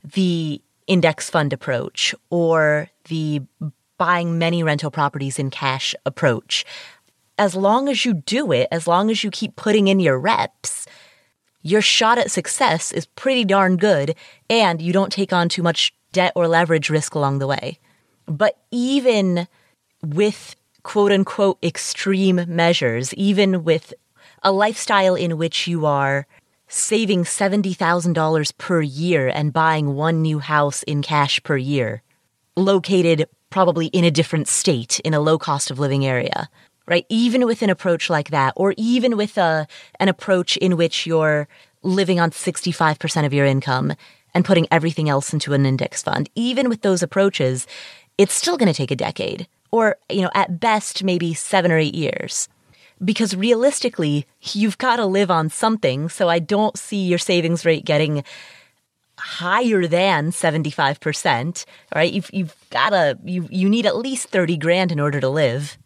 the 0.04 0.60
index 0.86 1.30
fund 1.30 1.52
approach 1.52 2.14
or 2.28 2.90
the 3.08 3.42
buying 3.98 4.38
many 4.38 4.62
rental 4.62 4.90
properties 4.90 5.38
in 5.38 5.50
cash 5.50 5.94
approach. 6.04 6.64
As 7.38 7.54
long 7.54 7.88
as 7.88 8.04
you 8.04 8.14
do 8.14 8.52
it, 8.52 8.68
as 8.70 8.86
long 8.86 9.10
as 9.10 9.22
you 9.22 9.30
keep 9.30 9.56
putting 9.56 9.88
in 9.88 10.00
your 10.00 10.18
reps, 10.18 10.86
your 11.62 11.82
shot 11.82 12.18
at 12.18 12.30
success 12.30 12.92
is 12.92 13.06
pretty 13.06 13.44
darn 13.44 13.76
good 13.76 14.14
and 14.48 14.80
you 14.80 14.92
don't 14.92 15.12
take 15.12 15.32
on 15.32 15.48
too 15.48 15.62
much 15.62 15.92
debt 16.12 16.32
or 16.36 16.48
leverage 16.48 16.88
risk 16.88 17.14
along 17.14 17.38
the 17.38 17.46
way. 17.46 17.78
But 18.26 18.58
even 18.70 19.48
with 20.02 20.56
quote 20.82 21.12
unquote 21.12 21.58
extreme 21.62 22.44
measures, 22.46 23.12
even 23.14 23.64
with 23.64 23.92
a 24.42 24.52
lifestyle 24.52 25.14
in 25.14 25.36
which 25.36 25.66
you 25.66 25.84
are 25.86 26.26
saving 26.68 27.24
$70,000 27.24 28.58
per 28.58 28.80
year 28.80 29.28
and 29.28 29.52
buying 29.52 29.94
one 29.94 30.22
new 30.22 30.38
house 30.38 30.82
in 30.84 31.02
cash 31.02 31.42
per 31.42 31.56
year, 31.56 32.02
located 32.56 33.28
probably 33.50 33.86
in 33.86 34.04
a 34.04 34.10
different 34.10 34.48
state 34.48 35.00
in 35.00 35.14
a 35.14 35.20
low 35.20 35.38
cost 35.38 35.70
of 35.70 35.78
living 35.78 36.04
area, 36.04 36.48
right? 36.86 37.06
Even 37.08 37.46
with 37.46 37.62
an 37.62 37.70
approach 37.70 38.10
like 38.10 38.30
that, 38.30 38.52
or 38.56 38.74
even 38.76 39.16
with 39.16 39.38
a, 39.38 39.66
an 40.00 40.08
approach 40.08 40.56
in 40.56 40.76
which 40.76 41.06
you're 41.06 41.48
living 41.82 42.20
on 42.20 42.30
65% 42.30 43.26
of 43.26 43.32
your 43.32 43.46
income 43.46 43.94
and 44.34 44.44
putting 44.44 44.66
everything 44.70 45.08
else 45.08 45.32
into 45.32 45.52
an 45.52 45.64
index 45.66 46.02
fund, 46.02 46.28
even 46.34 46.68
with 46.68 46.82
those 46.82 47.02
approaches, 47.02 47.66
it's 48.18 48.34
still 48.34 48.56
going 48.56 48.72
to 48.72 48.76
take 48.76 48.90
a 48.90 48.96
decade 48.96 49.46
or, 49.70 49.96
you 50.10 50.22
know, 50.22 50.30
at 50.34 50.60
best, 50.60 51.04
maybe 51.04 51.34
seven 51.34 51.70
or 51.70 51.78
eight 51.78 51.94
years 51.94 52.48
because 53.04 53.36
realistically, 53.36 54.26
you've 54.40 54.78
got 54.78 54.96
to 54.96 55.06
live 55.06 55.30
on 55.30 55.50
something. 55.50 56.08
So 56.08 56.28
I 56.28 56.38
don't 56.38 56.78
see 56.78 57.04
your 57.04 57.18
savings 57.18 57.64
rate 57.64 57.84
getting 57.84 58.24
higher 59.18 59.86
than 59.86 60.30
75%. 60.30 61.64
right? 61.94 62.12
You've, 62.12 62.30
you've 62.32 62.56
got 62.70 62.90
to, 62.90 63.18
you, 63.24 63.48
you 63.50 63.68
need 63.68 63.86
at 63.86 63.96
least 63.96 64.28
30 64.28 64.56
grand 64.56 64.92
in 64.92 65.00
order 65.00 65.20
to 65.20 65.28
live. 65.28 65.78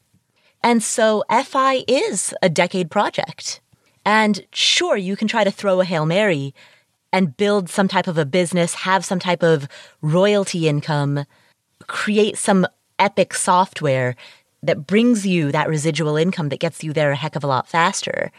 And 0.62 0.82
so 0.82 1.24
FI 1.30 1.84
is 1.88 2.34
a 2.42 2.48
decade 2.48 2.90
project. 2.90 3.60
And 4.04 4.44
sure, 4.52 4.96
you 4.96 5.16
can 5.16 5.28
try 5.28 5.44
to 5.44 5.50
throw 5.50 5.80
a 5.80 5.84
Hail 5.84 6.06
Mary 6.06 6.54
and 7.12 7.36
build 7.36 7.68
some 7.68 7.88
type 7.88 8.06
of 8.06 8.18
a 8.18 8.24
business, 8.24 8.74
have 8.74 9.04
some 9.04 9.18
type 9.18 9.42
of 9.42 9.68
royalty 10.00 10.68
income, 10.68 11.24
create 11.86 12.36
some 12.36 12.66
epic 12.98 13.34
software 13.34 14.14
that 14.62 14.86
brings 14.86 15.26
you 15.26 15.50
that 15.52 15.68
residual 15.68 16.16
income 16.16 16.50
that 16.50 16.60
gets 16.60 16.84
you 16.84 16.92
there 16.92 17.12
a 17.12 17.16
heck 17.16 17.36
of 17.36 17.44
a 17.44 17.46
lot 17.46 17.66
faster. 17.66 18.30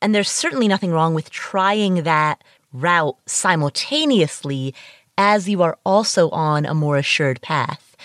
And 0.00 0.14
there's 0.14 0.30
certainly 0.30 0.68
nothing 0.68 0.90
wrong 0.90 1.14
with 1.14 1.30
trying 1.30 2.02
that 2.04 2.42
route 2.80 3.16
simultaneously 3.26 4.74
as 5.18 5.48
you 5.48 5.62
are 5.62 5.78
also 5.84 6.30
on 6.30 6.66
a 6.66 6.74
more 6.74 6.96
assured 6.96 7.40
path. 7.40 7.96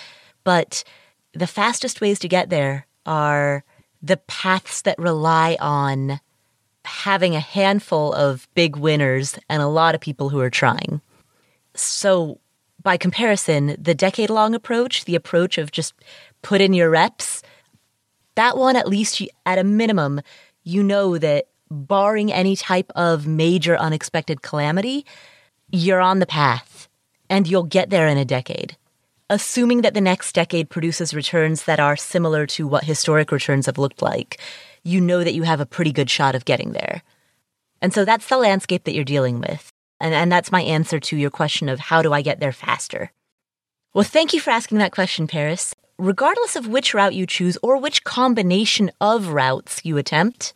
But 0.44 0.84
the 1.34 1.48
fastest 1.48 2.02
ways 2.02 2.20
to 2.20 2.28
get 2.28 2.50
there 2.50 2.88
are 3.06 3.64
the 4.02 4.18
paths 4.18 4.82
that 4.84 4.98
rely 4.98 5.58
on 5.60 6.20
having 6.86 7.36
a 7.36 7.40
handful 7.40 8.14
of 8.14 8.48
big 8.56 8.76
winners 8.76 9.38
and 9.50 9.62
a 9.62 9.68
lot 9.68 9.94
of 9.94 10.02
people 10.02 10.30
who 10.30 10.40
are 10.40 10.50
trying. 10.50 11.02
So 11.76 12.40
by 12.82 12.98
comparison, 12.98 13.76
the 13.80 13.94
decade 13.94 14.30
long 14.30 14.56
approach, 14.56 15.06
the 15.06 15.16
approach 15.16 15.58
of 15.58 15.72
just 15.72 15.94
put 16.42 16.62
in 16.62 16.74
your 16.74 16.90
reps, 16.90 17.44
that 18.36 18.58
one, 18.58 18.76
at 18.76 18.88
least 18.88 19.22
at 19.46 19.60
a 19.60 19.64
minimum, 19.64 20.22
you 20.64 20.82
know 20.84 21.18
that 21.18 21.48
barring 21.72 22.32
any 22.32 22.56
type 22.56 22.92
of 22.96 23.26
major 23.26 23.78
unexpected 23.78 24.42
calamity, 24.42 25.06
you're 25.72 26.02
on 26.02 26.20
the 26.20 26.26
path 26.26 26.90
and 27.30 27.48
you'll 27.48 27.64
get 27.64 27.90
there 27.90 28.08
in 28.08 28.18
a 28.18 28.26
decade. 28.26 28.76
Assuming 29.30 29.82
that 29.82 29.94
the 29.94 30.02
next 30.02 30.36
decade 30.36 30.70
produces 30.70 31.14
returns 31.14 31.64
that 31.64 31.80
are 31.80 31.96
similar 31.96 32.46
to 32.46 32.68
what 32.68 32.84
historic 32.84 33.32
returns 33.32 33.66
have 33.66 33.78
looked 33.78 34.02
like, 34.02 34.42
you 34.84 35.00
know 35.00 35.24
that 35.24 35.34
you 35.34 35.44
have 35.44 35.62
a 35.62 35.66
pretty 35.66 35.94
good 35.94 36.10
shot 36.10 36.36
of 36.36 36.44
getting 36.44 36.74
there. 36.74 37.02
And 37.82 37.94
so 37.94 38.04
that's 38.04 38.28
the 38.28 38.38
landscape 38.38 38.84
that 38.84 38.94
you're 38.94 39.06
dealing 39.06 39.40
with. 39.40 39.72
And, 40.02 40.14
and 40.14 40.30
that's 40.30 40.52
my 40.52 40.62
answer 40.62 41.00
to 41.00 41.16
your 41.16 41.30
question 41.30 41.70
of 41.70 41.80
how 41.80 42.02
do 42.02 42.12
I 42.12 42.22
get 42.22 42.42
there 42.42 42.52
faster? 42.52 43.12
Well, 43.94 44.04
thank 44.04 44.34
you 44.34 44.42
for 44.42 44.50
asking 44.50 44.80
that 44.80 44.92
question, 44.92 45.28
Paris. 45.28 45.74
Regardless 45.98 46.56
of 46.56 46.68
which 46.68 46.94
route 46.94 47.14
you 47.14 47.26
choose 47.26 47.58
or 47.64 47.78
which 47.78 48.04
combination 48.04 48.92
of 49.00 49.30
routes 49.30 49.82
you 49.86 49.98
attempt, 49.98 50.54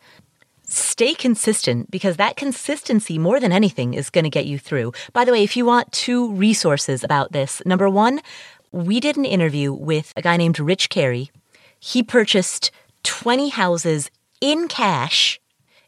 stay 0.66 1.14
consistent 1.14 1.90
because 1.90 2.16
that 2.16 2.36
consistency, 2.36 3.18
more 3.18 3.40
than 3.40 3.52
anything, 3.52 3.94
is 3.94 4.10
going 4.10 4.24
to 4.24 4.30
get 4.30 4.46
you 4.46 4.58
through. 4.58 4.92
By 5.12 5.24
the 5.24 5.32
way, 5.32 5.42
if 5.42 5.56
you 5.56 5.64
want 5.64 5.92
two 5.92 6.32
resources 6.32 7.02
about 7.02 7.32
this, 7.32 7.62
number 7.64 7.88
one, 7.88 8.20
we 8.72 9.00
did 9.00 9.16
an 9.16 9.24
interview 9.24 9.72
with 9.72 10.12
a 10.16 10.22
guy 10.22 10.36
named 10.36 10.58
Rich 10.58 10.90
Carey. 10.90 11.30
He 11.78 12.02
purchased 12.02 12.70
20 13.04 13.50
houses 13.50 14.10
in 14.40 14.68
cash 14.68 15.40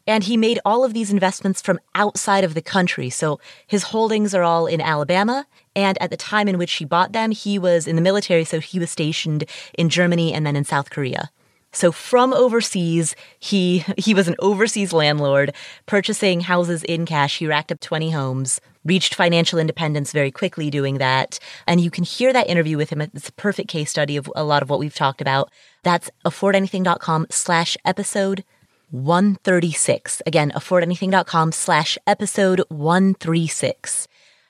and 0.07 0.23
he 0.23 0.37
made 0.37 0.59
all 0.65 0.83
of 0.83 0.93
these 0.93 1.11
investments 1.11 1.61
from 1.61 1.79
outside 1.93 2.43
of 2.43 2.55
the 2.55 2.61
country. 2.61 3.11
So 3.11 3.39
his 3.67 3.83
holdings 3.83 4.33
are 4.33 4.43
all 4.43 4.65
in 4.65 4.81
Alabama. 4.81 5.45
And 5.75 6.01
at 6.01 6.09
the 6.09 6.17
time 6.17 6.47
in 6.47 6.57
which 6.57 6.73
he 6.73 6.85
bought 6.85 7.11
them, 7.11 7.29
he 7.29 7.59
was 7.59 7.85
in 7.85 7.95
the 7.95 8.01
military. 8.01 8.43
So 8.43 8.59
he 8.59 8.79
was 8.79 8.89
stationed 8.89 9.43
in 9.77 9.89
Germany 9.89 10.33
and 10.33 10.47
then 10.47 10.55
in 10.55 10.63
South 10.63 10.89
Korea. 10.89 11.29
So 11.71 11.91
from 11.91 12.33
overseas, 12.33 13.15
he 13.39 13.85
he 13.97 14.13
was 14.13 14.27
an 14.27 14.35
overseas 14.39 14.91
landlord 14.91 15.53
purchasing 15.85 16.41
houses 16.41 16.83
in 16.83 17.05
cash. 17.05 17.37
He 17.37 17.47
racked 17.47 17.71
up 17.71 17.79
20 17.79 18.11
homes, 18.11 18.59
reached 18.83 19.15
financial 19.15 19.59
independence 19.59 20.11
very 20.11 20.31
quickly 20.31 20.69
doing 20.69 20.97
that. 20.97 21.39
And 21.67 21.79
you 21.79 21.91
can 21.91 22.03
hear 22.03 22.33
that 22.33 22.49
interview 22.49 22.77
with 22.77 22.89
him. 22.89 23.01
It's 23.01 23.29
a 23.29 23.33
perfect 23.33 23.69
case 23.69 23.91
study 23.91 24.17
of 24.17 24.31
a 24.35 24.43
lot 24.43 24.63
of 24.63 24.69
what 24.69 24.79
we've 24.79 24.95
talked 24.95 25.21
about. 25.21 25.51
That's 25.83 26.09
affordanything.com 26.25 27.27
slash 27.29 27.77
episode 27.85 28.43
136. 28.91 30.21
Again, 30.25 30.51
affordanything.com 30.55 31.51
slash 31.51 31.97
episode 32.07 32.63
136. 32.69 34.07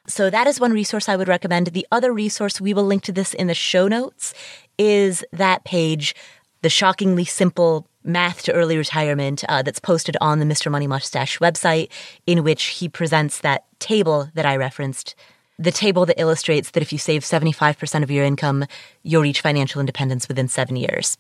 So 0.07 0.30
that 0.32 0.47
is 0.47 0.59
one 0.59 0.72
resource 0.72 1.07
I 1.07 1.15
would 1.15 1.28
recommend. 1.28 1.67
The 1.67 1.86
other 1.91 2.11
resource, 2.11 2.59
we 2.59 2.74
will 2.74 2.86
link 2.86 3.03
to 3.03 3.11
this 3.11 3.34
in 3.34 3.47
the 3.47 3.53
show 3.53 3.88
notes, 3.88 4.34
is 4.78 5.24
that 5.32 5.63
page, 5.65 6.15
the 6.62 6.70
shockingly 6.70 7.26
simple 7.26 7.88
math 8.03 8.43
to 8.43 8.53
early 8.53 8.78
retirement 8.78 9.43
uh, 9.49 9.62
that's 9.62 9.80
posted 9.80 10.18
on 10.22 10.39
the 10.39 10.45
Mr. 10.45 10.72
Money 10.72 10.88
Mustache 10.88 11.39
website, 11.39 11.89
in 12.26 12.43
which 12.43 12.66
he 12.66 12.89
presents 12.89 13.39
that 13.39 13.66
table 13.80 14.30
that 14.34 14.45
I 14.45 14.55
referenced. 14.55 15.16
The 15.57 15.72
table 15.72 16.05
that 16.05 16.20
illustrates 16.20 16.72
that 16.72 16.82
if 16.82 16.93
you 16.93 16.97
save 16.97 17.24
75% 17.24 18.03
of 18.03 18.10
your 18.10 18.24
income, 18.24 18.66
you'll 19.03 19.24
reach 19.24 19.41
financial 19.41 19.82
independence 19.82 20.28
within 20.28 20.47
seven 20.47 20.76
years. 20.76 21.18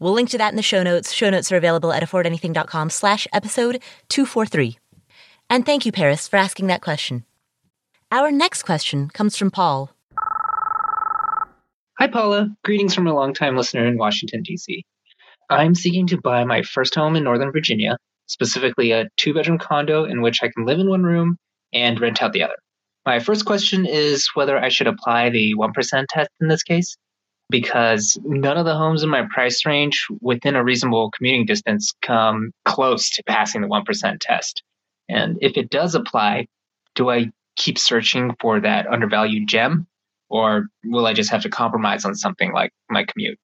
We'll 0.00 0.12
link 0.12 0.30
to 0.30 0.38
that 0.38 0.52
in 0.52 0.56
the 0.56 0.62
show 0.62 0.82
notes. 0.82 1.12
Show 1.12 1.30
notes 1.30 1.52
are 1.52 1.56
available 1.56 1.92
at 1.92 2.02
affordanything.com 2.02 2.90
slash 2.90 3.28
episode 3.32 3.82
243. 4.08 4.78
And 5.50 5.66
thank 5.66 5.86
you, 5.86 5.92
Paris, 5.92 6.26
for 6.26 6.36
asking 6.36 6.66
that 6.68 6.80
question. 6.80 7.24
Our 8.10 8.30
next 8.30 8.62
question 8.62 9.08
comes 9.08 9.36
from 9.36 9.50
Paul. 9.50 9.93
Hi, 12.00 12.08
Paula. 12.08 12.48
Greetings 12.64 12.92
from 12.92 13.06
a 13.06 13.14
longtime 13.14 13.56
listener 13.56 13.86
in 13.86 13.96
Washington, 13.96 14.42
D.C. 14.42 14.84
I'm 15.48 15.76
seeking 15.76 16.08
to 16.08 16.20
buy 16.20 16.42
my 16.42 16.62
first 16.62 16.92
home 16.96 17.14
in 17.14 17.22
Northern 17.22 17.52
Virginia, 17.52 17.98
specifically 18.26 18.90
a 18.90 19.08
two 19.16 19.32
bedroom 19.32 19.58
condo 19.58 20.04
in 20.04 20.20
which 20.20 20.40
I 20.42 20.48
can 20.48 20.66
live 20.66 20.80
in 20.80 20.90
one 20.90 21.04
room 21.04 21.36
and 21.72 22.00
rent 22.00 22.20
out 22.20 22.32
the 22.32 22.42
other. 22.42 22.56
My 23.06 23.20
first 23.20 23.44
question 23.44 23.86
is 23.86 24.28
whether 24.34 24.58
I 24.58 24.70
should 24.70 24.88
apply 24.88 25.30
the 25.30 25.54
1% 25.54 26.04
test 26.08 26.30
in 26.40 26.48
this 26.48 26.64
case 26.64 26.96
because 27.48 28.18
none 28.24 28.56
of 28.56 28.64
the 28.64 28.76
homes 28.76 29.04
in 29.04 29.08
my 29.08 29.28
price 29.32 29.64
range 29.64 30.04
within 30.20 30.56
a 30.56 30.64
reasonable 30.64 31.12
commuting 31.12 31.46
distance 31.46 31.92
come 32.02 32.50
close 32.64 33.08
to 33.10 33.22
passing 33.28 33.60
the 33.60 33.68
1% 33.68 34.16
test. 34.20 34.64
And 35.08 35.38
if 35.40 35.56
it 35.56 35.70
does 35.70 35.94
apply, 35.94 36.46
do 36.96 37.08
I 37.08 37.30
keep 37.54 37.78
searching 37.78 38.34
for 38.40 38.58
that 38.58 38.88
undervalued 38.88 39.46
gem? 39.46 39.86
Or 40.28 40.66
will 40.84 41.06
I 41.06 41.12
just 41.12 41.30
have 41.30 41.42
to 41.42 41.50
compromise 41.50 42.04
on 42.04 42.14
something 42.14 42.52
like 42.52 42.72
my 42.90 43.04
commute? 43.04 43.38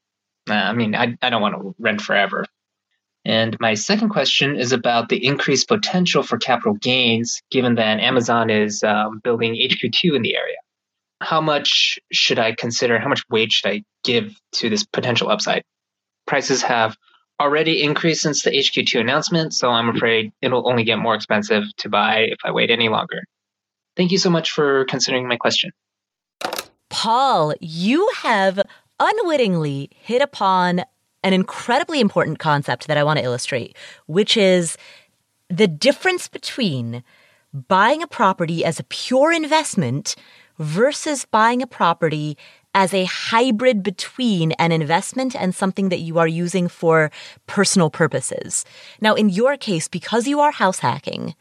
Uh, 0.48 0.54
I 0.54 0.72
mean, 0.72 0.94
I, 0.94 1.16
I 1.22 1.30
don't 1.30 1.42
want 1.42 1.54
to 1.54 1.74
rent 1.78 2.00
forever. 2.00 2.44
And 3.24 3.56
my 3.60 3.74
second 3.74 4.08
question 4.08 4.56
is 4.56 4.72
about 4.72 5.10
the 5.10 5.24
increased 5.24 5.68
potential 5.68 6.22
for 6.22 6.38
capital 6.38 6.74
gains, 6.74 7.42
given 7.50 7.74
that 7.74 8.00
Amazon 8.00 8.48
is 8.48 8.82
um, 8.82 9.20
building 9.22 9.54
HQ2 9.54 10.16
in 10.16 10.22
the 10.22 10.36
area 10.36 10.56
how 11.20 11.40
much 11.40 11.98
should 12.10 12.38
I 12.38 12.52
consider? 12.52 12.98
How 12.98 13.08
much 13.08 13.22
weight 13.28 13.52
should 13.52 13.70
I 13.70 13.82
give 14.04 14.34
to 14.52 14.70
this 14.70 14.84
potential 14.84 15.28
upside? 15.28 15.62
Prices 16.26 16.62
have 16.62 16.96
already 17.40 17.82
increased 17.82 18.22
since 18.22 18.42
the 18.42 18.50
HQ2 18.50 19.00
announcement, 19.00 19.54
so 19.54 19.70
I'm 19.70 19.88
afraid 19.88 20.32
it'll 20.42 20.68
only 20.68 20.84
get 20.84 20.96
more 20.98 21.14
expensive 21.14 21.64
to 21.78 21.88
buy 21.88 22.20
if 22.30 22.38
I 22.44 22.52
wait 22.52 22.70
any 22.70 22.88
longer. 22.88 23.24
Thank 23.96 24.12
you 24.12 24.18
so 24.18 24.30
much 24.30 24.50
for 24.50 24.84
considering 24.86 25.28
my 25.28 25.36
question. 25.36 25.72
Paul, 26.90 27.54
you 27.60 28.08
have 28.18 28.60
unwittingly 28.98 29.90
hit 29.92 30.20
upon 30.20 30.82
an 31.22 31.32
incredibly 31.32 32.00
important 32.00 32.38
concept 32.38 32.86
that 32.86 32.98
I 32.98 33.04
want 33.04 33.18
to 33.18 33.24
illustrate, 33.24 33.76
which 34.06 34.36
is 34.36 34.76
the 35.48 35.66
difference 35.68 36.28
between 36.28 37.02
buying 37.52 38.02
a 38.02 38.06
property 38.06 38.64
as 38.64 38.78
a 38.78 38.84
pure 38.84 39.32
investment 39.32 40.14
versus 40.58 41.24
buying 41.24 41.62
a 41.62 41.66
property 41.66 42.36
as 42.74 42.94
a 42.94 43.04
hybrid 43.04 43.82
between 43.82 44.52
an 44.52 44.70
investment 44.70 45.34
and 45.34 45.54
something 45.54 45.88
that 45.88 46.00
you 46.00 46.18
are 46.18 46.28
using 46.28 46.68
for 46.68 47.10
personal 47.46 47.90
purposes. 47.90 48.64
Now, 49.00 49.14
in 49.14 49.28
your 49.28 49.56
case, 49.56 49.88
because 49.88 50.28
you 50.28 50.38
are 50.40 50.52
house 50.52 50.78
hacking, 50.78 51.34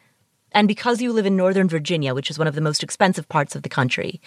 and 0.51 0.67
because 0.67 1.01
you 1.01 1.11
live 1.13 1.25
in 1.25 1.35
Northern 1.35 1.69
Virginia, 1.69 2.13
which 2.13 2.29
is 2.29 2.39
one 2.39 2.47
of 2.47 2.55
the 2.55 2.61
most 2.61 2.83
expensive 2.83 3.27
parts 3.29 3.55
of 3.55 3.63
the 3.63 3.69
country, 3.69 4.21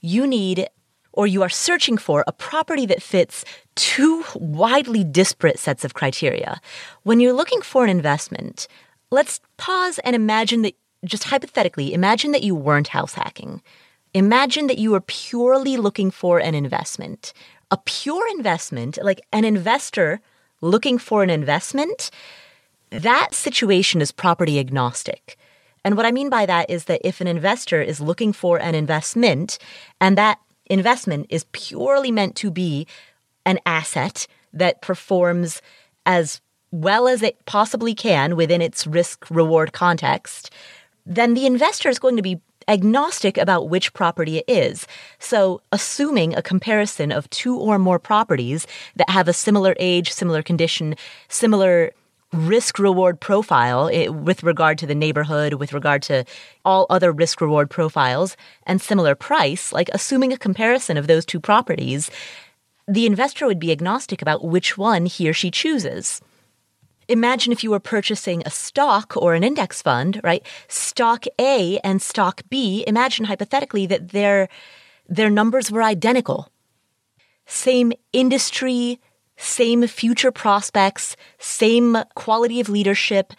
you 0.00 0.26
need 0.26 0.68
or 1.12 1.26
you 1.26 1.42
are 1.42 1.48
searching 1.48 1.98
for 1.98 2.24
a 2.26 2.32
property 2.32 2.86
that 2.86 3.02
fits 3.02 3.44
two 3.74 4.24
widely 4.34 5.02
disparate 5.02 5.58
sets 5.58 5.84
of 5.84 5.94
criteria. 5.94 6.60
When 7.02 7.20
you're 7.20 7.32
looking 7.32 7.62
for 7.62 7.82
an 7.84 7.90
investment, 7.90 8.68
let's 9.10 9.40
pause 9.56 9.98
and 10.00 10.14
imagine 10.14 10.62
that, 10.62 10.74
just 11.04 11.24
hypothetically, 11.24 11.92
imagine 11.92 12.32
that 12.32 12.42
you 12.42 12.54
weren't 12.54 12.88
house 12.88 13.14
hacking. 13.14 13.62
Imagine 14.14 14.66
that 14.66 14.78
you 14.78 14.90
were 14.90 15.00
purely 15.00 15.76
looking 15.76 16.10
for 16.10 16.38
an 16.38 16.54
investment. 16.54 17.32
A 17.70 17.76
pure 17.76 18.26
investment, 18.36 18.98
like 19.02 19.20
an 19.32 19.44
investor 19.44 20.20
looking 20.60 20.98
for 20.98 21.22
an 21.22 21.30
investment, 21.30 22.10
that 22.90 23.34
situation 23.34 24.00
is 24.00 24.12
property 24.12 24.58
agnostic. 24.58 25.38
And 25.84 25.96
what 25.96 26.06
I 26.06 26.12
mean 26.12 26.28
by 26.28 26.46
that 26.46 26.68
is 26.68 26.84
that 26.84 27.00
if 27.04 27.20
an 27.20 27.26
investor 27.26 27.80
is 27.80 28.00
looking 28.00 28.32
for 28.32 28.60
an 28.60 28.74
investment 28.74 29.58
and 30.00 30.16
that 30.18 30.38
investment 30.66 31.26
is 31.30 31.46
purely 31.52 32.10
meant 32.10 32.36
to 32.36 32.50
be 32.50 32.86
an 33.46 33.58
asset 33.66 34.26
that 34.52 34.82
performs 34.82 35.62
as 36.06 36.40
well 36.70 37.08
as 37.08 37.22
it 37.22 37.44
possibly 37.46 37.94
can 37.94 38.36
within 38.36 38.62
its 38.62 38.86
risk 38.86 39.28
reward 39.30 39.72
context, 39.72 40.50
then 41.06 41.34
the 41.34 41.46
investor 41.46 41.88
is 41.88 41.98
going 41.98 42.16
to 42.16 42.22
be 42.22 42.40
agnostic 42.68 43.36
about 43.36 43.68
which 43.68 43.92
property 43.94 44.38
it 44.38 44.44
is. 44.46 44.86
So, 45.18 45.60
assuming 45.72 46.34
a 46.34 46.42
comparison 46.42 47.10
of 47.10 47.28
two 47.30 47.56
or 47.56 47.78
more 47.78 47.98
properties 47.98 48.66
that 48.96 49.10
have 49.10 49.26
a 49.26 49.32
similar 49.32 49.74
age, 49.80 50.12
similar 50.12 50.42
condition, 50.42 50.94
similar 51.28 51.92
risk 52.32 52.78
reward 52.78 53.20
profile 53.20 53.88
it, 53.88 54.10
with 54.10 54.42
regard 54.42 54.78
to 54.78 54.86
the 54.86 54.94
neighborhood, 54.94 55.54
with 55.54 55.72
regard 55.72 56.02
to 56.02 56.24
all 56.64 56.86
other 56.88 57.12
risk 57.12 57.40
reward 57.40 57.68
profiles, 57.70 58.36
and 58.64 58.80
similar 58.80 59.14
price, 59.14 59.72
like 59.72 59.90
assuming 59.92 60.32
a 60.32 60.38
comparison 60.38 60.96
of 60.96 61.06
those 61.06 61.26
two 61.26 61.40
properties, 61.40 62.10
the 62.86 63.06
investor 63.06 63.46
would 63.46 63.58
be 63.58 63.72
agnostic 63.72 64.22
about 64.22 64.44
which 64.44 64.78
one 64.78 65.06
he 65.06 65.28
or 65.28 65.32
she 65.32 65.50
chooses 65.50 66.20
imagine 67.10 67.52
if 67.52 67.64
you 67.64 67.70
were 67.70 67.80
purchasing 67.80 68.42
a 68.46 68.50
stock 68.50 69.16
or 69.16 69.34
an 69.34 69.44
index 69.44 69.82
fund, 69.82 70.20
right? 70.22 70.46
Stock 70.68 71.24
A 71.40 71.78
and 71.80 72.00
stock 72.00 72.42
B, 72.48 72.84
imagine 72.86 73.24
hypothetically 73.24 73.86
that 73.86 74.10
their, 74.10 74.48
their 75.08 75.28
numbers 75.28 75.70
were 75.70 75.82
identical. 75.82 76.50
Same 77.46 77.92
industry, 78.12 79.00
same 79.40 79.86
future 79.86 80.30
prospects, 80.30 81.16
same 81.38 81.96
quality 82.14 82.60
of 82.60 82.68
leadership, 82.68 83.32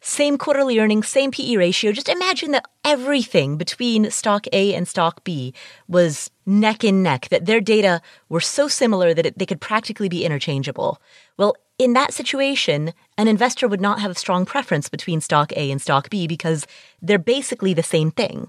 same 0.00 0.38
quarterly 0.38 0.78
earnings, 0.78 1.08
same 1.08 1.30
PE 1.30 1.56
ratio. 1.56 1.92
Just 1.92 2.08
imagine 2.08 2.52
that 2.52 2.66
everything 2.84 3.56
between 3.56 4.10
stock 4.10 4.46
A 4.52 4.74
and 4.74 4.86
stock 4.86 5.24
B 5.24 5.52
was 5.88 6.30
neck 6.46 6.84
and 6.84 7.02
neck, 7.02 7.28
that 7.30 7.44
their 7.44 7.60
data 7.60 8.00
were 8.28 8.40
so 8.40 8.68
similar 8.68 9.12
that 9.12 9.26
it, 9.26 9.38
they 9.38 9.46
could 9.46 9.60
practically 9.60 10.08
be 10.08 10.24
interchangeable. 10.24 11.02
Well, 11.36 11.56
in 11.78 11.92
that 11.92 12.14
situation, 12.14 12.94
an 13.18 13.28
investor 13.28 13.68
would 13.68 13.80
not 13.80 14.00
have 14.00 14.12
a 14.12 14.14
strong 14.14 14.46
preference 14.46 14.88
between 14.88 15.20
stock 15.20 15.52
A 15.56 15.70
and 15.70 15.82
stock 15.82 16.08
B 16.08 16.26
because 16.26 16.66
they're 17.02 17.18
basically 17.18 17.74
the 17.74 17.82
same 17.82 18.10
thing. 18.10 18.48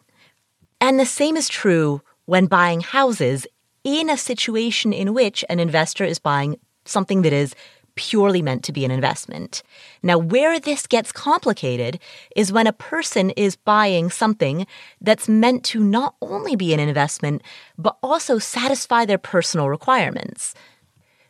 And 0.80 1.00
the 1.00 1.06
same 1.06 1.36
is 1.36 1.50
true 1.50 2.02
when 2.26 2.46
buying 2.46 2.82
houses 2.82 3.48
in 3.84 4.10
a 4.10 4.18
situation 4.18 4.94
in 4.94 5.14
which 5.14 5.44
an 5.50 5.60
investor 5.60 6.04
is 6.04 6.20
buying 6.20 6.58
something 6.88 7.22
that 7.24 7.34
is 7.34 7.56
purely 7.96 8.42
meant 8.42 8.64
to 8.64 8.72
be 8.72 8.86
an 8.86 8.92
investment. 8.92 9.64
Now, 10.04 10.18
where 10.18 10.60
this 10.60 10.88
gets 10.88 11.12
complicated 11.12 12.00
is 12.36 12.54
when 12.54 12.68
a 12.68 12.74
person 12.74 13.32
is 13.32 13.56
buying 13.56 14.10
something 14.10 14.66
that's 15.02 15.28
meant 15.28 15.66
to 15.66 15.84
not 15.84 16.16
only 16.22 16.56
be 16.56 16.74
an 16.74 16.80
investment, 16.80 17.42
but 17.78 17.98
also 18.02 18.38
satisfy 18.38 19.04
their 19.04 19.18
personal 19.18 19.68
requirements. 19.68 20.54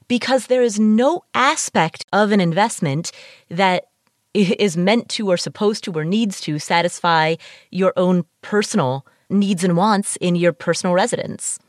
Because 0.08 0.48
there 0.48 0.62
is 0.62 0.80
no 0.80 1.24
aspect 1.34 2.06
of 2.14 2.32
an 2.32 2.42
investment 2.42 3.12
that 3.50 3.86
is 4.34 4.78
meant 4.78 5.10
to 5.10 5.30
or 5.30 5.38
supposed 5.38 5.84
to 5.86 5.92
or 5.94 6.06
needs 6.06 6.40
to 6.42 6.60
satisfy 6.60 7.36
your 7.72 7.94
own 7.98 8.24
personal 8.42 9.06
needs 9.30 9.64
and 9.64 9.76
wants 9.76 10.16
in 10.18 10.36
your 10.36 10.54
personal 10.54 10.94
residence. 10.94 11.60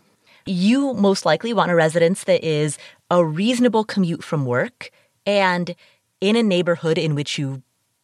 You 0.47 0.95
most 0.95 1.25
likely 1.25 1.53
want 1.53 1.71
a 1.71 1.75
residence 1.75 2.25
that 2.25 2.45
is 2.45 2.79
a 3.11 3.25
reasonable 3.25 3.85
commute 3.85 4.23
from 4.23 4.45
work 4.45 4.91
and 5.27 5.75
in 6.21 6.37
a 6.37 6.43
neighborhood 6.43 6.99
in 6.99 7.15
which 7.15 7.39
you 7.39 7.63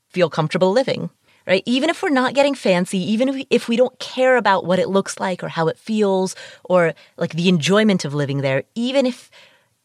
feel 0.09 0.31
comfortable 0.31 0.71
living, 0.73 1.11
right? 1.47 1.63
Even 1.67 1.91
if 1.91 2.03
we're 2.03 2.11
not 2.11 2.35
getting 2.35 2.55
fancy, 2.55 2.99
even 2.99 3.47
if 3.51 3.69
we, 3.69 3.77
don't 3.77 3.99
care 3.99 4.37
about 4.37 4.65
what 4.65 4.79
it 4.79 4.89
looks 4.89 5.19
like 5.19 5.43
or 5.43 5.49
how 5.49 5.69
it 5.69 5.79
feels 5.79 6.37
or 6.65 6.95
like 7.17 7.33
the 7.33 7.49
enjoyment 7.49 8.05
of 8.05 8.15
living 8.15 8.41
there, 8.41 8.63
even 8.75 9.05
if 9.05 9.31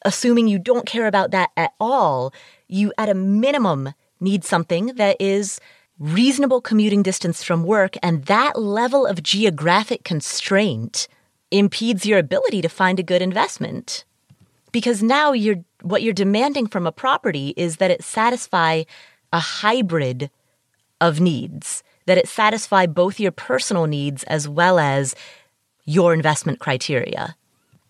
assuming 0.05 0.47
you 0.47 0.59
don't 0.59 0.86
care 0.86 1.07
about 1.07 1.32
that 1.32 1.49
at 1.57 1.74
all, 1.80 2.34
you 2.67 2.93
at 2.97 3.09
a 3.09 3.13
minimum 3.13 3.93
need 4.20 4.45
something 4.45 4.88
that 4.95 5.17
is 5.20 5.59
reasonable 5.97 6.61
commuting 6.61 7.03
distance 7.03 7.43
from 7.43 7.63
work 7.63 7.95
and 8.01 8.26
that 8.26 8.57
level 8.57 9.05
of 9.05 9.22
geographic 9.22 10.03
constraint 10.05 11.07
impedes 11.51 12.05
your 12.05 12.20
ability 12.20 12.61
to 12.61 12.70
find 12.70 12.99
a 12.99 13.03
good 13.03 13.22
investment 13.22 14.05
because 14.72 15.01
now 15.03 15.32
you're 15.32 15.63
what 15.82 16.01
you're 16.01 16.13
demanding 16.13 16.67
from 16.67 16.86
a 16.86 16.91
property 16.91 17.53
is 17.55 17.78
that 17.78 17.91
it 17.91 18.03
satisfy 18.03 18.84
a 19.32 19.39
hybrid 19.39 20.30
of 21.01 21.20
needs 21.20 21.84
that 22.05 22.17
it 22.17 22.28
satisfy 22.28 22.86
both 22.86 23.20
your 23.20 23.32
personal 23.32 23.86
needs 23.86 24.24
as 24.24 24.47
well 24.47 24.80
as 24.80 25.15
your 25.86 26.13
investment 26.13 26.59
criteria 26.59 27.36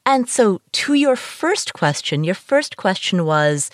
and 0.06 0.30
so 0.30 0.62
to 0.72 0.94
your 0.94 1.16
first 1.16 1.74
question 1.74 2.24
your 2.24 2.36
first 2.36 2.78
question 2.78 3.26
was 3.26 3.72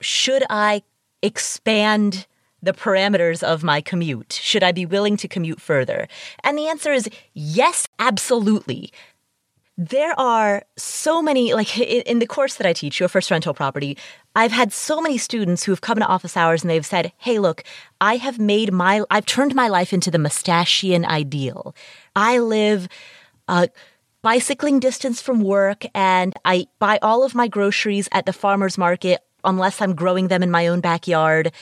should 0.00 0.44
i 0.50 0.82
expand 1.22 2.26
the 2.64 2.72
parameters 2.72 3.42
of 3.42 3.62
my 3.62 3.80
commute? 3.80 4.32
Should 4.32 4.62
I 4.62 4.72
be 4.72 4.86
willing 4.86 5.16
to 5.18 5.28
commute 5.28 5.60
further? 5.60 6.08
And 6.42 6.56
the 6.56 6.66
answer 6.66 6.92
is 6.92 7.08
yes, 7.34 7.86
absolutely 7.98 8.90
there 9.76 10.18
are 10.18 10.62
so 10.76 11.20
many, 11.20 11.52
like 11.52 11.78
in 11.78 12.20
the 12.20 12.26
course 12.26 12.54
that 12.56 12.66
I 12.66 12.72
teach, 12.72 13.00
your 13.00 13.08
first 13.08 13.30
rental 13.30 13.54
property, 13.54 13.98
I've 14.36 14.52
had 14.52 14.72
so 14.72 15.00
many 15.00 15.18
students 15.18 15.64
who 15.64 15.72
have 15.72 15.80
come 15.80 15.98
to 15.98 16.06
office 16.06 16.36
hours 16.36 16.62
and 16.62 16.70
they've 16.70 16.86
said, 16.86 17.12
Hey, 17.18 17.38
look, 17.38 17.64
I 18.00 18.16
have 18.16 18.38
made 18.38 18.72
my, 18.72 19.02
I've 19.10 19.26
turned 19.26 19.54
my 19.54 19.68
life 19.68 19.92
into 19.92 20.10
the 20.10 20.18
mustachian 20.18 21.04
ideal. 21.04 21.74
I 22.14 22.38
live, 22.38 22.88
uh, 23.48 23.66
bicycling 24.22 24.80
distance 24.80 25.20
from 25.20 25.42
work 25.42 25.84
and 25.94 26.32
I 26.44 26.66
buy 26.78 26.98
all 27.02 27.24
of 27.24 27.34
my 27.34 27.46
groceries 27.46 28.08
at 28.10 28.24
the 28.24 28.32
farmer's 28.32 28.78
market 28.78 29.20
unless 29.44 29.82
I'm 29.82 29.94
growing 29.94 30.28
them 30.28 30.42
in 30.42 30.50
my 30.50 30.66
own 30.66 30.80
backyard 30.80 31.52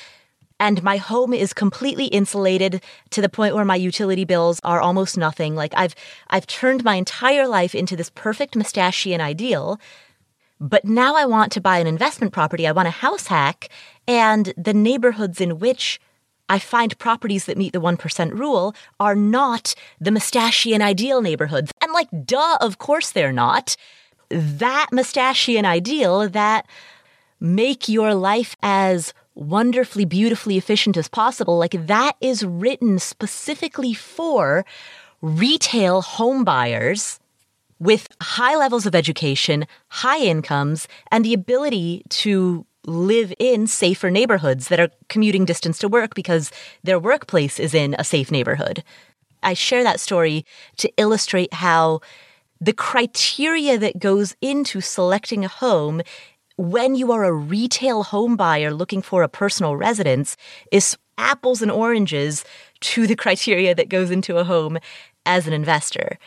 and 0.63 0.81
my 0.85 0.97
home 0.97 1.35
is 1.35 1.53
completely 1.53 2.05
insulated 2.07 2.81
to 3.11 3.21
the 3.21 3.29
point 3.29 3.57
where 3.57 3.65
my 3.65 3.75
utility 3.75 4.25
bills 4.25 4.61
are 4.63 4.81
almost 4.81 5.19
nothing. 5.19 5.57
Like 5.57 5.75
I've 5.77 5.97
I've 6.31 6.47
turned 6.47 6.85
my 6.85 6.95
entire 6.95 7.49
life 7.49 7.75
into 7.75 7.97
this 7.97 8.11
perfect 8.11 8.55
mustachian 8.55 9.21
ideal. 9.21 9.81
But 10.61 10.85
now 10.85 11.17
I 11.17 11.25
want 11.27 11.51
to 11.53 11.61
buy 11.61 11.79
an 11.79 11.89
investment 11.89 12.33
property. 12.33 12.69
I 12.69 12.73
want 12.73 12.87
a 12.87 12.93
house 12.93 13.27
hack 13.27 13.71
and 14.07 14.55
the 14.57 14.73
neighborhoods 14.73 15.41
in 15.41 15.59
which 15.59 16.01
I 16.49 16.61
find 16.61 16.97
properties 16.97 17.47
that 17.47 17.59
meet 17.59 17.73
the 17.73 17.81
1% 17.81 18.39
rule 18.39 18.73
are 19.01 19.17
not 19.17 19.75
the 20.01 20.13
mustachian 20.13 20.81
ideal 20.81 21.21
neighborhoods. 21.23 21.73
And 21.83 21.93
like, 21.93 22.09
duh, 22.25 22.59
of 22.61 22.79
course 22.79 23.11
they're 23.11 23.33
not. 23.33 23.75
That 24.29 24.87
mustachian 24.93 25.65
ideal 25.65 26.29
that 26.29 26.67
make 27.41 27.89
your 27.89 28.15
life 28.15 28.55
as 28.63 29.13
wonderfully, 29.35 30.05
beautifully 30.05 30.57
efficient 30.59 30.97
as 30.97 31.09
possible, 31.09 31.59
like 31.59 31.87
that 31.87 32.17
is 32.21 32.45
written 32.45 32.99
specifically 32.99 33.95
for 33.95 34.65
retail 35.21 36.03
home 36.03 36.45
buyers 36.45 37.21
with 37.79 38.09
high 38.21 38.57
levels 38.57 38.87
of 38.87 38.95
education, 38.95 39.67
high 39.89 40.21
incomes, 40.21 40.87
and 41.11 41.25
the 41.25 41.35
ability 41.35 42.03
to 42.09 42.65
live 42.87 43.33
in 43.39 43.67
safer 43.67 44.11
neighborhoods 44.11 44.69
that 44.69 44.81
are 44.81 44.91
commuting 45.09 45.45
distance 45.45 45.79
to 45.79 45.89
work 45.89 46.15
because 46.15 46.51
their 46.83 46.99
workplace 46.99 47.59
is 47.59 47.75
in 47.75 47.95
a 47.99 48.05
safe 48.05 48.31
neighborhood. 48.31 48.83
I 49.43 49.55
share 49.55 49.83
that 49.83 50.01
story 50.01 50.45
to 50.79 50.93
illustrate 50.97 51.55
how 51.55 52.01
the 52.61 52.73
criteria 52.73 53.77
that 53.79 53.99
goes 53.99 54.37
into 54.41 54.81
selecting 54.81 55.45
a 55.45 55.49
home 55.49 56.03
when 56.57 56.95
you 56.95 57.13
are 57.13 57.25
a 57.25 57.33
retail 57.33 58.03
home 58.05 58.37
buyer 58.37 58.73
looking 58.73 59.03
for 59.03 59.23
a 59.23 59.29
personal 59.29 59.77
residence 59.77 60.37
is 60.71 60.97
apples 61.19 61.63
and 61.63 61.71
oranges 61.71 62.45
to 62.81 63.07
the 63.07 63.17
criteria 63.17 63.75
that 63.75 63.89
goes 63.89 64.11
into 64.11 64.39
a 64.39 64.45
home 64.45 64.79
as 65.25 65.47
an 65.47 65.53
investor. 65.53 66.19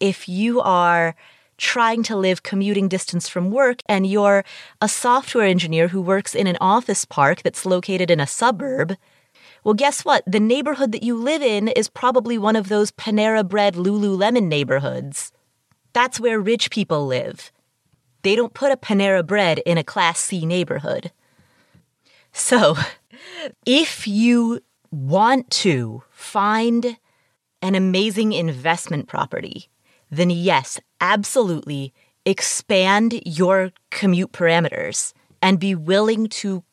If 0.00 0.28
you 0.28 0.60
are 0.60 1.14
trying 1.58 2.02
to 2.02 2.16
live 2.16 2.42
commuting 2.42 2.88
distance 2.88 3.28
from 3.28 3.50
work 3.50 3.80
and 3.86 4.06
you're 4.06 4.44
a 4.80 4.88
software 4.88 5.46
engineer 5.46 5.88
who 5.88 6.02
works 6.02 6.34
in 6.34 6.46
an 6.46 6.58
office 6.60 7.04
park 7.04 7.42
that's 7.42 7.64
located 7.64 8.10
in 8.10 8.20
a 8.20 8.26
suburb, 8.26 8.96
well, 9.64 9.74
guess 9.74 10.04
what? 10.04 10.22
The 10.26 10.40
neighborhood 10.40 10.92
that 10.92 11.02
you 11.02 11.16
live 11.16 11.42
in 11.42 11.68
is 11.68 11.88
probably 11.88 12.38
one 12.38 12.56
of 12.56 12.68
those 12.68 12.92
Panera 12.92 13.46
Bread 13.46 13.74
Lululemon 13.74 14.46
neighborhoods. 14.46 15.32
That's 15.92 16.20
where 16.20 16.38
rich 16.38 16.70
people 16.70 17.06
live. 17.06 17.50
They 18.26 18.34
don't 18.34 18.54
put 18.54 18.72
a 18.72 18.76
Panera 18.76 19.24
Bread 19.24 19.60
in 19.60 19.78
a 19.78 19.84
Class 19.84 20.18
C 20.18 20.44
neighborhood. 20.44 21.12
So, 22.32 22.74
if 23.64 24.08
you 24.08 24.58
want 24.90 25.48
to 25.62 26.02
find 26.10 26.98
an 27.62 27.76
amazing 27.76 28.32
investment 28.32 29.06
property, 29.06 29.68
then 30.10 30.30
yes, 30.30 30.80
absolutely 31.00 31.94
expand 32.24 33.22
your 33.24 33.70
commute 33.92 34.32
parameters 34.32 35.12
and 35.40 35.60
be 35.60 35.76
willing 35.76 36.26
to 36.30 36.64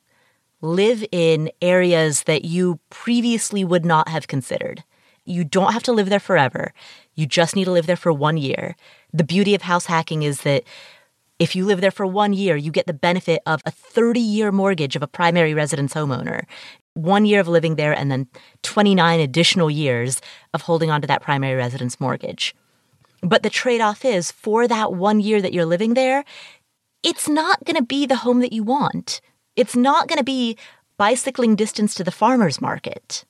live 0.59 1.05
in 1.11 1.51
areas 1.61 2.23
that 2.23 2.45
you 2.45 2.79
previously 2.89 3.63
would 3.63 3.85
not 3.85 4.07
have 4.07 4.25
considered. 4.25 4.83
You 5.23 5.43
don't 5.43 5.73
have 5.73 5.83
to 5.83 5.93
live 5.93 6.09
there 6.09 6.19
forever. 6.19 6.73
You 7.13 7.27
just 7.27 7.55
need 7.55 7.65
to 7.65 7.71
live 7.71 7.85
there 7.85 7.95
for 7.95 8.11
one 8.11 8.37
year. 8.37 8.75
The 9.13 9.23
beauty 9.23 9.53
of 9.53 9.61
house 9.61 9.85
hacking 9.85 10.23
is 10.23 10.41
that 10.41 10.63
if 11.43 11.57
you 11.57 11.65
live 11.65 11.81
there 11.81 11.91
for 11.91 12.07
one 12.07 12.31
year, 12.31 12.55
you 12.55 12.71
get 12.71 12.87
the 12.87 12.93
benefit 12.93 13.41
of 13.45 13.61
a 13.65 13.71
30 13.71 14.17
year 14.17 14.49
mortgage 14.49 14.95
of 14.95 15.03
a 15.03 15.07
primary 15.07 15.53
residence 15.53 15.93
homeowner, 15.93 16.45
one 16.93 17.25
year 17.25 17.41
of 17.41 17.49
living 17.49 17.75
there, 17.75 17.91
and 17.91 18.09
then 18.09 18.27
29 18.61 19.19
additional 19.19 19.69
years 19.69 20.21
of 20.53 20.61
holding 20.61 20.89
onto 20.89 21.05
that 21.05 21.21
primary 21.21 21.55
residence 21.55 21.99
mortgage. 21.99 22.55
But 23.21 23.43
the 23.43 23.49
trade 23.49 23.81
off 23.81 24.05
is 24.05 24.31
for 24.31 24.69
that 24.69 24.93
one 24.93 25.19
year 25.19 25.41
that 25.41 25.51
you're 25.51 25.65
living 25.65 25.95
there, 25.95 26.23
it's 27.03 27.27
not 27.27 27.65
going 27.65 27.75
to 27.75 27.83
be 27.83 28.05
the 28.05 28.23
home 28.23 28.39
that 28.39 28.53
you 28.53 28.63
want. 28.63 29.19
It's 29.57 29.75
not 29.75 30.07
going 30.07 30.19
to 30.19 30.23
be 30.23 30.57
bicycling 30.95 31.57
distance 31.57 31.93
to 31.95 32.05
the 32.05 32.11
farmer's 32.11 32.61
market. 32.61 33.25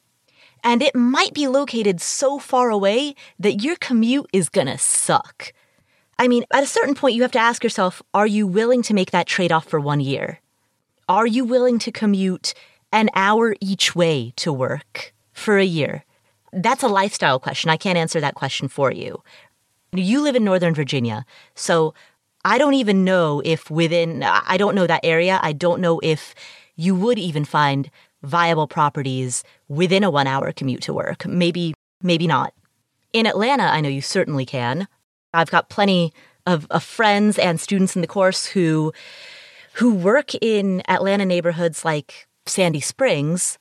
And 0.64 0.84
it 0.84 0.96
might 0.96 1.34
be 1.34 1.48
located 1.48 2.00
so 2.00 2.38
far 2.38 2.70
away 2.70 3.16
that 3.40 3.64
your 3.64 3.76
commute 3.78 4.28
is 4.32 4.50
going 4.50 4.68
to 4.68 4.78
suck. 4.78 5.52
I 6.20 6.28
mean, 6.28 6.46
at 6.54 6.64
a 6.64 6.68
certain 6.68 6.96
point, 6.96 7.16
you 7.16 7.22
have 7.24 7.32
to 7.32 7.40
ask 7.40 7.64
yourself 7.64 8.02
are 8.14 8.28
you 8.28 8.48
willing 8.48 8.82
to 8.84 8.94
make 8.94 9.12
that 9.12 9.28
trade 9.28 9.52
off 9.52 9.66
for 9.68 9.80
one 9.80 10.00
year? 10.00 10.40
Are 11.10 11.28
you 11.28 11.44
willing 11.44 11.80
to 11.80 11.92
commute 11.92 12.54
an 12.92 13.10
hour 13.16 13.56
each 13.60 13.96
way 13.96 14.34
to 14.38 14.54
work 14.54 15.14
for 15.34 15.58
a 15.58 15.66
year? 15.66 16.06
That's 16.54 16.84
a 16.84 16.88
lifestyle 16.88 17.40
question. 17.40 17.70
I 17.70 17.78
can't 17.78 17.98
answer 17.98 18.22
that 18.22 18.36
question 18.36 18.68
for 18.68 18.92
you. 18.92 19.22
You 19.92 20.22
live 20.22 20.36
in 20.36 20.44
Northern 20.44 20.74
Virginia, 20.74 21.26
so 21.56 21.94
I 22.46 22.58
don't 22.58 22.74
even 22.74 23.04
know 23.04 23.42
if 23.46 23.70
within, 23.70 24.24
I 24.24 24.58
don't 24.58 24.76
know 24.76 24.88
that 24.88 25.04
area. 25.04 25.40
I 25.42 25.54
don't 25.54 25.82
know 25.82 26.00
if 26.04 26.36
you 26.76 26.96
would 26.96 27.20
even 27.20 27.46
find 27.46 27.90
viable 28.22 28.68
properties 28.68 29.44
within 29.68 30.04
a 30.04 30.10
one 30.10 30.28
hour 30.28 30.52
commute 30.52 30.82
to 30.84 30.94
work. 30.94 31.26
Maybe, 31.26 31.74
maybe 32.02 32.28
not. 32.28 32.54
In 33.14 33.26
Atlanta, 33.26 33.64
I 33.64 33.82
know 33.82 33.90
you 33.90 34.02
certainly 34.02 34.46
can. 34.46 34.88
I've 35.34 35.52
got 35.52 35.70
plenty 35.70 36.14
of, 36.46 36.68
of 36.70 36.84
friends 36.84 37.40
and 37.40 37.60
students 37.60 37.96
in 37.96 38.02
the 38.02 38.08
course 38.08 38.46
who 38.46 38.94
who 39.74 39.96
work 39.96 40.36
in 40.36 40.84
Atlanta 40.88 41.26
neighborhoods 41.26 41.84
like 41.84 42.28
Sandy 42.46 42.80
Springs. 42.80 43.58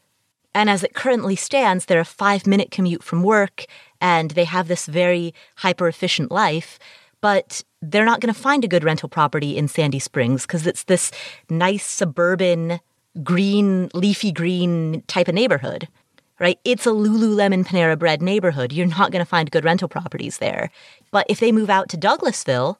And 0.54 0.68
as 0.68 0.84
it 0.84 0.94
currently 0.94 1.36
stands, 1.36 1.86
they're 1.86 2.00
a 2.00 2.04
five 2.04 2.46
minute 2.46 2.70
commute 2.70 3.02
from 3.02 3.22
work 3.22 3.64
and 4.00 4.32
they 4.32 4.44
have 4.44 4.68
this 4.68 4.86
very 4.86 5.32
hyper 5.56 5.88
efficient 5.88 6.30
life. 6.30 6.78
But 7.22 7.62
they're 7.80 8.04
not 8.04 8.20
going 8.20 8.34
to 8.34 8.38
find 8.38 8.64
a 8.64 8.68
good 8.68 8.84
rental 8.84 9.08
property 9.08 9.56
in 9.56 9.68
Sandy 9.68 9.98
Springs 9.98 10.42
because 10.42 10.66
it's 10.66 10.84
this 10.84 11.12
nice 11.48 11.86
suburban, 11.86 12.80
green, 13.22 13.88
leafy 13.94 14.32
green 14.32 15.02
type 15.06 15.28
of 15.28 15.34
neighborhood 15.34 15.88
right? 16.40 16.58
It's 16.64 16.86
a 16.86 16.90
Lululemon 16.90 17.64
Panera 17.64 17.98
Bread 17.98 18.22
neighborhood. 18.22 18.72
You're 18.72 18.86
not 18.86 19.12
going 19.12 19.24
to 19.24 19.28
find 19.28 19.50
good 19.50 19.64
rental 19.64 19.88
properties 19.88 20.38
there. 20.38 20.70
But 21.10 21.26
if 21.28 21.40
they 21.40 21.52
move 21.52 21.70
out 21.70 21.88
to 21.90 21.96
Douglasville, 21.96 22.76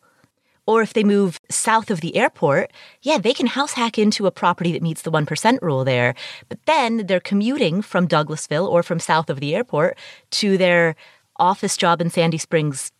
or 0.66 0.82
if 0.82 0.92
they 0.92 1.04
move 1.04 1.40
south 1.50 1.90
of 1.90 2.00
the 2.00 2.16
airport, 2.16 2.70
yeah, 3.02 3.18
they 3.18 3.34
can 3.34 3.46
house 3.46 3.72
hack 3.72 3.98
into 3.98 4.26
a 4.26 4.30
property 4.30 4.72
that 4.72 4.82
meets 4.82 5.02
the 5.02 5.10
1% 5.10 5.58
rule 5.60 5.84
there. 5.84 6.14
But 6.48 6.64
then 6.66 7.06
they're 7.06 7.20
commuting 7.20 7.82
from 7.82 8.06
Douglasville 8.06 8.68
or 8.68 8.82
from 8.82 9.00
south 9.00 9.28
of 9.28 9.40
the 9.40 9.54
airport 9.54 9.98
to 10.32 10.56
their 10.56 10.94
office 11.36 11.76
job 11.76 12.00
in 12.00 12.10
Sandy 12.10 12.38
Springs. 12.38 12.92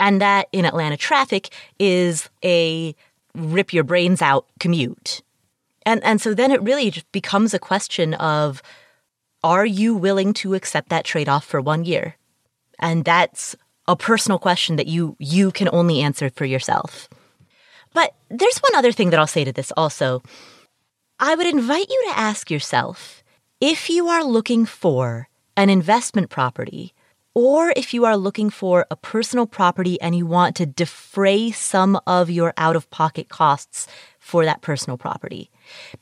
And 0.00 0.20
that 0.20 0.48
in 0.52 0.64
Atlanta 0.64 0.96
traffic 0.96 1.50
is 1.78 2.30
a 2.42 2.94
rip 3.34 3.72
your 3.72 3.84
brains 3.84 4.22
out 4.22 4.46
commute. 4.58 5.22
And 5.84 6.02
and 6.04 6.20
so 6.20 6.32
then 6.34 6.50
it 6.50 6.62
really 6.62 6.94
becomes 7.12 7.54
a 7.54 7.58
question 7.58 8.14
of 8.14 8.62
are 9.42 9.66
you 9.66 9.94
willing 9.94 10.32
to 10.34 10.54
accept 10.54 10.88
that 10.90 11.04
trade 11.04 11.28
off 11.28 11.44
for 11.44 11.60
one 11.60 11.84
year? 11.84 12.16
And 12.78 13.04
that's 13.04 13.56
a 13.88 13.96
personal 13.96 14.38
question 14.38 14.76
that 14.76 14.86
you 14.86 15.16
you 15.18 15.50
can 15.50 15.68
only 15.72 16.00
answer 16.00 16.30
for 16.30 16.44
yourself. 16.44 17.08
But 17.94 18.14
there's 18.30 18.58
one 18.58 18.74
other 18.74 18.92
thing 18.92 19.10
that 19.10 19.20
I'll 19.20 19.26
say 19.26 19.44
to 19.44 19.52
this 19.52 19.72
also. 19.76 20.22
I 21.18 21.34
would 21.34 21.46
invite 21.46 21.88
you 21.88 22.04
to 22.08 22.18
ask 22.18 22.50
yourself 22.50 23.22
if 23.60 23.88
you 23.88 24.08
are 24.08 24.24
looking 24.24 24.66
for 24.66 25.28
an 25.56 25.70
investment 25.70 26.30
property 26.30 26.94
or 27.34 27.72
if 27.76 27.94
you 27.94 28.04
are 28.04 28.16
looking 28.16 28.50
for 28.50 28.86
a 28.90 28.96
personal 28.96 29.46
property 29.46 30.00
and 30.00 30.16
you 30.16 30.26
want 30.26 30.56
to 30.56 30.66
defray 30.66 31.50
some 31.50 31.98
of 32.06 32.30
your 32.30 32.52
out 32.56 32.76
of 32.76 32.90
pocket 32.90 33.28
costs 33.28 33.86
for 34.18 34.44
that 34.44 34.60
personal 34.60 34.98
property. 34.98 35.50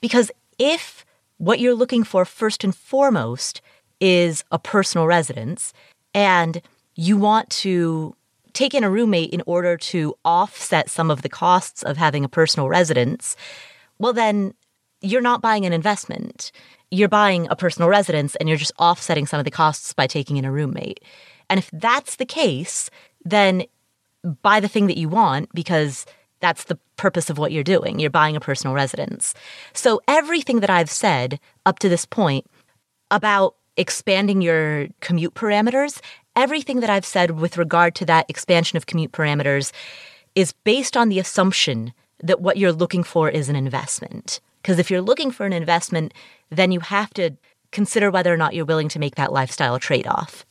Because 0.01 0.31
if 0.59 1.05
what 1.41 1.59
you're 1.59 1.75
looking 1.75 2.05
for 2.05 2.27
first 2.27 2.65
and 2.65 2.77
foremost 2.77 3.63
is 3.99 4.45
a 4.53 4.59
personal 4.59 5.07
residence 5.07 5.73
and 6.15 6.61
you 6.97 7.17
want 7.17 7.49
to 7.49 8.15
take 8.53 8.75
in 8.75 8.85
a 8.85 8.91
roommate 8.91 9.31
in 9.31 9.43
order 9.47 9.79
to 9.79 10.15
offset 10.23 10.91
some 10.91 11.11
of 11.11 11.23
the 11.23 11.31
costs 11.31 11.83
of 11.83 11.97
having 11.97 12.27
a 12.27 12.29
personal 12.29 12.69
residence, 12.69 13.37
well, 13.99 14.13
then 14.13 14.53
you're 15.01 15.23
not 15.23 15.41
buying 15.41 15.65
an 15.65 15.73
investment. 15.73 16.53
You're 16.91 17.09
buying 17.09 17.49
a 17.49 17.57
personal 17.57 17.89
residence 17.89 18.37
and 18.37 18.47
you're 18.47 18.59
just 18.59 18.75
offsetting 18.79 19.27
some 19.27 19.39
of 19.39 19.47
the 19.47 19.51
costs 19.51 19.95
by 19.95 20.07
taking 20.07 20.37
in 20.37 20.45
a 20.45 20.53
roommate. 20.53 21.03
And 21.49 21.57
if 21.57 21.71
that's 21.73 22.17
the 22.17 22.27
case, 22.27 22.91
then 23.25 23.65
buy 24.43 24.61
the 24.61 24.69
thing 24.69 24.89
that 24.89 24.99
you 24.99 25.09
want 25.09 25.49
because 25.55 26.05
that's 26.41 26.65
the 26.65 26.79
purpose 26.97 27.31
of 27.31 27.39
what 27.39 27.53
you're 27.53 27.63
doing. 27.63 27.99
You're 27.99 28.11
buying 28.11 28.37
a 28.37 28.41
personal 28.41 28.75
residence. 28.75 29.35
So 29.73 30.01
everything 30.09 30.61
that 30.61 30.71
I've 30.71 30.91
said 30.91 31.39
up 31.67 31.79
to 31.81 31.89
this 31.89 32.05
point 32.05 32.47
about 33.11 33.55
expanding 33.77 34.41
your 34.41 34.89
commute 35.01 35.35
parameters, 35.35 36.01
everything 36.37 36.81
that 36.81 36.91
I've 36.91 37.07
said 37.07 37.33
with 37.33 37.59
regard 37.59 37.95
to 37.97 38.07
that 38.07 38.29
expansion 38.29 38.77
of 38.77 38.87
commute 38.87 39.13
parameters 39.13 39.73
is 40.35 40.53
based 40.65 40.97
on 40.97 41.09
the 41.09 41.19
assumption 41.19 41.93
that 42.23 42.41
what 42.41 42.57
you're 42.57 42.73
looking 42.73 43.03
for 43.03 43.29
is 43.29 43.49
an 43.49 43.57
investment. 43.57 44.41
Because 44.63 44.79
if 44.79 44.91
you're 44.91 45.01
looking 45.01 45.31
for 45.31 45.47
an 45.47 45.53
investment, 45.53 46.13
then 46.51 46.71
you 46.73 46.81
have 46.81 47.11
to 47.15 47.31
consider 47.73 48.11
whether 48.11 48.33
or 48.33 48.37
not 48.37 48.55
you're 48.55 48.65
willing 48.65 48.89
to 48.89 48.99
make 48.99 49.15
that 49.15 49.33
lifestyle 49.33 49.79
trade 49.79 50.07
off. 50.07 50.45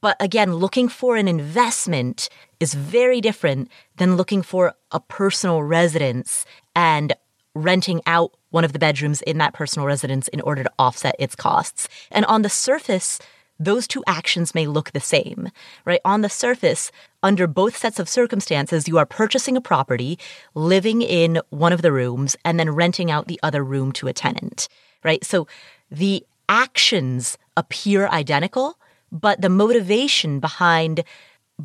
But 0.00 0.16
again, 0.20 0.54
looking 0.54 0.88
for 0.88 1.16
an 1.16 1.28
investment 1.28 2.28
is 2.58 2.74
very 2.74 3.20
different 3.20 3.70
than 3.96 4.16
looking 4.16 4.42
for 4.42 4.74
a 4.90 5.00
personal 5.00 5.62
residence 5.62 6.46
and 6.74 7.14
renting 7.54 8.00
out 8.06 8.32
one 8.50 8.64
of 8.64 8.72
the 8.72 8.78
bedrooms 8.78 9.22
in 9.22 9.38
that 9.38 9.54
personal 9.54 9.86
residence 9.86 10.28
in 10.28 10.40
order 10.40 10.62
to 10.64 10.72
offset 10.78 11.16
its 11.18 11.34
costs. 11.34 11.88
And 12.10 12.24
on 12.26 12.42
the 12.42 12.48
surface, 12.48 13.18
those 13.58 13.86
two 13.86 14.02
actions 14.06 14.54
may 14.54 14.66
look 14.66 14.92
the 14.92 15.00
same, 15.00 15.50
right? 15.84 16.00
On 16.04 16.22
the 16.22 16.30
surface, 16.30 16.90
under 17.22 17.46
both 17.46 17.76
sets 17.76 17.98
of 17.98 18.08
circumstances, 18.08 18.88
you 18.88 18.96
are 18.96 19.04
purchasing 19.04 19.56
a 19.56 19.60
property, 19.60 20.18
living 20.54 21.02
in 21.02 21.40
one 21.50 21.72
of 21.72 21.82
the 21.82 21.92
rooms, 21.92 22.36
and 22.44 22.58
then 22.58 22.70
renting 22.70 23.10
out 23.10 23.28
the 23.28 23.38
other 23.42 23.62
room 23.62 23.92
to 23.92 24.08
a 24.08 24.14
tenant, 24.14 24.68
right? 25.04 25.22
So 25.24 25.46
the 25.90 26.24
actions 26.48 27.36
appear 27.56 28.08
identical, 28.08 28.78
but 29.12 29.40
the 29.40 29.48
motivation 29.48 30.40
behind 30.40 31.04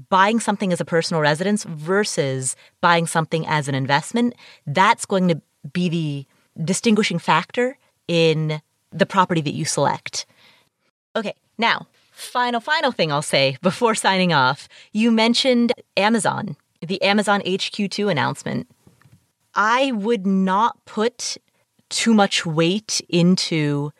buying 0.09 0.39
something 0.39 0.73
as 0.73 0.81
a 0.81 0.85
personal 0.85 1.21
residence 1.21 1.63
versus 1.63 2.55
buying 2.81 3.07
something 3.07 3.45
as 3.47 3.67
an 3.67 3.75
investment, 3.75 4.35
that's 4.67 5.05
going 5.05 5.27
to 5.27 5.41
be 5.71 5.89
the 5.89 6.63
distinguishing 6.63 7.19
factor 7.19 7.77
in 8.07 8.61
the 8.91 9.05
property 9.05 9.41
that 9.41 9.53
you 9.53 9.65
select. 9.65 10.25
Okay, 11.15 11.33
now, 11.57 11.87
final, 12.11 12.59
final 12.59 12.91
thing 12.91 13.11
I'll 13.11 13.21
say 13.21 13.57
before 13.61 13.95
signing 13.95 14.33
off. 14.33 14.67
You 14.91 15.11
mentioned 15.11 15.73
Amazon, 15.97 16.55
the 16.81 17.01
Amazon 17.01 17.41
HQ2 17.41 18.09
announcement. 18.11 18.67
I 19.53 19.91
would 19.93 20.25
not 20.27 20.83
put 20.85 21.37
too 21.89 22.13
much 22.13 22.45
weight 22.45 23.01
into 23.07 23.91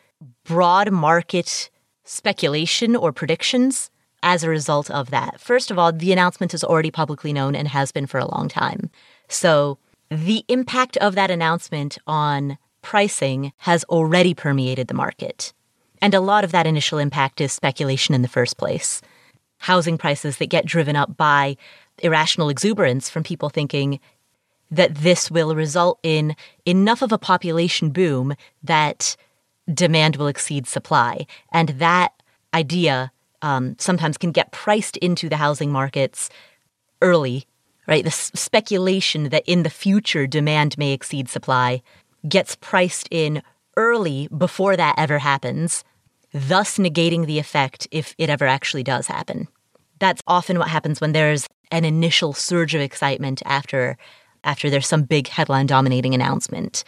broad 0.44 0.90
market 0.90 1.70
speculation 2.06 2.96
or 2.96 3.12
predictions 3.12 3.90
as 4.22 4.42
a 4.42 4.48
result 4.48 4.90
of 4.90 5.10
that. 5.10 5.40
First 5.40 5.70
of 5.70 5.78
all, 5.78 5.92
the 5.92 6.12
announcement 6.12 6.54
is 6.54 6.64
already 6.64 6.90
publicly 6.90 7.32
known 7.32 7.54
and 7.54 7.68
has 7.68 7.92
been 7.92 8.06
for 8.06 8.18
a 8.18 8.30
long 8.34 8.48
time. 8.48 8.90
So 9.28 9.78
the 10.10 10.44
impact 10.48 10.96
of 10.98 11.14
that 11.14 11.30
announcement 11.30 11.98
on 12.06 12.58
pricing 12.82 13.52
has 13.58 13.84
already 13.84 14.34
permeated 14.34 14.88
the 14.88 14.94
market. 14.94 15.52
And 16.00 16.14
a 16.14 16.20
lot 16.20 16.44
of 16.44 16.52
that 16.52 16.66
initial 16.66 16.98
impact 16.98 17.40
is 17.40 17.52
speculation 17.52 18.14
in 18.14 18.22
the 18.22 18.28
first 18.28 18.56
place. 18.56 19.02
Housing 19.58 19.98
prices 19.98 20.38
that 20.38 20.50
get 20.50 20.66
driven 20.66 20.96
up 20.96 21.16
by 21.16 21.56
irrational 21.98 22.48
exuberance 22.48 23.08
from 23.08 23.22
people 23.22 23.48
thinking 23.48 23.98
that 24.70 24.94
this 24.96 25.30
will 25.30 25.54
result 25.54 25.98
in 26.02 26.36
enough 26.64 27.02
of 27.02 27.12
a 27.12 27.18
population 27.18 27.90
boom 27.90 28.34
that 28.62 29.16
demand 29.72 30.16
will 30.16 30.26
exceed 30.26 30.66
supply. 30.66 31.26
And 31.52 31.70
that 31.70 32.12
idea 32.54 33.12
um, 33.42 33.76
sometimes 33.78 34.16
can 34.16 34.32
get 34.32 34.52
priced 34.52 34.96
into 34.98 35.28
the 35.28 35.36
housing 35.36 35.70
markets 35.70 36.30
early, 37.02 37.46
right? 37.86 38.02
The 38.04 38.08
s- 38.08 38.32
speculation 38.34 39.28
that 39.30 39.44
in 39.46 39.62
the 39.62 39.70
future 39.70 40.26
demand 40.26 40.78
may 40.78 40.92
exceed 40.92 41.28
supply 41.28 41.82
gets 42.28 42.56
priced 42.56 43.08
in 43.10 43.42
early 43.76 44.28
before 44.36 44.76
that 44.76 44.94
ever 44.98 45.18
happens, 45.18 45.84
thus 46.32 46.78
negating 46.78 47.26
the 47.26 47.38
effect 47.38 47.86
if 47.90 48.14
it 48.18 48.30
ever 48.30 48.46
actually 48.46 48.82
does 48.82 49.06
happen. 49.06 49.48
That's 49.98 50.22
often 50.26 50.58
what 50.58 50.68
happens 50.68 51.00
when 51.00 51.12
there's 51.12 51.46
an 51.70 51.84
initial 51.84 52.32
surge 52.32 52.74
of 52.74 52.80
excitement 52.80 53.42
after 53.44 53.96
after 54.44 54.70
there's 54.70 54.86
some 54.86 55.02
big 55.02 55.26
headline 55.26 55.66
dominating 55.66 56.14
announcement. 56.14 56.84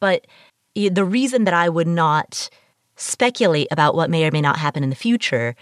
But 0.00 0.26
the 0.74 1.04
reason 1.04 1.44
that 1.44 1.54
I 1.54 1.68
would 1.68 1.88
not 1.88 2.48
speculate 2.96 3.68
about 3.70 3.94
what 3.94 4.10
may 4.10 4.26
or 4.26 4.30
may 4.30 4.40
not 4.40 4.58
happen 4.58 4.82
in 4.82 4.90
the 4.90 4.96
future 4.96 5.54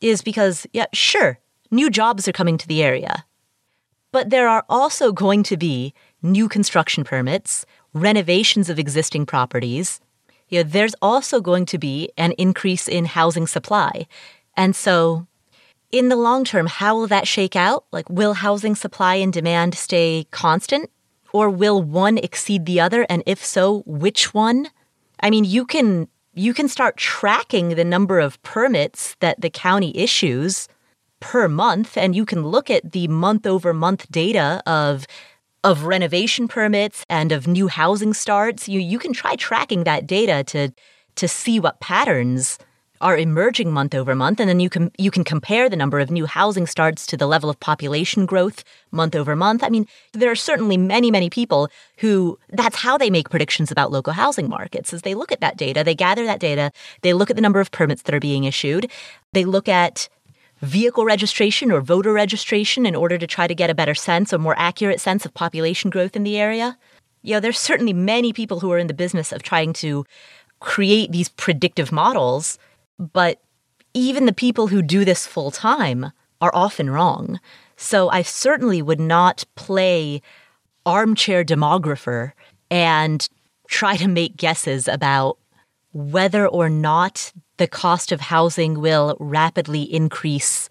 is 0.00 0.22
because, 0.22 0.66
yeah, 0.72 0.86
sure, 0.92 1.38
new 1.70 1.90
jobs 1.90 2.28
are 2.28 2.32
coming 2.32 2.58
to 2.58 2.68
the 2.68 2.82
area. 2.82 3.24
But 4.12 4.30
there 4.30 4.48
are 4.48 4.64
also 4.68 5.12
going 5.12 5.42
to 5.44 5.56
be 5.56 5.94
new 6.22 6.48
construction 6.48 7.04
permits, 7.04 7.66
renovations 7.92 8.70
of 8.70 8.78
existing 8.78 9.26
properties. 9.26 10.00
You 10.48 10.62
know, 10.62 10.68
there's 10.68 10.94
also 11.02 11.40
going 11.40 11.66
to 11.66 11.78
be 11.78 12.10
an 12.16 12.32
increase 12.32 12.88
in 12.88 13.06
housing 13.06 13.46
supply. 13.46 14.06
And 14.56 14.76
so, 14.76 15.26
in 15.92 16.08
the 16.08 16.16
long 16.16 16.44
term, 16.44 16.66
how 16.66 16.96
will 16.96 17.06
that 17.08 17.28
shake 17.28 17.56
out? 17.56 17.84
Like, 17.92 18.08
will 18.08 18.34
housing 18.34 18.74
supply 18.74 19.16
and 19.16 19.32
demand 19.32 19.74
stay 19.74 20.26
constant? 20.30 20.90
Or 21.36 21.50
will 21.50 21.82
one 21.82 22.16
exceed 22.16 22.64
the 22.64 22.80
other? 22.80 23.04
And 23.10 23.22
if 23.26 23.44
so, 23.44 23.82
which 23.84 24.32
one? 24.32 24.70
I 25.20 25.28
mean, 25.28 25.44
you 25.44 25.66
can 25.66 26.08
you 26.32 26.54
can 26.54 26.66
start 26.66 26.96
tracking 26.96 27.70
the 27.70 27.84
number 27.84 28.20
of 28.20 28.42
permits 28.42 29.16
that 29.20 29.42
the 29.42 29.50
county 29.50 29.92
issues 29.94 30.66
per 31.20 31.46
month 31.46 31.98
and 31.98 32.16
you 32.16 32.24
can 32.24 32.46
look 32.46 32.70
at 32.70 32.92
the 32.92 33.06
month 33.08 33.46
over 33.46 33.74
month 33.74 34.10
data 34.10 34.62
of 34.66 35.06
of 35.62 35.84
renovation 35.84 36.48
permits 36.48 37.04
and 37.10 37.32
of 37.32 37.46
new 37.46 37.68
housing 37.68 38.14
starts 38.14 38.68
you 38.68 38.80
you 38.80 38.98
can 38.98 39.12
try 39.12 39.34
tracking 39.36 39.84
that 39.84 40.06
data 40.06 40.44
to 40.44 40.70
to 41.14 41.26
see 41.26 41.58
what 41.58 41.80
patterns 41.80 42.58
are 43.00 43.16
emerging 43.16 43.72
month 43.72 43.94
over 43.94 44.14
month 44.14 44.40
and 44.40 44.48
then 44.48 44.60
you 44.60 44.70
can 44.70 44.90
you 44.98 45.10
can 45.10 45.24
compare 45.24 45.68
the 45.68 45.76
number 45.76 46.00
of 46.00 46.10
new 46.10 46.26
housing 46.26 46.66
starts 46.66 47.06
to 47.06 47.16
the 47.16 47.26
level 47.26 47.50
of 47.50 47.58
population 47.60 48.26
growth 48.26 48.64
month 48.90 49.14
over 49.14 49.36
month. 49.36 49.62
I 49.62 49.68
mean 49.68 49.86
there 50.12 50.30
are 50.30 50.36
certainly 50.36 50.76
many 50.76 51.10
many 51.10 51.30
people 51.30 51.68
who 51.98 52.38
that's 52.50 52.76
how 52.76 52.96
they 52.98 53.10
make 53.10 53.30
predictions 53.30 53.70
about 53.70 53.92
local 53.92 54.12
housing 54.12 54.48
markets 54.48 54.92
as 54.92 55.02
they 55.02 55.14
look 55.14 55.32
at 55.32 55.40
that 55.40 55.56
data 55.56 55.84
they 55.84 55.94
gather 55.94 56.24
that 56.24 56.40
data 56.40 56.72
they 57.02 57.12
look 57.12 57.30
at 57.30 57.36
the 57.36 57.42
number 57.42 57.60
of 57.60 57.70
permits 57.70 58.02
that 58.02 58.14
are 58.14 58.20
being 58.20 58.44
issued 58.44 58.90
they 59.32 59.44
look 59.44 59.68
at 59.68 60.08
vehicle 60.62 61.04
registration 61.04 61.70
or 61.70 61.80
voter 61.80 62.12
registration 62.12 62.86
in 62.86 62.94
order 62.94 63.18
to 63.18 63.26
try 63.26 63.46
to 63.46 63.54
get 63.54 63.70
a 63.70 63.74
better 63.74 63.94
sense 63.94 64.32
or 64.32 64.38
more 64.38 64.58
accurate 64.58 65.00
sense 65.00 65.26
of 65.26 65.34
population 65.34 65.90
growth 65.90 66.16
in 66.16 66.22
the 66.22 66.38
area. 66.38 66.78
You 67.22 67.34
know 67.34 67.40
there's 67.40 67.58
certainly 67.58 67.92
many 67.92 68.32
people 68.32 68.60
who 68.60 68.72
are 68.72 68.78
in 68.78 68.86
the 68.86 68.94
business 68.94 69.32
of 69.32 69.42
trying 69.42 69.72
to 69.74 70.06
create 70.60 71.12
these 71.12 71.28
predictive 71.28 71.92
models 71.92 72.58
but 72.98 73.40
even 73.94 74.26
the 74.26 74.32
people 74.32 74.68
who 74.68 74.82
do 74.82 75.04
this 75.04 75.26
full 75.26 75.50
time 75.50 76.12
are 76.40 76.50
often 76.54 76.90
wrong. 76.90 77.40
So 77.76 78.08
I 78.08 78.22
certainly 78.22 78.82
would 78.82 79.00
not 79.00 79.44
play 79.54 80.22
armchair 80.84 81.44
demographer 81.44 82.32
and 82.70 83.28
try 83.68 83.96
to 83.96 84.08
make 84.08 84.36
guesses 84.36 84.88
about 84.88 85.38
whether 85.92 86.46
or 86.46 86.68
not 86.68 87.32
the 87.56 87.66
cost 87.66 88.12
of 88.12 88.20
housing 88.20 88.80
will 88.80 89.16
rapidly 89.18 89.82
increase 89.82 90.68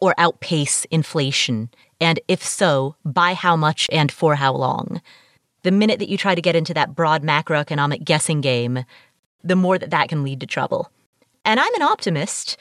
or 0.00 0.14
outpace 0.16 0.84
inflation, 0.92 1.68
and 2.00 2.20
if 2.28 2.44
so, 2.44 2.94
by 3.04 3.34
how 3.34 3.56
much 3.56 3.88
and 3.90 4.12
for 4.12 4.36
how 4.36 4.52
long. 4.52 5.02
The 5.64 5.72
minute 5.72 5.98
that 5.98 6.08
you 6.08 6.16
try 6.16 6.36
to 6.36 6.40
get 6.40 6.54
into 6.54 6.72
that 6.74 6.94
broad 6.94 7.24
macroeconomic 7.24 8.04
guessing 8.04 8.40
game, 8.40 8.84
the 9.42 9.56
more 9.56 9.78
that 9.78 9.90
that 9.90 10.08
can 10.08 10.22
lead 10.22 10.38
to 10.40 10.46
trouble. 10.46 10.92
And 11.48 11.58
I'm 11.58 11.74
an 11.76 11.82
optimist. 11.82 12.58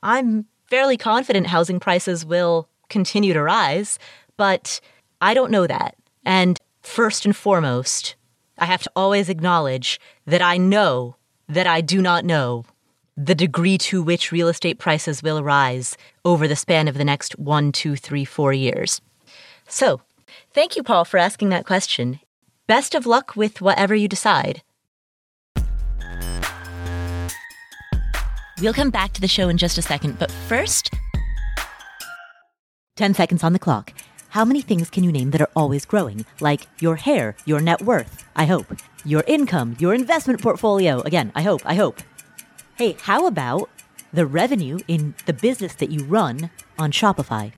I'm 0.00 0.46
fairly 0.70 0.96
confident 0.96 1.48
housing 1.48 1.80
prices 1.80 2.24
will 2.24 2.68
continue 2.88 3.32
to 3.32 3.42
rise, 3.42 3.98
but 4.36 4.80
I 5.20 5.34
don't 5.34 5.50
know 5.50 5.66
that. 5.66 5.96
And 6.24 6.56
first 6.80 7.24
and 7.24 7.34
foremost, 7.34 8.14
I 8.56 8.66
have 8.66 8.84
to 8.84 8.92
always 8.94 9.28
acknowledge 9.28 9.98
that 10.24 10.40
I 10.40 10.56
know 10.56 11.16
that 11.48 11.66
I 11.66 11.80
do 11.80 12.00
not 12.00 12.24
know 12.24 12.64
the 13.16 13.34
degree 13.34 13.76
to 13.78 14.04
which 14.04 14.30
real 14.30 14.46
estate 14.46 14.78
prices 14.78 15.20
will 15.20 15.42
rise 15.42 15.96
over 16.24 16.46
the 16.46 16.54
span 16.54 16.86
of 16.86 16.96
the 16.96 17.04
next 17.04 17.36
one, 17.40 17.72
two, 17.72 17.96
three, 17.96 18.24
four 18.24 18.52
years. 18.52 19.00
So, 19.66 20.00
thank 20.54 20.76
you, 20.76 20.84
Paul, 20.84 21.04
for 21.04 21.18
asking 21.18 21.48
that 21.48 21.66
question. 21.66 22.20
Best 22.68 22.94
of 22.94 23.04
luck 23.04 23.34
with 23.34 23.60
whatever 23.60 23.96
you 23.96 24.06
decide. 24.06 24.62
We'll 28.60 28.72
come 28.72 28.90
back 28.90 29.12
to 29.12 29.20
the 29.20 29.28
show 29.28 29.48
in 29.48 29.56
just 29.56 29.78
a 29.78 29.82
second, 29.82 30.18
but 30.18 30.32
first, 30.32 30.90
10 32.96 33.14
seconds 33.14 33.44
on 33.44 33.52
the 33.52 33.58
clock. 33.60 33.92
How 34.30 34.44
many 34.44 34.62
things 34.62 34.90
can 34.90 35.04
you 35.04 35.12
name 35.12 35.30
that 35.30 35.40
are 35.40 35.50
always 35.54 35.86
growing? 35.86 36.26
Like 36.40 36.62
your 36.80 36.96
hair, 36.96 37.36
your 37.46 37.60
net 37.60 37.82
worth, 37.82 38.24
I 38.34 38.46
hope. 38.46 38.66
Your 39.04 39.22
income, 39.28 39.76
your 39.78 39.94
investment 39.94 40.42
portfolio. 40.42 41.00
Again, 41.02 41.30
I 41.36 41.42
hope, 41.42 41.62
I 41.64 41.76
hope. 41.76 42.00
Hey, 42.76 42.96
how 43.00 43.28
about 43.28 43.70
the 44.12 44.26
revenue 44.26 44.80
in 44.88 45.14
the 45.26 45.32
business 45.32 45.76
that 45.76 45.90
you 45.92 46.02
run 46.04 46.50
on 46.80 46.90
Shopify? 46.90 47.52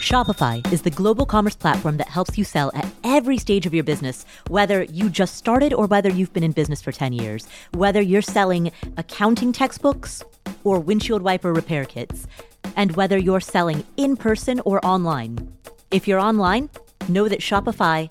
Shopify 0.00 0.60
is 0.70 0.82
the 0.82 0.90
global 0.90 1.24
commerce 1.24 1.56
platform 1.56 1.96
that 1.96 2.08
helps 2.08 2.36
you 2.36 2.44
sell 2.44 2.70
at 2.74 2.86
every 3.02 3.38
stage 3.38 3.64
of 3.64 3.72
your 3.72 3.82
business, 3.82 4.26
whether 4.48 4.82
you 4.82 5.08
just 5.08 5.36
started 5.36 5.72
or 5.72 5.86
whether 5.86 6.10
you've 6.10 6.34
been 6.34 6.44
in 6.44 6.52
business 6.52 6.82
for 6.82 6.92
10 6.92 7.14
years, 7.14 7.48
whether 7.72 8.02
you're 8.02 8.20
selling 8.20 8.70
accounting 8.98 9.52
textbooks 9.52 10.22
or 10.64 10.78
windshield 10.80 11.22
wiper 11.22 11.50
repair 11.50 11.86
kits, 11.86 12.26
and 12.76 12.94
whether 12.94 13.16
you're 13.16 13.40
selling 13.40 13.84
in 13.96 14.18
person 14.18 14.60
or 14.66 14.84
online. 14.84 15.50
If 15.90 16.06
you're 16.06 16.20
online, 16.20 16.68
know 17.08 17.26
that 17.28 17.40
Shopify 17.40 18.10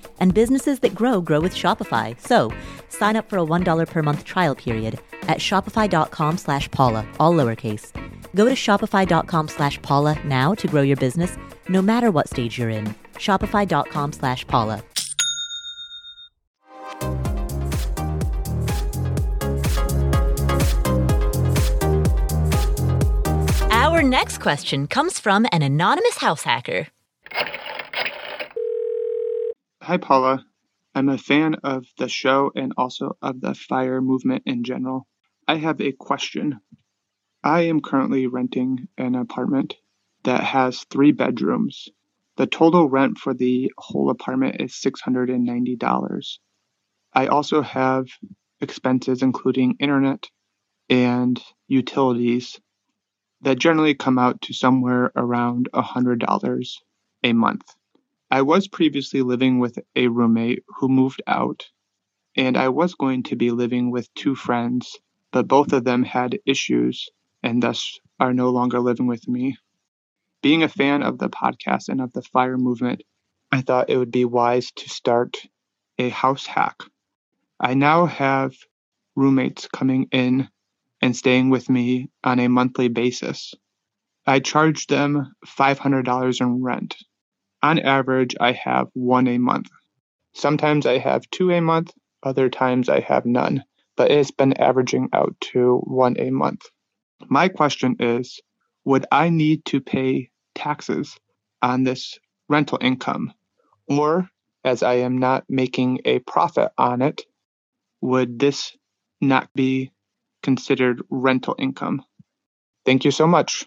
And 0.21 0.33
businesses 0.33 0.79
that 0.79 0.95
grow, 0.95 1.19
grow 1.19 1.41
with 1.41 1.53
Shopify. 1.53 2.17
So 2.21 2.53
sign 2.89 3.15
up 3.17 3.27
for 3.27 3.37
a 3.39 3.45
$1 3.45 3.87
per 3.87 4.01
month 4.03 4.23
trial 4.23 4.55
period 4.55 4.99
at 5.23 5.39
shopify.com 5.39 6.37
slash 6.37 6.71
Paula, 6.71 7.05
all 7.19 7.33
lowercase. 7.33 7.91
Go 8.35 8.45
to 8.45 8.51
shopify.com 8.51 9.47
slash 9.49 9.81
Paula 9.81 10.17
now 10.23 10.53
to 10.55 10.67
grow 10.67 10.83
your 10.83 10.97
business, 10.97 11.37
no 11.67 11.81
matter 11.81 12.11
what 12.11 12.29
stage 12.29 12.57
you're 12.57 12.69
in. 12.69 12.95
Shopify.com 13.15 14.13
slash 14.13 14.47
Paula. 14.47 14.83
Our 23.71 24.03
next 24.03 24.39
question 24.39 24.87
comes 24.87 25.19
from 25.19 25.45
an 25.51 25.61
anonymous 25.61 26.17
house 26.17 26.43
hacker. 26.43 26.87
Hi, 29.91 29.97
Paula. 29.97 30.45
I'm 30.95 31.09
a 31.09 31.17
fan 31.17 31.55
of 31.65 31.85
the 31.97 32.07
show 32.07 32.49
and 32.55 32.71
also 32.77 33.17
of 33.21 33.41
the 33.41 33.53
fire 33.53 33.99
movement 33.99 34.43
in 34.45 34.63
general. 34.63 35.05
I 35.49 35.55
have 35.55 35.81
a 35.81 35.91
question. 35.91 36.61
I 37.43 37.63
am 37.63 37.81
currently 37.81 38.25
renting 38.25 38.87
an 38.97 39.15
apartment 39.15 39.75
that 40.23 40.45
has 40.45 40.85
three 40.85 41.11
bedrooms. 41.11 41.89
The 42.37 42.47
total 42.47 42.87
rent 42.87 43.17
for 43.17 43.33
the 43.33 43.69
whole 43.77 44.09
apartment 44.09 44.61
is 44.61 44.71
$690. 44.81 46.37
I 47.13 47.27
also 47.27 47.61
have 47.61 48.05
expenses 48.61 49.21
including 49.21 49.75
internet 49.81 50.29
and 50.89 51.37
utilities 51.67 52.57
that 53.41 53.59
generally 53.59 53.95
come 53.95 54.17
out 54.17 54.39
to 54.43 54.53
somewhere 54.53 55.11
around 55.17 55.67
$100 55.73 56.69
a 57.23 57.33
month. 57.33 57.75
I 58.33 58.43
was 58.43 58.69
previously 58.69 59.23
living 59.23 59.59
with 59.59 59.77
a 59.93 60.07
roommate 60.07 60.63
who 60.77 60.87
moved 60.87 61.21
out, 61.27 61.69
and 62.37 62.55
I 62.55 62.69
was 62.69 62.95
going 62.95 63.23
to 63.23 63.35
be 63.35 63.51
living 63.51 63.91
with 63.91 64.13
two 64.13 64.35
friends, 64.35 64.97
but 65.33 65.49
both 65.49 65.73
of 65.73 65.83
them 65.83 66.03
had 66.03 66.39
issues 66.45 67.09
and 67.43 67.61
thus 67.61 67.99
are 68.21 68.33
no 68.33 68.49
longer 68.51 68.79
living 68.79 69.05
with 69.05 69.27
me. 69.27 69.57
Being 70.41 70.63
a 70.63 70.69
fan 70.69 71.03
of 71.03 71.17
the 71.17 71.29
podcast 71.29 71.89
and 71.89 71.99
of 71.99 72.13
the 72.13 72.21
fire 72.21 72.57
movement, 72.57 73.03
I 73.51 73.59
thought 73.59 73.89
it 73.89 73.97
would 73.97 74.11
be 74.11 74.23
wise 74.23 74.71
to 74.77 74.87
start 74.87 75.45
a 75.97 76.07
house 76.07 76.45
hack. 76.45 76.77
I 77.59 77.73
now 77.73 78.05
have 78.05 78.55
roommates 79.13 79.67
coming 79.67 80.07
in 80.13 80.47
and 81.01 81.17
staying 81.17 81.49
with 81.49 81.69
me 81.69 82.09
on 82.23 82.39
a 82.39 82.47
monthly 82.47 82.87
basis. 82.87 83.53
I 84.25 84.39
charge 84.39 84.87
them 84.87 85.33
$500 85.45 86.39
in 86.39 86.63
rent. 86.63 86.95
On 87.63 87.79
average, 87.79 88.35
I 88.39 88.53
have 88.53 88.87
one 88.93 89.27
a 89.27 89.37
month. 89.37 89.69
Sometimes 90.33 90.85
I 90.85 90.97
have 90.97 91.29
two 91.29 91.51
a 91.51 91.61
month, 91.61 91.91
other 92.23 92.49
times 92.49 92.89
I 92.89 93.01
have 93.01 93.25
none, 93.25 93.63
but 93.95 94.11
it's 94.11 94.31
been 94.31 94.53
averaging 94.53 95.09
out 95.13 95.35
to 95.51 95.77
one 95.83 96.15
a 96.19 96.31
month. 96.31 96.63
My 97.27 97.49
question 97.49 97.97
is 97.99 98.39
Would 98.85 99.05
I 99.11 99.29
need 99.29 99.65
to 99.65 99.81
pay 99.81 100.29
taxes 100.55 101.17
on 101.61 101.83
this 101.83 102.19
rental 102.49 102.79
income? 102.81 103.33
Or, 103.87 104.29
as 104.63 104.83
I 104.83 104.95
am 104.95 105.17
not 105.19 105.45
making 105.49 105.99
a 106.05 106.19
profit 106.19 106.71
on 106.77 107.01
it, 107.01 107.21
would 108.01 108.39
this 108.39 108.75
not 109.21 109.49
be 109.53 109.91
considered 110.41 111.01
rental 111.09 111.55
income. 111.59 112.03
Thank 112.85 113.05
you 113.05 113.11
so 113.11 113.27
much. 113.27 113.65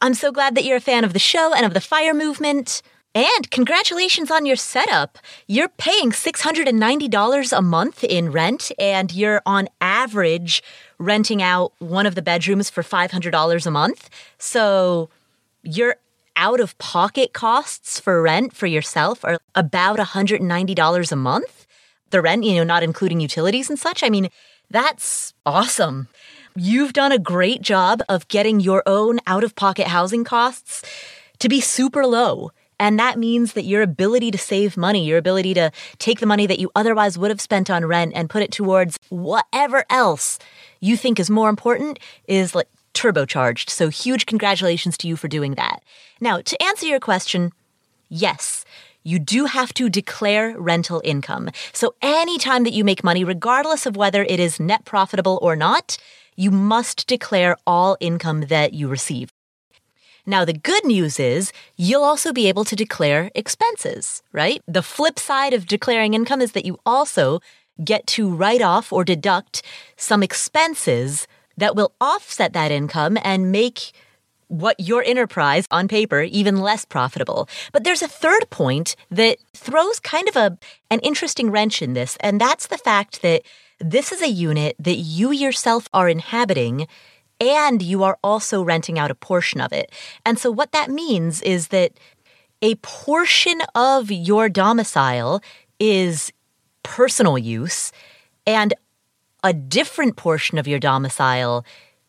I'm 0.00 0.14
so 0.14 0.32
glad 0.32 0.54
that 0.54 0.64
you're 0.64 0.76
a 0.76 0.80
fan 0.80 1.04
of 1.04 1.12
the 1.12 1.18
show 1.18 1.54
and 1.54 1.64
of 1.64 1.74
the 1.74 1.80
fire 1.80 2.14
movement. 2.14 2.82
And 3.14 3.50
congratulations 3.50 4.30
on 4.30 4.44
your 4.44 4.56
setup. 4.56 5.18
You're 5.46 5.68
paying 5.68 6.10
$690 6.10 7.56
a 7.56 7.62
month 7.62 8.02
in 8.04 8.32
rent, 8.32 8.72
and 8.78 9.12
you're 9.12 9.40
on 9.46 9.68
average 9.80 10.62
renting 10.98 11.40
out 11.42 11.72
one 11.78 12.06
of 12.06 12.16
the 12.16 12.22
bedrooms 12.22 12.70
for 12.70 12.82
$500 12.82 13.66
a 13.66 13.70
month. 13.70 14.10
So 14.38 15.08
your 15.62 15.96
out 16.36 16.58
of 16.58 16.76
pocket 16.78 17.32
costs 17.32 18.00
for 18.00 18.20
rent 18.20 18.54
for 18.56 18.66
yourself 18.66 19.24
are 19.24 19.38
about 19.54 19.98
$190 19.98 21.12
a 21.12 21.16
month 21.16 21.64
the 22.14 22.22
rent, 22.22 22.44
you 22.44 22.54
know, 22.54 22.64
not 22.64 22.82
including 22.82 23.20
utilities 23.20 23.68
and 23.68 23.78
such. 23.78 24.02
I 24.04 24.08
mean, 24.08 24.28
that's 24.70 25.34
awesome. 25.44 26.08
You've 26.56 26.92
done 26.92 27.10
a 27.10 27.18
great 27.18 27.62
job 27.62 28.00
of 28.08 28.28
getting 28.28 28.60
your 28.60 28.84
own 28.86 29.18
out 29.26 29.42
of 29.42 29.56
pocket 29.56 29.88
housing 29.88 30.22
costs 30.22 30.82
to 31.40 31.48
be 31.48 31.60
super 31.60 32.06
low. 32.06 32.52
And 32.78 32.96
that 32.96 33.18
means 33.18 33.54
that 33.54 33.64
your 33.64 33.82
ability 33.82 34.30
to 34.30 34.38
save 34.38 34.76
money, 34.76 35.04
your 35.04 35.18
ability 35.18 35.54
to 35.54 35.72
take 35.98 36.20
the 36.20 36.26
money 36.26 36.46
that 36.46 36.60
you 36.60 36.70
otherwise 36.76 37.18
would 37.18 37.32
have 37.32 37.40
spent 37.40 37.70
on 37.70 37.84
rent 37.84 38.12
and 38.14 38.30
put 38.30 38.44
it 38.44 38.52
towards 38.52 39.00
whatever 39.08 39.84
else 39.90 40.38
you 40.78 40.96
think 40.96 41.18
is 41.18 41.28
more 41.28 41.48
important 41.48 41.98
is 42.28 42.54
like 42.54 42.68
turbocharged. 42.94 43.68
So 43.68 43.88
huge 43.88 44.24
congratulations 44.24 44.96
to 44.98 45.08
you 45.08 45.16
for 45.16 45.26
doing 45.26 45.56
that. 45.56 45.82
Now, 46.20 46.40
to 46.40 46.62
answer 46.62 46.86
your 46.86 47.00
question, 47.00 47.52
yes, 48.08 48.64
you 49.02 49.18
do 49.18 49.46
have 49.46 49.74
to 49.74 49.90
declare 49.90 50.56
rental 50.56 51.02
income. 51.04 51.50
So 51.72 51.96
anytime 52.00 52.62
that 52.62 52.72
you 52.72 52.84
make 52.84 53.02
money, 53.02 53.24
regardless 53.24 53.86
of 53.86 53.96
whether 53.96 54.22
it 54.22 54.38
is 54.38 54.60
net 54.60 54.84
profitable 54.84 55.40
or 55.42 55.56
not, 55.56 55.98
you 56.36 56.50
must 56.50 57.06
declare 57.06 57.56
all 57.66 57.96
income 58.00 58.42
that 58.42 58.72
you 58.72 58.88
receive. 58.88 59.30
Now, 60.26 60.44
the 60.44 60.54
good 60.54 60.84
news 60.86 61.20
is 61.20 61.52
you'll 61.76 62.02
also 62.02 62.32
be 62.32 62.48
able 62.48 62.64
to 62.64 62.76
declare 62.76 63.30
expenses, 63.34 64.22
right? 64.32 64.62
The 64.66 64.82
flip 64.82 65.18
side 65.18 65.52
of 65.52 65.66
declaring 65.66 66.14
income 66.14 66.40
is 66.40 66.52
that 66.52 66.64
you 66.64 66.78
also 66.86 67.40
get 67.84 68.06
to 68.06 68.34
write 68.34 68.62
off 68.62 68.92
or 68.92 69.04
deduct 69.04 69.62
some 69.96 70.22
expenses 70.22 71.26
that 71.56 71.76
will 71.76 71.92
offset 72.00 72.52
that 72.54 72.70
income 72.70 73.18
and 73.22 73.52
make 73.52 73.92
what 74.48 74.78
your 74.78 75.02
enterprise 75.02 75.66
on 75.70 75.88
paper 75.88 76.22
even 76.22 76.60
less 76.60 76.84
profitable. 76.84 77.48
But 77.72 77.84
there's 77.84 78.02
a 78.02 78.08
third 78.08 78.48
point 78.50 78.96
that 79.10 79.38
throws 79.52 80.00
kind 80.00 80.28
of 80.28 80.36
a 80.36 80.58
an 80.90 81.00
interesting 81.00 81.50
wrench 81.50 81.82
in 81.82 81.94
this, 81.94 82.16
and 82.20 82.40
that's 82.40 82.68
the 82.68 82.78
fact 82.78 83.22
that 83.22 83.42
this 83.80 84.12
is 84.12 84.22
a 84.22 84.28
unit 84.28 84.76
that 84.78 84.96
you 84.96 85.30
yourself 85.30 85.88
are 85.92 86.08
inhabiting 86.08 86.86
and 87.40 87.82
you 87.82 88.02
are 88.02 88.18
also 88.22 88.62
renting 88.62 88.98
out 88.98 89.10
a 89.10 89.14
portion 89.14 89.60
of 89.60 89.72
it. 89.72 89.90
And 90.24 90.38
so 90.38 90.50
what 90.50 90.72
that 90.72 90.90
means 90.90 91.42
is 91.42 91.68
that 91.68 91.92
a 92.62 92.76
portion 92.76 93.60
of 93.74 94.10
your 94.10 94.48
domicile 94.48 95.42
is 95.78 96.32
personal 96.82 97.36
use 97.36 97.92
and 98.46 98.74
a 99.42 99.52
different 99.52 100.16
portion 100.16 100.58
of 100.58 100.66
your 100.66 100.78
domicile 100.78 101.64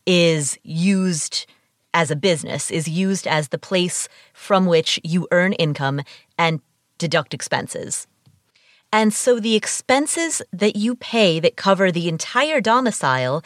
is 0.06 0.58
used 0.62 1.46
as 1.92 2.10
a 2.10 2.16
business, 2.16 2.70
is 2.70 2.88
used 2.88 3.26
as 3.26 3.48
the 3.48 3.58
place 3.58 4.08
from 4.32 4.66
which 4.66 5.00
you 5.02 5.26
earn 5.32 5.52
income 5.54 6.00
and 6.38 6.60
deduct 6.98 7.34
expenses. 7.34 8.06
And 8.92 9.12
so 9.12 9.38
the 9.40 9.56
expenses 9.56 10.42
that 10.52 10.76
you 10.76 10.96
pay 10.96 11.40
that 11.40 11.56
cover 11.56 11.90
the 11.90 12.08
entire 12.08 12.60
domicile, 12.60 13.42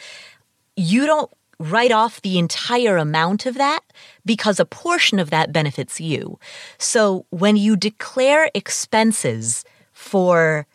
you 0.75 1.05
don't 1.05 1.31
write 1.59 1.91
off 1.91 2.21
the 2.21 2.39
entire 2.39 2.97
amount 2.97 3.45
of 3.45 3.55
that 3.55 3.81
because 4.25 4.59
a 4.59 4.65
portion 4.65 5.19
of 5.19 5.29
that 5.29 5.53
benefits 5.53 6.01
you. 6.01 6.39
So 6.77 7.25
when 7.29 7.55
you 7.55 7.75
declare 7.75 8.49
expenses 8.55 9.63
for 9.93 10.65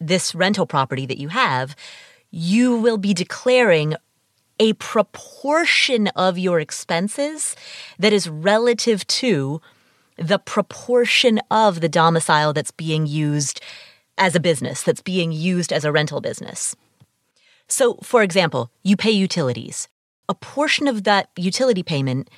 this 0.00 0.34
rental 0.34 0.66
property 0.66 1.06
that 1.06 1.18
you 1.18 1.28
have, 1.28 1.76
you 2.30 2.76
will 2.76 2.98
be 2.98 3.14
declaring 3.14 3.94
a 4.58 4.72
proportion 4.74 6.08
of 6.08 6.38
your 6.38 6.60
expenses 6.60 7.54
that 7.98 8.12
is 8.12 8.28
relative 8.28 9.06
to 9.06 9.60
the 10.16 10.38
proportion 10.38 11.40
of 11.50 11.80
the 11.80 11.88
domicile 11.88 12.52
that's 12.52 12.70
being 12.70 13.06
used 13.06 13.60
as 14.18 14.34
a 14.34 14.40
business, 14.40 14.82
that's 14.82 15.02
being 15.02 15.32
used 15.32 15.72
as 15.72 15.84
a 15.84 15.92
rental 15.92 16.20
business. 16.20 16.74
So, 17.68 17.94
for 18.02 18.22
example, 18.22 18.70
you 18.82 18.96
pay 18.96 19.10
utilities 19.10 19.88
a 20.28 20.34
portion 20.34 20.88
of 20.88 21.04
that 21.04 21.30
utility 21.36 21.82
payment 21.82 22.28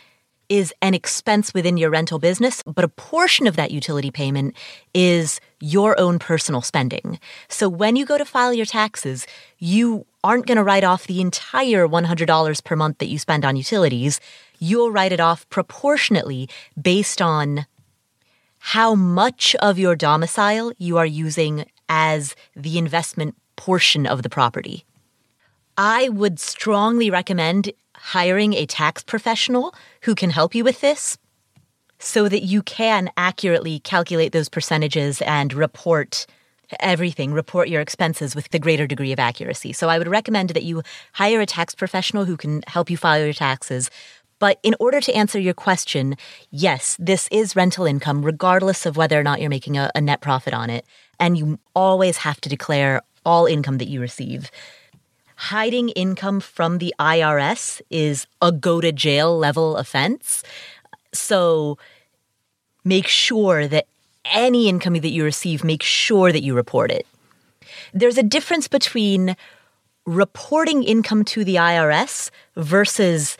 is 0.48 0.72
an 0.80 0.94
expense 0.94 1.52
within 1.52 1.76
your 1.76 1.90
rental 1.90 2.18
business, 2.18 2.62
but 2.62 2.84
a 2.84 2.88
portion 2.88 3.46
of 3.46 3.56
that 3.56 3.70
utility 3.70 4.10
payment 4.10 4.56
is 4.94 5.40
your 5.60 5.98
own 6.00 6.18
personal 6.18 6.62
spending. 6.62 7.18
So 7.48 7.68
when 7.68 7.96
you 7.96 8.06
go 8.06 8.16
to 8.16 8.24
file 8.24 8.54
your 8.54 8.64
taxes, 8.64 9.26
you 9.58 10.06
aren't 10.24 10.46
going 10.46 10.56
to 10.56 10.64
write 10.64 10.84
off 10.84 11.06
the 11.06 11.20
entire 11.20 11.86
$100 11.86 12.64
per 12.64 12.76
month 12.76 12.98
that 12.98 13.08
you 13.08 13.18
spend 13.18 13.44
on 13.44 13.56
utilities. 13.56 14.20
You'll 14.58 14.90
write 14.90 15.12
it 15.12 15.20
off 15.20 15.48
proportionately 15.50 16.48
based 16.80 17.20
on 17.20 17.66
how 18.58 18.94
much 18.94 19.54
of 19.56 19.78
your 19.78 19.96
domicile 19.96 20.72
you 20.78 20.98
are 20.98 21.06
using 21.06 21.64
as 21.88 22.34
the 22.54 22.78
investment 22.78 23.34
portion 23.56 24.06
of 24.06 24.22
the 24.22 24.28
property. 24.28 24.84
I 25.76 26.08
would 26.08 26.40
strongly 26.40 27.10
recommend 27.10 27.72
hiring 27.94 28.54
a 28.54 28.66
tax 28.66 29.02
professional 29.02 29.74
who 30.02 30.14
can 30.14 30.30
help 30.30 30.54
you 30.54 30.64
with 30.64 30.80
this 30.80 31.18
so 31.98 32.28
that 32.28 32.42
you 32.42 32.62
can 32.62 33.10
accurately 33.16 33.80
calculate 33.80 34.32
those 34.32 34.48
percentages 34.48 35.20
and 35.22 35.52
report 35.52 36.26
everything, 36.80 37.32
report 37.32 37.68
your 37.68 37.80
expenses 37.80 38.34
with 38.34 38.48
the 38.50 38.58
greater 38.58 38.86
degree 38.86 39.12
of 39.12 39.18
accuracy. 39.18 39.72
So 39.72 39.88
I 39.88 39.98
would 39.98 40.08
recommend 40.08 40.50
that 40.50 40.64
you 40.64 40.82
hire 41.14 41.40
a 41.40 41.46
tax 41.46 41.74
professional 41.74 42.24
who 42.24 42.36
can 42.36 42.62
help 42.66 42.90
you 42.90 42.96
file 42.96 43.24
your 43.24 43.32
taxes. 43.32 43.90
But 44.38 44.58
in 44.62 44.74
order 44.78 45.00
to 45.00 45.12
answer 45.12 45.38
your 45.38 45.54
question, 45.54 46.16
yes, 46.50 46.96
this 46.98 47.28
is 47.32 47.56
rental 47.56 47.86
income, 47.86 48.24
regardless 48.24 48.86
of 48.86 48.96
whether 48.96 49.18
or 49.18 49.22
not 49.22 49.40
you're 49.40 49.50
making 49.50 49.76
a, 49.76 49.90
a 49.94 50.00
net 50.00 50.20
profit 50.20 50.54
on 50.54 50.70
it. 50.70 50.84
And 51.18 51.36
you 51.36 51.58
always 51.74 52.18
have 52.18 52.40
to 52.42 52.48
declare 52.48 53.02
all 53.24 53.46
income 53.46 53.78
that 53.78 53.88
you 53.88 54.00
receive 54.00 54.50
hiding 55.38 55.88
income 55.90 56.40
from 56.40 56.78
the 56.78 56.92
IRS 56.98 57.80
is 57.90 58.26
a 58.42 58.50
go 58.50 58.80
to 58.80 58.90
jail 58.90 59.38
level 59.38 59.76
offense. 59.76 60.42
So 61.12 61.78
make 62.84 63.06
sure 63.06 63.68
that 63.68 63.86
any 64.24 64.68
income 64.68 64.94
that 64.94 65.10
you 65.10 65.22
receive, 65.22 65.62
make 65.62 65.84
sure 65.84 66.32
that 66.32 66.42
you 66.42 66.54
report 66.54 66.90
it. 66.90 67.06
There's 67.94 68.18
a 68.18 68.22
difference 68.24 68.66
between 68.66 69.36
reporting 70.06 70.82
income 70.82 71.24
to 71.26 71.44
the 71.44 71.54
IRS 71.54 72.30
versus 72.56 73.36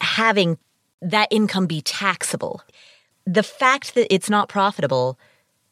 having 0.00 0.58
that 1.00 1.28
income 1.30 1.66
be 1.66 1.80
taxable. 1.80 2.62
The 3.26 3.42
fact 3.42 3.94
that 3.94 4.12
it's 4.12 4.30
not 4.30 4.48
profitable 4.48 5.18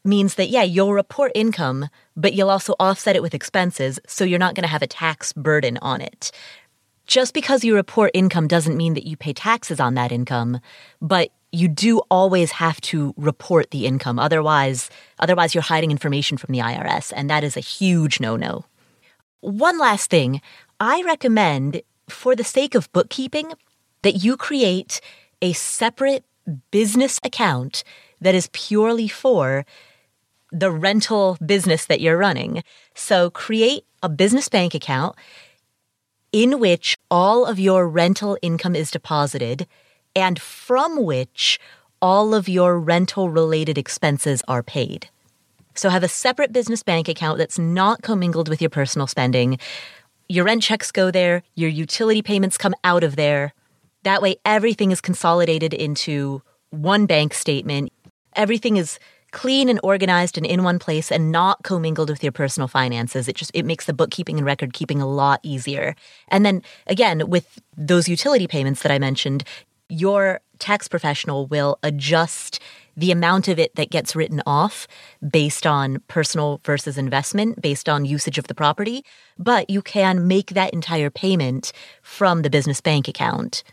means 0.03 0.35
that, 0.35 0.49
yeah, 0.49 0.63
you'll 0.63 0.93
report 0.93 1.31
income, 1.35 1.89
but 2.15 2.33
you'll 2.33 2.49
also 2.49 2.75
offset 2.79 3.15
it 3.15 3.21
with 3.21 3.33
expenses, 3.33 3.99
so 4.07 4.23
you're 4.23 4.39
not 4.39 4.55
going 4.55 4.63
to 4.63 4.69
have 4.69 4.81
a 4.81 4.87
tax 4.87 5.33
burden 5.33 5.77
on 5.81 6.01
it. 6.01 6.31
Just 7.05 7.33
because 7.33 7.63
you 7.63 7.75
report 7.75 8.11
income 8.13 8.47
doesn't 8.47 8.77
mean 8.77 8.93
that 8.93 9.07
you 9.07 9.15
pay 9.17 9.33
taxes 9.33 9.79
on 9.79 9.95
that 9.95 10.11
income, 10.11 10.59
but 11.01 11.31
you 11.51 11.67
do 11.67 11.99
always 12.11 12.51
have 12.51 12.79
to 12.81 13.13
report 13.17 13.71
the 13.71 13.85
income. 13.85 14.19
Otherwise, 14.19 14.89
otherwise 15.19 15.55
you're 15.55 15.61
hiding 15.61 15.91
information 15.91 16.37
from 16.37 16.51
the 16.51 16.59
IRS, 16.59 17.13
and 17.15 17.29
that 17.29 17.43
is 17.43 17.55
a 17.55 17.61
huge 17.61 18.19
no-no. 18.19 18.65
One 19.39 19.79
last 19.79 20.09
thing, 20.09 20.41
I 20.79 21.01
recommend 21.03 21.81
for 22.09 22.35
the 22.35 22.43
sake 22.43 22.75
of 22.75 22.91
bookkeeping 22.91 23.53
that 24.01 24.23
you 24.23 24.37
create 24.37 25.01
a 25.41 25.53
separate 25.53 26.23
business 26.71 27.19
account 27.23 27.83
that 28.21 28.35
is 28.35 28.49
purely 28.53 29.07
for 29.07 29.65
the 30.51 30.71
rental 30.71 31.37
business 31.45 31.85
that 31.85 32.01
you're 32.01 32.17
running. 32.17 32.63
So 32.95 33.29
create 33.29 33.83
a 34.01 34.09
business 34.09 34.49
bank 34.49 34.73
account 34.73 35.15
in 36.31 36.59
which 36.59 36.97
all 37.09 37.45
of 37.45 37.59
your 37.59 37.87
rental 37.87 38.37
income 38.41 38.75
is 38.75 38.91
deposited 38.91 39.67
and 40.15 40.39
from 40.41 41.03
which 41.03 41.59
all 42.01 42.33
of 42.33 42.47
your 42.47 42.79
rental 42.79 43.29
related 43.29 43.77
expenses 43.77 44.41
are 44.47 44.63
paid. 44.63 45.09
So 45.75 45.89
have 45.89 46.03
a 46.03 46.07
separate 46.07 46.51
business 46.51 46.83
bank 46.83 47.07
account 47.07 47.37
that's 47.37 47.59
not 47.59 48.01
commingled 48.01 48.49
with 48.49 48.61
your 48.61 48.69
personal 48.69 49.07
spending. 49.07 49.59
Your 50.27 50.45
rent 50.45 50.63
checks 50.63 50.91
go 50.91 51.11
there, 51.11 51.43
your 51.55 51.69
utility 51.69 52.21
payments 52.21 52.57
come 52.57 52.73
out 52.83 53.03
of 53.03 53.15
there. 53.15 53.53
That 54.07 54.21
way, 54.21 54.37
everything 54.45 54.91
is 54.91 55.01
consolidated 55.01 55.73
into 55.73 56.41
one 56.69 57.07
bank 57.07 57.33
statement. 57.33 57.91
Everything 58.37 58.77
is 58.77 58.99
clean 59.31 59.67
and 59.67 59.81
organized 59.83 60.37
and 60.37 60.45
in 60.45 60.63
one 60.63 60.79
place 60.79 61.11
and 61.11 61.29
not 61.29 61.63
commingled 61.63 62.09
with 62.09 62.23
your 62.23 62.31
personal 62.31 62.69
finances. 62.69 63.27
It 63.27 63.35
just 63.35 63.51
it 63.53 63.65
makes 63.65 63.83
the 63.83 63.91
bookkeeping 63.91 64.37
and 64.37 64.45
record 64.45 64.71
keeping 64.71 65.01
a 65.01 65.05
lot 65.05 65.41
easier. 65.43 65.93
And 66.29 66.45
then 66.45 66.63
again, 66.87 67.29
with 67.29 67.59
those 67.75 68.07
utility 68.07 68.47
payments 68.47 68.81
that 68.83 68.93
I 68.93 68.97
mentioned, 68.97 69.43
your 69.89 70.39
tax 70.57 70.87
professional 70.87 71.45
will 71.45 71.77
adjust 71.83 72.61
the 72.95 73.11
amount 73.11 73.49
of 73.49 73.59
it 73.59 73.75
that 73.75 73.89
gets 73.91 74.15
written 74.15 74.41
off 74.45 74.87
based 75.29 75.67
on 75.67 76.01
personal 76.07 76.61
versus 76.63 76.97
investment, 76.97 77.61
based 77.61 77.89
on 77.89 78.05
usage 78.05 78.37
of 78.37 78.47
the 78.47 78.55
property, 78.55 79.03
but 79.37 79.69
you 79.69 79.81
can 79.81 80.27
make 80.29 80.51
that 80.51 80.73
entire 80.73 81.09
payment 81.09 81.73
from 82.01 82.41
the 82.43 82.49
business 82.49 82.79
bank 82.79 83.09
account. 83.09 83.63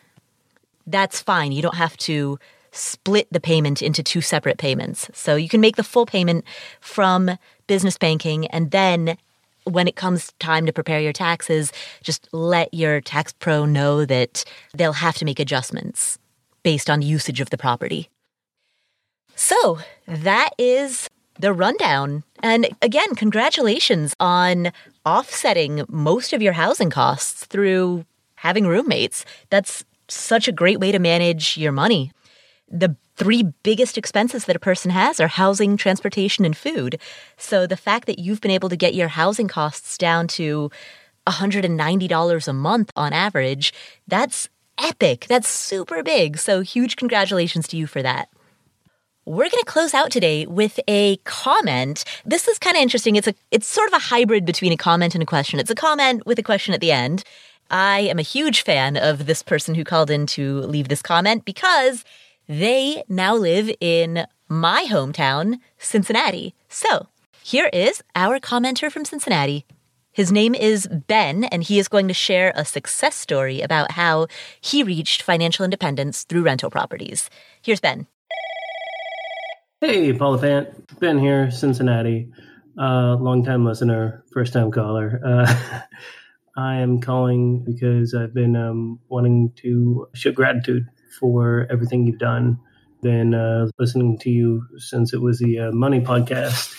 That's 0.86 1.20
fine. 1.20 1.52
You 1.52 1.62
don't 1.62 1.76
have 1.76 1.96
to 1.98 2.38
split 2.72 3.28
the 3.30 3.40
payment 3.40 3.82
into 3.82 4.02
two 4.02 4.20
separate 4.20 4.58
payments. 4.58 5.08
So 5.12 5.36
you 5.36 5.48
can 5.48 5.60
make 5.60 5.76
the 5.76 5.84
full 5.84 6.06
payment 6.06 6.44
from 6.80 7.38
business 7.66 7.96
banking 7.96 8.46
and 8.48 8.70
then 8.70 9.16
when 9.64 9.88
it 9.88 9.96
comes 9.96 10.32
time 10.38 10.66
to 10.66 10.72
prepare 10.72 11.00
your 11.00 11.12
taxes, 11.12 11.72
just 12.02 12.28
let 12.32 12.72
your 12.72 13.00
tax 13.00 13.32
pro 13.32 13.64
know 13.64 14.04
that 14.04 14.44
they'll 14.74 14.92
have 14.92 15.16
to 15.16 15.24
make 15.24 15.40
adjustments 15.40 16.18
based 16.62 16.88
on 16.88 17.02
usage 17.02 17.40
of 17.40 17.50
the 17.50 17.58
property. 17.58 18.08
So 19.34 19.78
that 20.06 20.50
is 20.58 21.08
the 21.38 21.52
rundown. 21.52 22.22
And 22.42 22.68
again, 22.82 23.14
congratulations 23.14 24.14
on 24.20 24.70
offsetting 25.04 25.84
most 25.88 26.32
of 26.32 26.42
your 26.42 26.52
housing 26.52 26.90
costs 26.90 27.44
through 27.46 28.04
having 28.36 28.66
roommates. 28.66 29.24
That's 29.50 29.84
such 30.08 30.48
a 30.48 30.52
great 30.52 30.80
way 30.80 30.92
to 30.92 30.98
manage 30.98 31.56
your 31.56 31.72
money. 31.72 32.12
The 32.68 32.96
three 33.16 33.44
biggest 33.62 33.96
expenses 33.96 34.46
that 34.46 34.56
a 34.56 34.60
person 34.60 34.90
has 34.90 35.20
are 35.20 35.28
housing, 35.28 35.76
transportation, 35.76 36.44
and 36.44 36.56
food. 36.56 36.98
So 37.36 37.66
the 37.66 37.76
fact 37.76 38.06
that 38.06 38.18
you've 38.18 38.40
been 38.40 38.50
able 38.50 38.68
to 38.68 38.76
get 38.76 38.94
your 38.94 39.08
housing 39.08 39.48
costs 39.48 39.96
down 39.96 40.26
to 40.28 40.70
$190 41.26 42.48
a 42.48 42.52
month 42.52 42.90
on 42.96 43.12
average, 43.12 43.72
that's 44.06 44.48
epic. 44.78 45.26
That's 45.28 45.48
super 45.48 46.02
big. 46.02 46.38
So 46.38 46.60
huge 46.60 46.96
congratulations 46.96 47.68
to 47.68 47.76
you 47.76 47.86
for 47.86 48.02
that. 48.02 48.28
We're 49.26 49.48
going 49.48 49.60
to 49.60 49.64
close 49.64 49.94
out 49.94 50.10
today 50.10 50.44
with 50.46 50.78
a 50.86 51.16
comment. 51.24 52.04
This 52.26 52.46
is 52.46 52.58
kind 52.58 52.76
of 52.76 52.82
interesting. 52.82 53.16
It's 53.16 53.26
a 53.26 53.34
it's 53.50 53.66
sort 53.66 53.88
of 53.88 53.94
a 53.94 53.98
hybrid 53.98 54.44
between 54.44 54.72
a 54.72 54.76
comment 54.76 55.14
and 55.14 55.22
a 55.22 55.26
question. 55.26 55.58
It's 55.58 55.70
a 55.70 55.74
comment 55.74 56.26
with 56.26 56.38
a 56.38 56.42
question 56.42 56.74
at 56.74 56.82
the 56.82 56.92
end. 56.92 57.24
I 57.70 58.00
am 58.00 58.18
a 58.18 58.22
huge 58.22 58.62
fan 58.62 58.96
of 58.96 59.26
this 59.26 59.42
person 59.42 59.74
who 59.74 59.84
called 59.84 60.10
in 60.10 60.26
to 60.26 60.60
leave 60.60 60.88
this 60.88 61.02
comment 61.02 61.44
because 61.44 62.04
they 62.48 63.02
now 63.08 63.34
live 63.34 63.70
in 63.80 64.26
my 64.48 64.86
hometown, 64.88 65.60
Cincinnati. 65.78 66.54
So, 66.68 67.08
here 67.42 67.70
is 67.72 68.02
our 68.14 68.38
commenter 68.38 68.90
from 68.90 69.04
Cincinnati. 69.04 69.64
His 70.12 70.30
name 70.30 70.54
is 70.54 70.86
Ben, 70.86 71.44
and 71.44 71.62
he 71.64 71.78
is 71.78 71.88
going 71.88 72.06
to 72.06 72.14
share 72.14 72.52
a 72.54 72.64
success 72.64 73.16
story 73.16 73.60
about 73.60 73.92
how 73.92 74.28
he 74.60 74.82
reached 74.82 75.22
financial 75.22 75.64
independence 75.64 76.22
through 76.22 76.44
rental 76.44 76.70
properties. 76.70 77.28
Here's 77.62 77.80
Ben. 77.80 78.06
Hey, 79.80 80.12
Paula 80.12 80.38
Pant. 80.38 81.00
Ben 81.00 81.18
here, 81.18 81.50
Cincinnati. 81.50 82.30
Uh, 82.78 83.16
long 83.16 83.44
time 83.44 83.64
listener, 83.64 84.24
first 84.32 84.52
time 84.52 84.70
caller. 84.70 85.20
Uh, 85.24 85.80
I 86.56 86.76
am 86.76 87.00
calling 87.00 87.64
because 87.64 88.14
I've 88.14 88.32
been 88.32 88.54
um, 88.54 89.00
wanting 89.08 89.52
to 89.62 90.06
show 90.14 90.30
gratitude 90.30 90.86
for 91.18 91.66
everything 91.68 92.06
you've 92.06 92.20
done. 92.20 92.60
Been 93.02 93.34
uh, 93.34 93.66
listening 93.78 94.18
to 94.18 94.30
you 94.30 94.64
since 94.76 95.12
it 95.12 95.20
was 95.20 95.40
the 95.40 95.58
uh, 95.58 95.72
Money 95.72 96.00
podcast. 96.00 96.72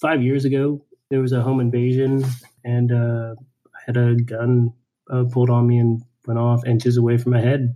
Five 0.00 0.22
years 0.22 0.44
ago, 0.44 0.84
there 1.10 1.20
was 1.20 1.32
a 1.32 1.42
home 1.42 1.60
invasion, 1.60 2.24
and 2.64 2.92
uh, 2.92 3.34
I 3.74 3.78
had 3.84 3.96
a 3.96 4.14
gun 4.14 4.72
uh, 5.10 5.24
pulled 5.30 5.50
on 5.50 5.66
me 5.66 5.78
and 5.78 6.02
went 6.26 6.38
off 6.38 6.64
inches 6.64 6.96
away 6.96 7.18
from 7.18 7.32
my 7.32 7.40
head. 7.40 7.74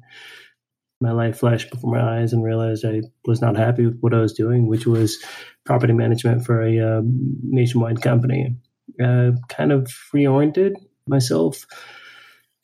My 1.01 1.13
life 1.13 1.39
flashed 1.39 1.71
before 1.71 1.95
my 1.95 2.21
eyes, 2.21 2.33
and 2.33 2.45
realized 2.45 2.85
I 2.85 3.03
was 3.25 3.41
not 3.41 3.57
happy 3.57 3.87
with 3.87 3.99
what 4.01 4.15
I 4.15 4.21
was 4.21 4.35
doing, 4.35 4.69
which 4.69 4.87
was 4.87 5.19
property 5.67 5.93
management 5.93 6.47
for 6.47 6.63
a 6.63 6.79
uh, 6.79 7.03
nationwide 7.43 8.03
company. 8.03 8.57
Uh, 9.03 9.33
kind 9.49 9.71
of 9.71 9.93
reoriented 10.15 10.75
myself. 11.09 11.67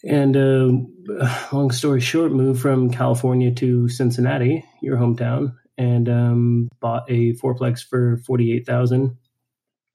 And 0.06 0.36
uh, 0.36 1.46
long 1.52 1.70
story 1.70 2.00
short, 2.00 2.32
moved 2.32 2.60
from 2.60 2.90
California 2.90 3.52
to 3.54 3.88
Cincinnati, 3.88 4.64
your 4.82 4.98
hometown, 4.98 5.54
and 5.78 6.08
um, 6.08 6.68
bought 6.80 7.10
a 7.10 7.32
fourplex 7.34 7.80
for 7.82 8.18
forty 8.18 8.52
eight 8.52 8.66
thousand. 8.66 9.16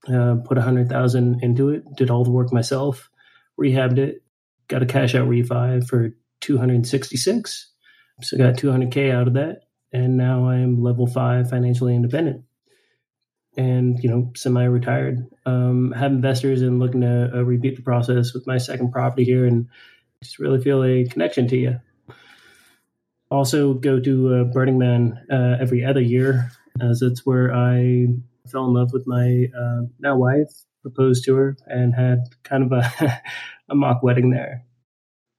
Uh, 0.07 0.37
put 0.45 0.57
a 0.57 0.61
hundred 0.61 0.89
thousand 0.89 1.43
into 1.43 1.69
it. 1.69 1.83
Did 1.95 2.09
all 2.09 2.23
the 2.23 2.31
work 2.31 2.51
myself. 2.51 3.09
Rehabbed 3.59 3.99
it. 3.99 4.23
Got 4.67 4.83
a 4.83 4.87
cash 4.87 5.13
out 5.13 5.29
refi 5.29 5.85
for 5.87 6.15
two 6.41 6.57
hundred 6.57 6.87
sixty 6.87 7.17
six. 7.17 7.71
So 8.21 8.37
got 8.37 8.57
two 8.57 8.71
hundred 8.71 8.91
k 8.91 9.11
out 9.11 9.27
of 9.27 9.35
that, 9.35 9.61
and 9.93 10.17
now 10.17 10.49
I'm 10.49 10.81
level 10.81 11.05
five 11.05 11.49
financially 11.49 11.95
independent 11.95 12.45
and 13.59 14.01
you 14.03 14.09
know 14.09 14.31
semi-retired. 14.35 15.27
Um, 15.45 15.91
have 15.91 16.11
investors 16.11 16.61
and 16.61 16.79
looking 16.79 17.01
to 17.01 17.31
uh, 17.33 17.41
repeat 17.41 17.75
the 17.75 17.83
process 17.83 18.33
with 18.33 18.47
my 18.47 18.57
second 18.57 18.91
property 18.91 19.25
here 19.25 19.45
and 19.45 19.67
just 20.23 20.39
really 20.39 20.61
feel 20.61 20.83
a 20.83 21.05
connection 21.05 21.47
to 21.49 21.57
you 21.57 21.79
also 23.31 23.75
go 23.75 23.99
to 23.99 24.33
uh, 24.33 24.43
burning 24.45 24.79
man 24.79 25.23
uh, 25.31 25.55
every 25.61 25.85
other 25.85 26.01
year 26.01 26.51
as 26.81 27.03
it's 27.03 27.23
where 27.25 27.53
i 27.53 28.07
fell 28.49 28.65
in 28.65 28.73
love 28.73 28.91
with 28.91 29.05
my 29.05 29.45
uh, 29.57 29.81
now 29.99 30.17
wife 30.17 30.51
proposed 30.81 31.25
to 31.25 31.35
her 31.35 31.57
and 31.67 31.93
had 31.93 32.19
kind 32.43 32.63
of 32.63 32.71
a, 32.71 33.21
a 33.69 33.75
mock 33.75 34.03
wedding 34.03 34.31
there. 34.31 34.65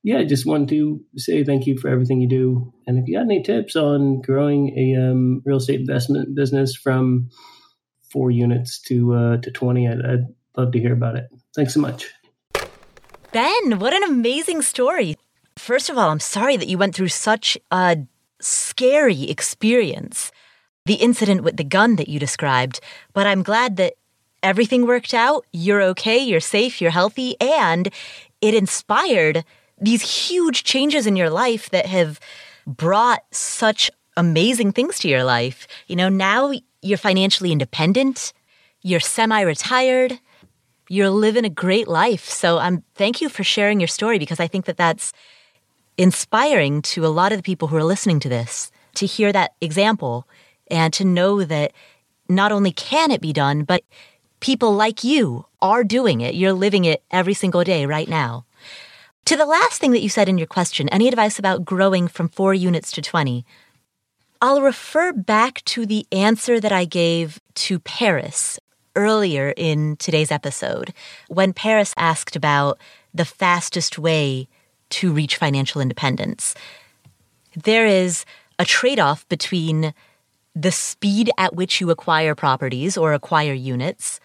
Yeah 0.02 0.22
just 0.24 0.46
wanted 0.46 0.68
to 0.70 1.00
say 1.16 1.44
thank 1.44 1.66
you 1.66 1.76
for 1.76 1.88
everything 1.88 2.20
you 2.20 2.28
do. 2.28 2.72
And 2.86 2.98
if 2.98 3.06
you 3.06 3.16
got 3.16 3.24
any 3.24 3.42
tips 3.42 3.76
on 3.76 4.22
growing 4.22 4.76
a 4.78 5.10
um, 5.10 5.42
real 5.44 5.58
estate 5.58 5.80
investment 5.80 6.34
business 6.34 6.74
from 6.74 7.30
four 8.10 8.30
units 8.30 8.78
to 8.80 9.14
uh, 9.14 9.36
to 9.38 9.50
20 9.50 9.88
I'd, 9.88 10.04
I'd 10.04 10.26
love 10.56 10.72
to 10.72 10.80
hear 10.80 10.92
about 10.92 11.16
it. 11.16 11.28
Thanks 11.54 11.74
so 11.74 11.80
much. 11.80 12.10
Ben 13.32 13.78
what 13.78 13.92
an 13.92 14.02
amazing 14.04 14.62
story. 14.62 15.16
First 15.56 15.90
of 15.90 15.98
all 15.98 16.10
i'm 16.10 16.20
sorry 16.20 16.56
that 16.56 16.68
you 16.68 16.78
went 16.78 16.94
through 16.94 17.08
such 17.08 17.58
a 17.70 17.98
scary 18.40 19.24
experience 19.24 20.32
the 20.86 20.94
incident 20.94 21.42
with 21.42 21.56
the 21.56 21.64
gun 21.64 21.96
that 21.96 22.08
you 22.08 22.18
described 22.18 22.80
but 23.12 23.26
i'm 23.26 23.42
glad 23.42 23.76
that 23.76 23.94
everything 24.42 24.86
worked 24.86 25.12
out. 25.12 25.44
You're 25.52 25.82
okay 25.92 26.18
you're 26.18 26.40
safe 26.40 26.80
you're 26.80 26.90
healthy 26.90 27.36
and 27.40 27.92
it 28.40 28.54
inspired 28.54 29.44
these 29.80 30.28
huge 30.28 30.64
changes 30.64 31.06
in 31.06 31.16
your 31.16 31.30
life 31.30 31.70
that 31.70 31.86
have 31.86 32.20
brought 32.66 33.24
such 33.30 33.90
amazing 34.16 34.72
things 34.72 34.98
to 35.00 35.08
your 35.08 35.24
life. 35.24 35.66
You 35.86 35.96
know, 35.96 36.08
now 36.08 36.52
you're 36.82 36.98
financially 36.98 37.52
independent, 37.52 38.32
you're 38.82 39.00
semi 39.00 39.40
retired, 39.40 40.18
you're 40.88 41.10
living 41.10 41.44
a 41.44 41.50
great 41.50 41.88
life. 41.88 42.28
So 42.28 42.58
I'm 42.58 42.82
thank 42.94 43.20
you 43.20 43.28
for 43.28 43.44
sharing 43.44 43.80
your 43.80 43.88
story 43.88 44.18
because 44.18 44.40
I 44.40 44.48
think 44.48 44.64
that 44.64 44.76
that's 44.76 45.12
inspiring 45.96 46.82
to 46.82 47.04
a 47.04 47.08
lot 47.08 47.32
of 47.32 47.38
the 47.38 47.42
people 47.42 47.68
who 47.68 47.76
are 47.76 47.84
listening 47.84 48.20
to 48.20 48.28
this 48.28 48.70
to 48.94 49.06
hear 49.06 49.32
that 49.32 49.52
example 49.60 50.26
and 50.70 50.92
to 50.94 51.04
know 51.04 51.44
that 51.44 51.72
not 52.28 52.52
only 52.52 52.72
can 52.72 53.10
it 53.10 53.20
be 53.20 53.32
done, 53.32 53.64
but 53.64 53.84
people 54.40 54.72
like 54.72 55.04
you 55.04 55.46
are 55.60 55.84
doing 55.84 56.20
it. 56.20 56.34
You're 56.34 56.52
living 56.52 56.84
it 56.84 57.02
every 57.10 57.34
single 57.34 57.64
day 57.64 57.86
right 57.86 58.08
now. 58.08 58.46
To 59.26 59.36
the 59.36 59.46
last 59.46 59.80
thing 59.80 59.92
that 59.92 60.00
you 60.00 60.08
said 60.08 60.28
in 60.28 60.38
your 60.38 60.46
question, 60.46 60.88
any 60.88 61.06
advice 61.06 61.38
about 61.38 61.64
growing 61.64 62.08
from 62.08 62.28
four 62.28 62.54
units 62.54 62.90
to 62.92 63.02
20? 63.02 63.44
I'll 64.42 64.62
refer 64.62 65.12
back 65.12 65.62
to 65.66 65.84
the 65.84 66.06
answer 66.10 66.60
that 66.60 66.72
I 66.72 66.86
gave 66.86 67.38
to 67.56 67.78
Paris 67.78 68.58
earlier 68.96 69.52
in 69.54 69.96
today's 69.96 70.30
episode 70.30 70.94
when 71.28 71.52
Paris 71.52 71.92
asked 71.98 72.36
about 72.36 72.78
the 73.12 73.26
fastest 73.26 73.98
way 73.98 74.48
to 74.90 75.12
reach 75.12 75.36
financial 75.36 75.82
independence. 75.82 76.54
There 77.54 77.84
is 77.84 78.24
a 78.58 78.64
trade 78.64 78.98
off 78.98 79.28
between 79.28 79.92
the 80.54 80.72
speed 80.72 81.30
at 81.36 81.54
which 81.54 81.78
you 81.78 81.90
acquire 81.90 82.34
properties 82.34 82.96
or 82.96 83.12
acquire 83.12 83.52
units 83.52 84.20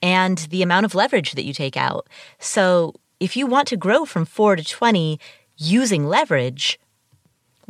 and 0.00 0.38
the 0.50 0.62
amount 0.62 0.86
of 0.86 0.94
leverage 0.94 1.32
that 1.32 1.44
you 1.44 1.52
take 1.52 1.76
out. 1.76 2.06
So, 2.38 2.94
if 3.18 3.36
you 3.36 3.46
want 3.46 3.66
to 3.68 3.76
grow 3.76 4.04
from 4.04 4.24
4 4.24 4.56
to 4.56 4.64
20 4.64 5.18
using 5.58 6.06
leverage, 6.06 6.78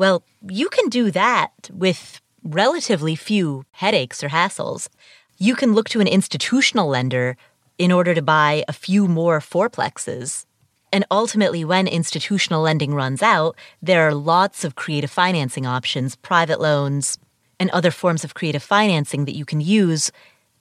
well, 0.01 0.23
you 0.49 0.71
can 0.71 0.89
do 0.89 1.11
that 1.11 1.69
with 1.71 2.23
relatively 2.43 3.15
few 3.15 3.67
headaches 3.73 4.25
or 4.25 4.31
hassles. 4.31 4.89
You 5.37 5.55
can 5.55 5.75
look 5.75 5.91
to 5.91 6.01
an 6.01 6.07
institutional 6.07 6.89
lender 6.89 7.37
in 7.77 7.93
order 7.93 8.15
to 8.15 8.23
buy 8.23 8.65
a 8.67 8.73
few 8.73 9.07
more 9.07 9.41
fourplexes. 9.41 10.47
And 10.91 11.05
ultimately, 11.11 11.67
when 11.67 11.87
institutional 11.87 12.63
lending 12.63 12.95
runs 12.95 13.23
out, 13.23 13.57
there 13.83 14.09
are 14.09 14.15
lots 14.15 14.65
of 14.65 14.75
creative 14.75 15.11
financing 15.11 15.67
options, 15.67 16.17
private 16.17 16.63
loans, 16.63 17.19
and 17.59 17.69
other 17.69 17.91
forms 17.91 18.25
of 18.25 18.33
creative 18.33 18.63
financing 18.63 19.27
that 19.27 19.37
you 19.37 19.45
can 19.45 19.61
use 19.61 20.11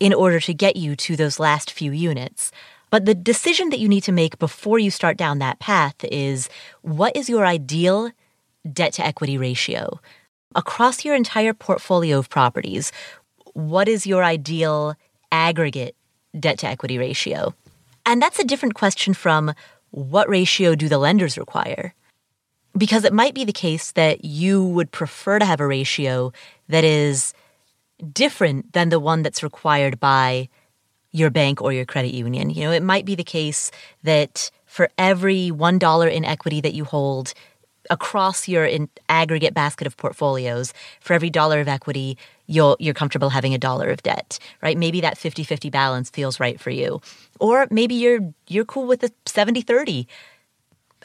in 0.02 0.14
order 0.14 0.42
to 0.42 0.54
get 0.54 0.76
you 0.76 0.98
to 0.98 1.16
those 1.16 1.40
last 1.40 1.72
few 1.72 1.94
units. 1.94 2.52
But 2.90 3.06
the 3.06 3.16
decision 3.16 3.70
that 3.70 3.80
you 3.80 3.88
need 3.88 4.04
to 4.04 4.12
make 4.12 4.38
before 4.38 4.80
you 4.80 4.92
start 4.92 5.16
down 5.16 5.40
that 5.40 5.60
path 5.60 6.04
is 6.04 6.50
what 6.82 7.16
is 7.16 7.30
your 7.30 7.46
ideal 7.46 8.12
debt 8.72 8.94
to 8.94 9.06
equity 9.06 9.38
ratio. 9.38 10.00
Across 10.56 11.06
your 11.06 11.16
entire 11.16 11.54
portfolio 11.54 12.18
of 12.18 12.30
properties, 12.30 12.92
what 13.54 13.88
is 13.88 14.08
your 14.08 14.24
ideal 14.24 14.96
aggregate 15.32 15.96
debt 16.40 16.60
to 16.60 16.68
equity 16.68 16.98
ratio? 16.98 17.54
And 18.06 18.22
that's 18.22 18.40
a 18.40 18.44
different 18.44 18.74
question 18.74 19.14
from 19.14 19.54
what 19.92 20.30
ratio 20.30 20.76
do 20.76 20.90
the 20.90 20.98
lenders 20.98 21.38
require? 21.38 21.94
Because 22.78 23.04
it 23.04 23.14
might 23.14 23.34
be 23.34 23.46
the 23.46 23.54
case 23.54 23.92
that 23.94 24.24
you 24.24 24.64
would 24.64 24.92
prefer 24.92 25.40
to 25.40 25.46
have 25.46 25.60
a 25.60 25.68
ratio 25.68 26.32
that 26.68 26.84
is 26.84 27.34
different 28.14 28.74
than 28.74 28.90
the 28.90 29.00
one 29.00 29.24
that's 29.24 29.44
required 29.44 30.00
by 30.00 30.50
your 31.12 31.30
bank 31.30 31.62
or 31.62 31.74
your 31.74 31.86
credit 31.86 32.14
union. 32.14 32.50
You 32.50 32.66
know, 32.66 32.72
it 32.72 32.84
might 32.84 33.06
be 33.06 33.16
the 33.16 33.24
case 33.24 33.72
that 34.04 34.52
for 34.66 34.90
every 34.98 35.50
$1 35.50 36.12
in 36.12 36.24
equity 36.24 36.62
that 36.62 36.74
you 36.74 36.86
hold, 36.86 37.34
across 37.90 38.48
your 38.48 38.66
in 38.66 38.90
aggregate 39.08 39.54
basket 39.54 39.88
of 39.88 39.98
portfolios, 39.98 40.74
for 41.00 41.14
every 41.14 41.30
dollar 41.30 41.60
of 41.60 41.68
equity, 41.68 42.18
you'll, 42.48 42.78
you're 42.80 42.94
comfortable 42.94 43.30
having 43.30 43.54
a 43.54 43.58
dollar 43.58 43.90
of 43.90 44.04
debt, 44.04 44.40
right? 44.62 44.78
Maybe 44.78 45.02
that 45.02 45.18
50-50 45.18 45.72
balance 45.72 46.10
feels 46.10 46.40
right 46.40 46.60
for 46.60 46.70
you. 46.70 47.02
Or 47.40 47.68
maybe 47.72 47.96
you're 47.96 48.34
you're 48.48 48.66
cool 48.66 48.86
with 48.86 49.04
a 49.04 49.10
70-30. 49.26 50.08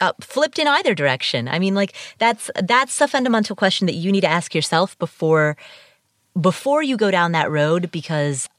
Uh, 0.01 0.11
flipped 0.19 0.59
in 0.59 0.67
either 0.67 0.93
direction. 0.93 1.47
I 1.47 1.57
mean, 1.57 1.73
like 1.73 1.93
that's 2.17 2.51
that's 2.63 2.99
a 2.99 3.07
fundamental 3.07 3.55
question 3.55 3.87
that 3.87 3.95
you 3.95 4.11
need 4.11 4.21
to 4.21 4.27
ask 4.27 4.53
yourself 4.53 4.97
before 4.99 5.55
before 6.39 6.83
you 6.83 6.97
go 6.97 7.11
down 7.11 7.31
that 7.31 7.49
road, 7.49 7.91
because 7.91 8.49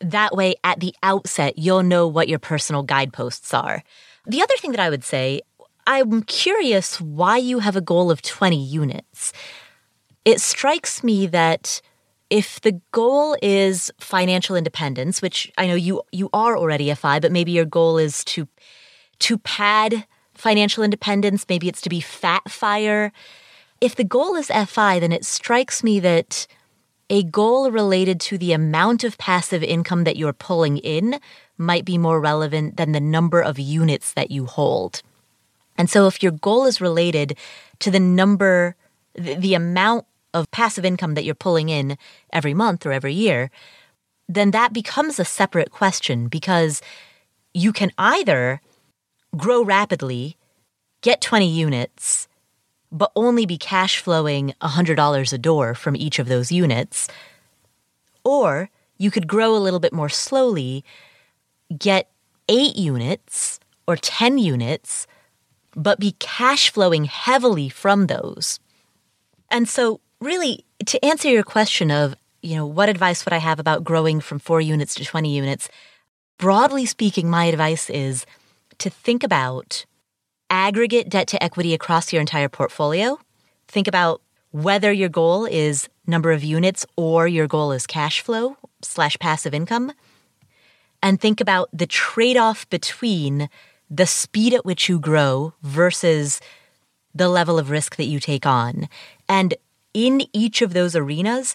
that 0.00 0.36
way, 0.36 0.54
at 0.62 0.80
the 0.80 0.94
outset, 1.02 1.58
you'll 1.58 1.82
know 1.82 2.06
what 2.06 2.28
your 2.28 2.38
personal 2.38 2.82
guideposts 2.82 3.52
are. 3.54 3.82
The 4.26 4.42
other 4.42 4.54
thing 4.58 4.72
that 4.72 4.80
I 4.80 4.90
would 4.90 5.04
say, 5.04 5.40
I'm 5.86 6.22
curious 6.22 7.00
why 7.00 7.36
you 7.36 7.60
have 7.60 7.76
a 7.76 7.80
goal 7.80 8.10
of 8.10 8.22
20 8.22 8.56
units. 8.56 9.32
It 10.24 10.40
strikes 10.40 11.04
me 11.04 11.28
that 11.28 11.80
if 12.28 12.60
the 12.62 12.80
goal 12.90 13.36
is 13.40 13.92
financial 14.00 14.56
independence, 14.56 15.22
which 15.22 15.52
I 15.56 15.68
know 15.68 15.76
you 15.76 16.02
you 16.10 16.28
are 16.32 16.56
already 16.56 16.90
a 16.90 16.96
FI, 16.96 17.20
but 17.20 17.30
maybe 17.30 17.52
your 17.52 17.64
goal 17.64 17.98
is 17.98 18.24
to 18.24 18.48
to 19.20 19.38
pad 19.38 20.06
financial 20.34 20.82
independence, 20.82 21.46
maybe 21.48 21.68
it's 21.68 21.80
to 21.82 21.88
be 21.88 22.00
fat 22.00 22.50
fire. 22.50 23.12
If 23.80 23.94
the 23.94 24.04
goal 24.04 24.34
is 24.34 24.48
FI, 24.48 24.98
then 24.98 25.12
it 25.12 25.24
strikes 25.24 25.84
me 25.84 26.00
that 26.00 26.48
a 27.08 27.22
goal 27.22 27.70
related 27.70 28.20
to 28.22 28.38
the 28.38 28.52
amount 28.52 29.04
of 29.04 29.16
passive 29.18 29.62
income 29.62 30.02
that 30.04 30.16
you're 30.16 30.32
pulling 30.32 30.78
in 30.78 31.20
might 31.56 31.84
be 31.84 31.96
more 31.96 32.20
relevant 32.20 32.76
than 32.76 32.90
the 32.90 33.00
number 33.00 33.40
of 33.40 33.60
units 33.60 34.12
that 34.14 34.32
you 34.32 34.46
hold. 34.46 35.02
And 35.78 35.90
so 35.90 36.06
if 36.06 36.22
your 36.22 36.32
goal 36.32 36.64
is 36.64 36.80
related 36.80 37.36
to 37.80 37.90
the 37.90 38.00
number, 38.00 38.76
the 39.14 39.54
amount 39.54 40.06
of 40.34 40.50
passive 40.50 40.84
income 40.84 41.14
that 41.14 41.24
you're 41.24 41.34
pulling 41.34 41.68
in 41.68 41.96
every 42.32 42.54
month 42.54 42.84
or 42.84 42.92
every 42.92 43.14
year, 43.14 43.50
then 44.28 44.50
that 44.50 44.72
becomes 44.72 45.18
a 45.18 45.24
separate 45.24 45.70
question 45.70 46.28
because 46.28 46.82
you 47.54 47.72
can 47.72 47.90
either 47.96 48.60
grow 49.36 49.62
rapidly, 49.62 50.36
get 51.00 51.20
20 51.20 51.48
units, 51.48 52.28
but 52.92 53.12
only 53.16 53.46
be 53.46 53.58
cash 53.58 53.98
flowing 53.98 54.54
$100 54.60 55.32
a 55.32 55.38
door 55.38 55.74
from 55.74 55.96
each 55.96 56.18
of 56.18 56.28
those 56.28 56.52
units. 56.52 57.08
Or 58.24 58.70
you 58.98 59.10
could 59.10 59.26
grow 59.26 59.56
a 59.56 59.58
little 59.58 59.80
bit 59.80 59.92
more 59.92 60.08
slowly, 60.08 60.84
get 61.76 62.10
eight 62.48 62.76
units 62.76 63.60
or 63.86 63.96
10 63.96 64.38
units, 64.38 65.06
but 65.76 66.00
be 66.00 66.12
cash 66.18 66.70
flowing 66.70 67.04
heavily 67.04 67.68
from 67.68 68.06
those. 68.06 68.58
And 69.50 69.68
so, 69.68 70.00
really, 70.20 70.64
to 70.86 71.04
answer 71.04 71.28
your 71.28 71.44
question 71.44 71.90
of, 71.90 72.14
you 72.42 72.56
know, 72.56 72.66
what 72.66 72.88
advice 72.88 73.24
would 73.24 73.34
I 73.34 73.38
have 73.38 73.60
about 73.60 73.84
growing 73.84 74.20
from 74.20 74.38
four 74.38 74.60
units 74.60 74.94
to 74.94 75.04
20 75.04 75.34
units? 75.34 75.68
Broadly 76.38 76.86
speaking, 76.86 77.28
my 77.28 77.44
advice 77.44 77.90
is 77.90 78.24
to 78.78 78.90
think 78.90 79.22
about 79.22 79.84
aggregate 80.48 81.08
debt 81.08 81.28
to 81.28 81.42
equity 81.42 81.74
across 81.74 82.12
your 82.12 82.20
entire 82.20 82.48
portfolio. 82.48 83.18
Think 83.68 83.86
about 83.86 84.22
whether 84.50 84.92
your 84.92 85.08
goal 85.08 85.44
is 85.44 85.88
number 86.06 86.32
of 86.32 86.42
units 86.44 86.86
or 86.96 87.26
your 87.26 87.46
goal 87.46 87.72
is 87.72 87.86
cash 87.86 88.20
flow 88.20 88.56
slash 88.82 89.18
passive 89.18 89.52
income. 89.52 89.92
And 91.02 91.20
think 91.20 91.40
about 91.40 91.68
the 91.72 91.86
trade 91.86 92.36
off 92.36 92.68
between 92.70 93.48
the 93.90 94.06
speed 94.06 94.54
at 94.54 94.64
which 94.64 94.88
you 94.88 94.98
grow 94.98 95.54
versus 95.62 96.40
the 97.14 97.28
level 97.28 97.58
of 97.58 97.70
risk 97.70 97.96
that 97.96 98.04
you 98.04 98.20
take 98.20 98.46
on. 98.46 98.88
And 99.28 99.54
in 99.94 100.22
each 100.32 100.60
of 100.60 100.72
those 100.72 100.94
arenas, 100.94 101.54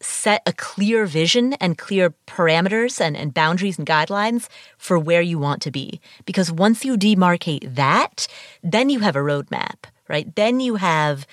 set 0.00 0.42
a 0.46 0.52
clear 0.52 1.06
vision 1.06 1.54
and 1.54 1.78
clear 1.78 2.14
parameters 2.26 3.00
and, 3.00 3.16
and 3.16 3.32
boundaries 3.32 3.78
and 3.78 3.86
guidelines 3.86 4.48
for 4.76 4.98
where 4.98 5.22
you 5.22 5.38
want 5.38 5.62
to 5.62 5.70
be. 5.70 6.00
Because 6.26 6.52
once 6.52 6.84
you 6.84 6.96
demarcate 6.96 7.74
that, 7.74 8.28
then 8.62 8.90
you 8.90 9.00
have 9.00 9.16
a 9.16 9.20
roadmap, 9.20 9.84
right? 10.08 10.34
Then 10.36 10.60
you 10.60 10.76
have 10.76 11.26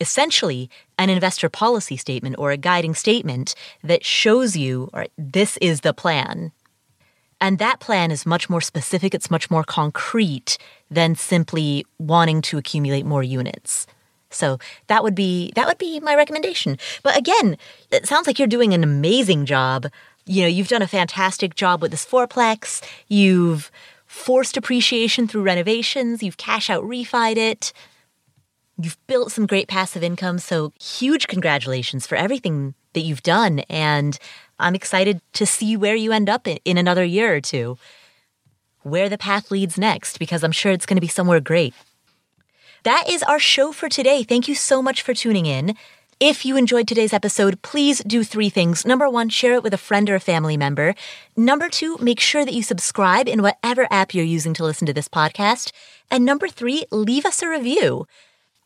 essentially 0.00 0.70
an 0.98 1.10
investor 1.10 1.48
policy 1.48 1.96
statement 1.96 2.36
or 2.38 2.50
a 2.50 2.56
guiding 2.56 2.94
statement 2.94 3.54
that 3.82 4.04
shows 4.04 4.56
you, 4.56 4.90
all 4.92 5.00
right, 5.00 5.12
this 5.18 5.56
is 5.56 5.80
the 5.80 5.94
plan. 5.94 6.52
And 7.40 7.58
that 7.58 7.80
plan 7.80 8.10
is 8.10 8.24
much 8.24 8.48
more 8.48 8.60
specific, 8.60 9.14
it's 9.14 9.30
much 9.30 9.50
more 9.50 9.64
concrete 9.64 10.56
than 10.90 11.14
simply 11.14 11.84
wanting 11.98 12.40
to 12.42 12.58
accumulate 12.58 13.04
more 13.04 13.22
units. 13.22 13.86
So 14.30 14.58
that 14.88 15.02
would 15.02 15.14
be 15.14 15.52
that 15.54 15.66
would 15.66 15.78
be 15.78 16.00
my 16.00 16.14
recommendation. 16.14 16.78
But 17.02 17.16
again, 17.16 17.56
it 17.90 18.06
sounds 18.06 18.26
like 18.26 18.38
you're 18.38 18.48
doing 18.48 18.74
an 18.74 18.82
amazing 18.82 19.46
job. 19.46 19.86
You 20.26 20.42
know, 20.42 20.48
you've 20.48 20.68
done 20.68 20.82
a 20.82 20.88
fantastic 20.88 21.54
job 21.54 21.80
with 21.80 21.90
this 21.90 22.04
fourplex. 22.04 22.82
You've 23.08 23.70
forced 24.06 24.56
appreciation 24.56 25.28
through 25.28 25.42
renovations. 25.42 26.22
You've 26.22 26.36
cash 26.36 26.70
out 26.70 26.84
refied 26.84 27.36
it. 27.36 27.72
You've 28.80 28.98
built 29.06 29.32
some 29.32 29.46
great 29.46 29.68
passive 29.68 30.02
income. 30.02 30.38
So 30.38 30.72
huge 30.80 31.28
congratulations 31.28 32.06
for 32.06 32.16
everything 32.16 32.74
that 32.92 33.02
you've 33.02 33.22
done. 33.22 33.60
And 33.70 34.18
I'm 34.58 34.74
excited 34.74 35.20
to 35.34 35.46
see 35.46 35.76
where 35.76 35.94
you 35.94 36.12
end 36.12 36.28
up 36.28 36.46
in, 36.46 36.58
in 36.64 36.78
another 36.78 37.04
year 37.04 37.34
or 37.34 37.40
two, 37.40 37.78
where 38.82 39.08
the 39.08 39.18
path 39.18 39.50
leads 39.50 39.78
next, 39.78 40.18
because 40.18 40.42
I'm 40.44 40.52
sure 40.52 40.72
it's 40.72 40.86
going 40.86 40.96
to 40.96 41.00
be 41.00 41.08
somewhere 41.08 41.40
great. 41.40 41.74
That 42.84 43.04
is 43.08 43.22
our 43.24 43.40
show 43.40 43.72
for 43.72 43.88
today. 43.88 44.22
Thank 44.22 44.46
you 44.46 44.54
so 44.54 44.80
much 44.80 45.02
for 45.02 45.12
tuning 45.12 45.46
in. 45.46 45.74
If 46.18 46.46
you 46.46 46.56
enjoyed 46.56 46.88
today's 46.88 47.12
episode, 47.12 47.60
please 47.60 47.98
do 47.98 48.24
three 48.24 48.48
things. 48.48 48.86
Number 48.86 49.10
one, 49.10 49.28
share 49.28 49.52
it 49.52 49.62
with 49.62 49.74
a 49.74 49.78
friend 49.78 50.08
or 50.08 50.14
a 50.14 50.20
family 50.20 50.56
member. 50.56 50.94
Number 51.36 51.68
two, 51.68 51.98
make 52.00 52.20
sure 52.20 52.44
that 52.44 52.54
you 52.54 52.62
subscribe 52.62 53.28
in 53.28 53.42
whatever 53.42 53.86
app 53.90 54.14
you're 54.14 54.24
using 54.24 54.54
to 54.54 54.64
listen 54.64 54.86
to 54.86 54.94
this 54.94 55.08
podcast. 55.08 55.72
And 56.10 56.24
number 56.24 56.48
three, 56.48 56.86
leave 56.90 57.26
us 57.26 57.42
a 57.42 57.48
review. 57.48 58.06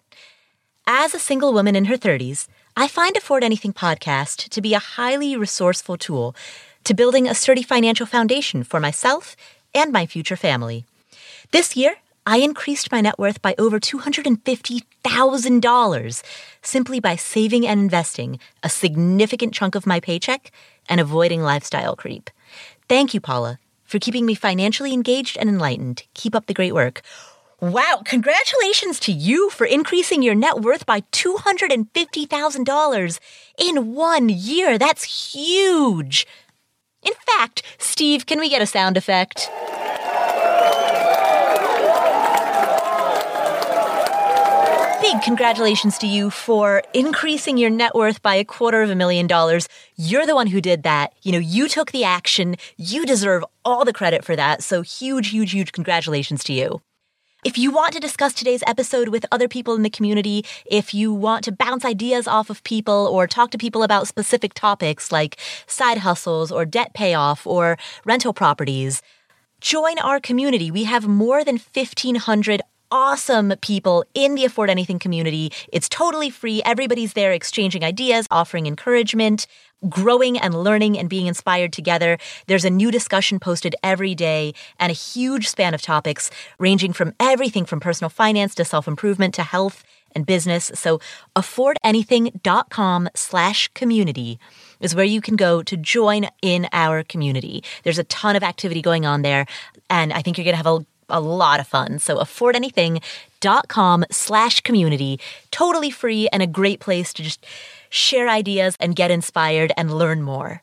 As 0.85 1.15
a 1.15 1.19
single 1.19 1.53
woman 1.53 1.75
in 1.75 1.85
her 1.85 1.97
30s, 1.97 2.47
I 2.75 2.87
find 2.87 3.17
Afford 3.17 3.43
Anything 3.43 3.73
podcast 3.73 4.49
to 4.49 4.61
be 4.61 4.75
a 4.75 4.79
highly 4.79 5.35
resourceful 5.35 5.97
tool 5.97 6.35
to 6.83 6.93
building 6.93 7.27
a 7.27 7.33
sturdy 7.33 7.63
financial 7.63 8.05
foundation 8.05 8.63
for 8.63 8.79
myself 8.79 9.35
and 9.73 9.91
my 9.91 10.05
future 10.05 10.35
family. 10.35 10.85
This 11.49 11.75
year, 11.75 11.95
I 12.27 12.37
increased 12.39 12.91
my 12.91 12.99
net 12.99 13.17
worth 13.17 13.41
by 13.41 13.55
over 13.57 13.79
$250,000 13.79 16.23
simply 16.61 16.99
by 16.99 17.15
saving 17.15 17.65
and 17.65 17.79
investing 17.79 18.37
a 18.61 18.69
significant 18.69 19.53
chunk 19.53 19.75
of 19.75 19.87
my 19.87 20.01
paycheck 20.01 20.51
and 20.89 20.99
avoiding 20.99 21.41
lifestyle 21.41 21.95
creep. 21.95 22.29
Thank 22.89 23.13
you, 23.13 23.21
Paula, 23.21 23.59
for 23.85 23.97
keeping 23.97 24.25
me 24.25 24.35
financially 24.35 24.91
engaged 24.91 25.37
and 25.37 25.49
enlightened. 25.49 26.03
Keep 26.15 26.35
up 26.35 26.47
the 26.47 26.53
great 26.53 26.73
work. 26.73 27.01
Wow, 27.61 28.01
congratulations 28.03 28.99
to 28.99 29.13
you 29.13 29.49
for 29.49 29.65
increasing 29.65 30.21
your 30.21 30.35
net 30.35 30.59
worth 30.59 30.85
by 30.85 31.03
$250,000 31.13 33.19
in 33.57 33.95
one 33.95 34.27
year. 34.27 34.77
That's 34.77 35.31
huge. 35.33 36.27
In 37.03 37.13
fact, 37.25 37.63
Steve, 37.77 38.25
can 38.25 38.41
we 38.41 38.49
get 38.49 38.61
a 38.61 38.65
sound 38.65 38.97
effect? 38.97 39.49
Big 45.01 45.21
congratulations 45.21 45.97
to 45.99 46.07
you 46.07 46.29
for 46.29 46.81
increasing 46.93 47.57
your 47.57 47.69
net 47.69 47.93
worth 47.93 48.21
by 48.21 48.33
a 48.35 48.43
quarter 48.43 48.81
of 48.81 48.89
a 48.89 48.95
million 48.95 49.27
dollars. 49.27 49.69
You're 49.95 50.25
the 50.25 50.35
one 50.35 50.47
who 50.47 50.59
did 50.59 50.83
that. 50.83 51.13
You 51.21 51.31
know, 51.31 51.37
you 51.37 51.67
took 51.67 51.91
the 51.91 52.03
action. 52.03 52.55
You 52.77 53.05
deserve 53.05 53.45
all 53.63 53.85
the 53.85 53.93
credit 53.93 54.25
for 54.25 54.35
that. 54.35 54.63
So 54.63 54.81
huge, 54.81 55.29
huge, 55.29 55.51
huge 55.51 55.71
congratulations 55.71 56.43
to 56.45 56.53
you. 56.53 56.81
If 57.45 57.57
you 57.57 57.71
want 57.71 57.93
to 57.93 57.99
discuss 57.99 58.33
today's 58.33 58.63
episode 58.65 59.09
with 59.09 59.25
other 59.31 59.47
people 59.47 59.75
in 59.75 59.83
the 59.83 59.89
community, 59.89 60.43
if 60.65 60.93
you 60.93 61.13
want 61.13 61.43
to 61.43 61.51
bounce 61.51 61.85
ideas 61.85 62.27
off 62.27 62.49
of 62.49 62.63
people 62.63 63.07
or 63.11 63.27
talk 63.27 63.51
to 63.51 63.57
people 63.57 63.83
about 63.83 64.07
specific 64.07 64.55
topics 64.55 65.11
like 65.11 65.37
side 65.67 65.99
hustles 65.99 66.51
or 66.51 66.65
debt 66.65 66.93
payoff 66.95 67.45
or 67.45 67.77
rental 68.03 68.33
properties, 68.33 69.03
join 69.61 69.99
our 69.99 70.19
community. 70.19 70.71
We 70.71 70.85
have 70.85 71.07
more 71.07 71.43
than 71.43 71.57
1,500 71.57 72.61
awesome 72.91 73.53
people 73.61 74.03
in 74.13 74.35
the 74.35 74.45
Afford 74.45 74.69
Anything 74.69 74.99
community. 74.99 75.51
It's 75.71 75.89
totally 75.89 76.29
free. 76.29 76.61
Everybody's 76.65 77.13
there 77.13 77.31
exchanging 77.31 77.83
ideas, 77.83 78.27
offering 78.31 78.67
encouragement, 78.67 79.47
growing 79.89 80.37
and 80.37 80.63
learning 80.63 80.97
and 80.97 81.09
being 81.09 81.27
inspired 81.27 81.71
together. 81.71 82.17
There's 82.47 82.65
a 82.65 82.69
new 82.69 82.91
discussion 82.91 83.39
posted 83.39 83.75
every 83.83 84.15
day 84.15 84.53
and 84.79 84.89
a 84.89 84.93
huge 84.93 85.47
span 85.49 85.73
of 85.73 85.81
topics 85.81 86.31
ranging 86.59 86.93
from 86.93 87.13
everything 87.19 87.65
from 87.65 87.79
personal 87.79 88.09
finance 88.09 88.55
to 88.55 88.65
self 88.65 88.87
improvement 88.87 89.33
to 89.35 89.43
health 89.43 89.83
and 90.15 90.25
business. 90.25 90.71
So 90.73 90.99
affordanything.com 91.35 93.09
slash 93.13 93.67
community 93.69 94.39
is 94.79 94.95
where 94.95 95.05
you 95.05 95.21
can 95.21 95.35
go 95.35 95.61
to 95.63 95.77
join 95.77 96.27
in 96.41 96.67
our 96.71 97.03
community. 97.03 97.63
There's 97.83 97.99
a 97.99 98.03
ton 98.05 98.35
of 98.35 98.43
activity 98.43 98.81
going 98.81 99.05
on 99.05 99.21
there, 99.21 99.45
and 99.89 100.13
I 100.13 100.21
think 100.21 100.37
you're 100.37 100.45
going 100.45 100.53
to 100.53 100.57
have 100.57 100.65
a 100.65 100.85
a 101.09 101.19
lot 101.19 101.59
of 101.59 101.67
fun. 101.67 101.99
So 101.99 102.17
affordanything.com 102.17 104.05
slash 104.11 104.61
community, 104.61 105.19
totally 105.51 105.89
free 105.89 106.27
and 106.31 106.41
a 106.43 106.47
great 106.47 106.79
place 106.79 107.13
to 107.13 107.23
just 107.23 107.45
share 107.89 108.29
ideas 108.29 108.75
and 108.79 108.95
get 108.95 109.11
inspired 109.11 109.71
and 109.77 109.97
learn 109.97 110.21
more. 110.21 110.61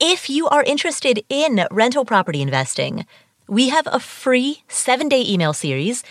If 0.00 0.28
you 0.28 0.48
are 0.48 0.62
interested 0.64 1.24
in 1.28 1.66
rental 1.70 2.04
property 2.04 2.42
investing, 2.42 3.06
we 3.46 3.68
have 3.68 3.86
a 3.90 4.00
free 4.00 4.64
seven 4.68 5.08
day 5.08 5.24
email 5.26 5.52
series 5.52 6.02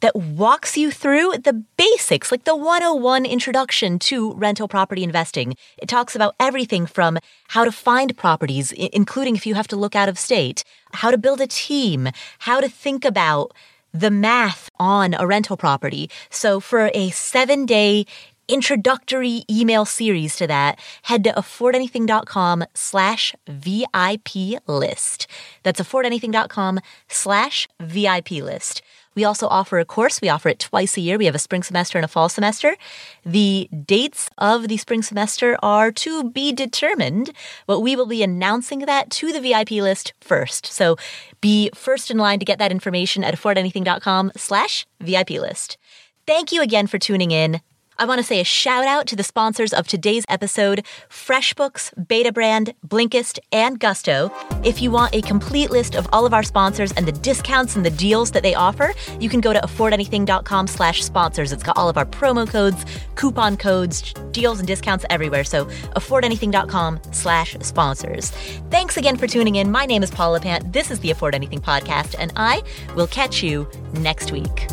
that 0.00 0.16
walks 0.16 0.76
you 0.76 0.90
through 0.90 1.32
the 1.38 1.64
basics, 1.76 2.30
like 2.30 2.44
the 2.44 2.56
101 2.56 3.24
introduction 3.26 3.98
to 4.00 4.32
rental 4.34 4.68
property 4.68 5.02
investing. 5.02 5.54
It 5.78 5.88
talks 5.88 6.14
about 6.14 6.34
everything 6.38 6.86
from 6.86 7.18
how 7.48 7.64
to 7.64 7.72
find 7.72 8.16
properties, 8.16 8.72
including 8.72 9.36
if 9.36 9.46
you 9.46 9.54
have 9.54 9.68
to 9.68 9.76
look 9.76 9.96
out 9.96 10.08
of 10.08 10.18
state, 10.18 10.64
how 10.92 11.10
to 11.10 11.18
build 11.18 11.40
a 11.40 11.46
team, 11.46 12.08
how 12.40 12.60
to 12.60 12.68
think 12.68 13.04
about 13.04 13.52
the 13.92 14.10
math 14.10 14.70
on 14.78 15.14
a 15.14 15.26
rental 15.26 15.56
property. 15.56 16.10
So 16.30 16.60
for 16.60 16.90
a 16.92 17.10
seven 17.10 17.66
day 17.66 18.06
introductory 18.48 19.44
email 19.50 19.84
series 19.84 20.36
to 20.36 20.46
that, 20.46 20.78
head 21.02 21.24
to 21.24 21.32
affordanything.com 21.32 22.64
slash 22.74 23.34
VIP 23.48 24.60
list. 24.66 25.26
That's 25.62 25.80
affordanything.com 25.80 26.80
slash 27.08 27.68
VIP 27.80 28.30
list. 28.32 28.82
We 29.16 29.24
also 29.24 29.48
offer 29.48 29.80
a 29.80 29.84
course. 29.84 30.20
We 30.20 30.28
offer 30.28 30.50
it 30.50 30.60
twice 30.60 30.96
a 30.96 31.00
year. 31.00 31.18
We 31.18 31.24
have 31.24 31.34
a 31.34 31.40
spring 31.40 31.64
semester 31.64 31.98
and 31.98 32.04
a 32.04 32.08
fall 32.08 32.28
semester. 32.28 32.76
The 33.24 33.68
dates 33.84 34.30
of 34.38 34.68
the 34.68 34.76
spring 34.76 35.02
semester 35.02 35.58
are 35.62 35.90
to 35.90 36.30
be 36.30 36.52
determined, 36.52 37.32
but 37.66 37.80
we 37.80 37.96
will 37.96 38.06
be 38.06 38.22
announcing 38.22 38.80
that 38.80 39.10
to 39.10 39.32
the 39.32 39.40
VIP 39.40 39.72
list 39.72 40.12
first. 40.20 40.66
So 40.66 40.96
be 41.40 41.70
first 41.74 42.10
in 42.10 42.18
line 42.18 42.38
to 42.38 42.44
get 42.44 42.58
that 42.60 42.70
information 42.70 43.24
at 43.24 43.34
affordanything.com 43.34 44.32
slash 44.36 44.86
VIP 45.00 45.30
list. 45.30 45.78
Thank 46.26 46.52
you 46.52 46.60
again 46.60 46.86
for 46.86 46.98
tuning 46.98 47.30
in. 47.30 47.60
I 47.98 48.04
want 48.04 48.18
to 48.18 48.22
say 48.22 48.40
a 48.40 48.44
shout 48.44 48.86
out 48.86 49.06
to 49.06 49.16
the 49.16 49.22
sponsors 49.22 49.72
of 49.72 49.88
today's 49.88 50.24
episode 50.28 50.84
FreshBooks, 51.08 51.94
Betabrand, 51.94 52.74
Blinkist, 52.86 53.38
and 53.52 53.80
Gusto. 53.80 54.30
If 54.62 54.82
you 54.82 54.90
want 54.90 55.14
a 55.14 55.22
complete 55.22 55.70
list 55.70 55.94
of 55.94 56.06
all 56.12 56.26
of 56.26 56.34
our 56.34 56.42
sponsors 56.42 56.92
and 56.92 57.06
the 57.06 57.12
discounts 57.12 57.74
and 57.74 57.86
the 57.86 57.90
deals 57.90 58.32
that 58.32 58.42
they 58.42 58.54
offer, 58.54 58.92
you 59.18 59.30
can 59.30 59.40
go 59.40 59.52
to 59.52 59.60
affordanything.com 59.60 60.66
slash 60.66 61.04
sponsors. 61.04 61.52
It's 61.52 61.62
got 61.62 61.78
all 61.78 61.88
of 61.88 61.96
our 61.96 62.04
promo 62.04 62.46
codes, 62.48 62.84
coupon 63.14 63.56
codes, 63.56 64.12
deals 64.30 64.58
and 64.58 64.68
discounts 64.68 65.06
everywhere. 65.08 65.44
So 65.44 65.64
affordanything.com 65.96 67.00
slash 67.12 67.56
sponsors. 67.60 68.30
Thanks 68.70 68.98
again 68.98 69.16
for 69.16 69.26
tuning 69.26 69.54
in. 69.54 69.70
My 69.70 69.86
name 69.86 70.02
is 70.02 70.10
Paula 70.10 70.40
Pant. 70.40 70.70
This 70.72 70.90
is 70.90 71.00
the 71.00 71.10
Afford 71.10 71.34
Anything 71.34 71.60
podcast, 71.60 72.14
and 72.18 72.32
I 72.36 72.62
will 72.94 73.06
catch 73.06 73.42
you 73.42 73.68
next 73.94 74.32
week. 74.32 74.66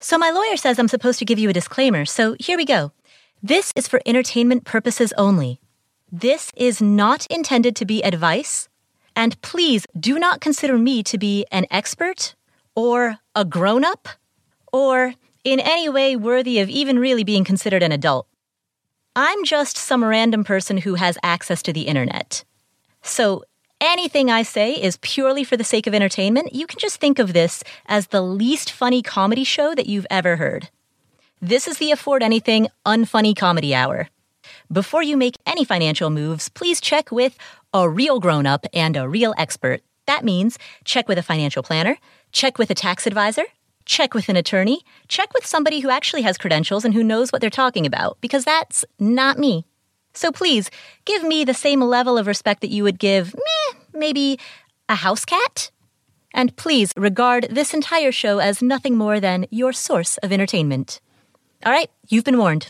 So 0.00 0.16
my 0.16 0.30
lawyer 0.30 0.56
says 0.56 0.78
I'm 0.78 0.86
supposed 0.86 1.18
to 1.18 1.24
give 1.24 1.40
you 1.40 1.48
a 1.48 1.52
disclaimer, 1.52 2.04
so 2.04 2.36
here 2.38 2.56
we 2.56 2.64
go. 2.64 2.92
This 3.42 3.72
is 3.74 3.88
for 3.88 4.00
entertainment 4.06 4.64
purposes 4.64 5.12
only. 5.18 5.60
This 6.10 6.52
is 6.56 6.80
not 6.80 7.26
intended 7.26 7.74
to 7.76 7.84
be 7.84 8.02
advice, 8.02 8.68
and 9.16 9.40
please 9.42 9.86
do 9.98 10.18
not 10.18 10.40
consider 10.40 10.78
me 10.78 11.02
to 11.02 11.18
be 11.18 11.44
an 11.50 11.66
expert 11.70 12.36
or 12.76 13.18
a 13.34 13.44
grown 13.44 13.84
up 13.84 14.08
or 14.72 15.14
in 15.42 15.58
any 15.58 15.88
way 15.88 16.14
worthy 16.14 16.60
of 16.60 16.68
even 16.68 17.00
really 17.00 17.24
being 17.24 17.42
considered 17.42 17.82
an 17.82 17.90
adult. 17.90 18.28
I'm 19.16 19.44
just 19.44 19.76
some 19.76 20.04
random 20.04 20.44
person 20.44 20.78
who 20.78 20.94
has 20.94 21.18
access 21.24 21.60
to 21.64 21.72
the 21.72 21.82
internet. 21.82 22.44
So 23.02 23.42
anything 23.80 24.30
I 24.30 24.42
say 24.42 24.72
is 24.72 24.98
purely 24.98 25.44
for 25.44 25.56
the 25.56 25.64
sake 25.64 25.86
of 25.86 25.94
entertainment, 25.94 26.54
you 26.54 26.66
can 26.66 26.78
just 26.78 27.00
think 27.00 27.18
of 27.18 27.32
this 27.32 27.62
as 27.86 28.08
the 28.08 28.22
least 28.22 28.70
funny 28.70 29.02
comedy 29.02 29.44
show 29.44 29.74
that 29.74 29.86
you've 29.86 30.06
ever 30.10 30.36
heard. 30.36 30.70
This 31.40 31.68
is 31.68 31.78
the 31.78 31.92
Afford 31.92 32.22
Anything 32.22 32.68
Unfunny 32.84 33.36
Comedy 33.36 33.74
Hour. 33.74 34.08
Before 34.72 35.02
you 35.02 35.16
make 35.16 35.36
any 35.46 35.64
financial 35.64 36.10
moves, 36.10 36.48
please 36.48 36.80
check 36.80 37.12
with 37.12 37.36
a 37.72 37.88
real 37.88 38.18
grown 38.18 38.46
up 38.46 38.66
and 38.72 38.96
a 38.96 39.08
real 39.08 39.34
expert. 39.38 39.82
That 40.06 40.24
means 40.24 40.58
check 40.84 41.06
with 41.06 41.18
a 41.18 41.22
financial 41.22 41.62
planner, 41.62 41.98
check 42.32 42.58
with 42.58 42.70
a 42.70 42.74
tax 42.74 43.06
advisor, 43.06 43.44
check 43.84 44.14
with 44.14 44.28
an 44.28 44.36
attorney, 44.36 44.80
check 45.06 45.32
with 45.34 45.46
somebody 45.46 45.80
who 45.80 45.90
actually 45.90 46.22
has 46.22 46.38
credentials 46.38 46.84
and 46.84 46.94
who 46.94 47.04
knows 47.04 47.30
what 47.30 47.40
they're 47.40 47.50
talking 47.50 47.86
about, 47.86 48.18
because 48.20 48.44
that's 48.44 48.84
not 48.98 49.38
me. 49.38 49.64
So 50.18 50.32
please 50.32 50.68
give 51.04 51.22
me 51.22 51.44
the 51.44 51.54
same 51.54 51.80
level 51.80 52.18
of 52.18 52.26
respect 52.26 52.60
that 52.62 52.70
you 52.70 52.82
would 52.82 52.98
give, 52.98 53.36
meh, 53.36 53.78
maybe 53.94 54.40
a 54.88 54.96
house 54.96 55.24
cat. 55.24 55.70
And 56.34 56.56
please 56.56 56.92
regard 56.96 57.46
this 57.50 57.72
entire 57.72 58.10
show 58.10 58.40
as 58.40 58.60
nothing 58.60 58.96
more 58.96 59.20
than 59.20 59.46
your 59.50 59.72
source 59.72 60.18
of 60.18 60.32
entertainment. 60.32 61.00
All 61.64 61.70
right, 61.70 61.88
you've 62.08 62.24
been 62.24 62.38
warned. 62.38 62.68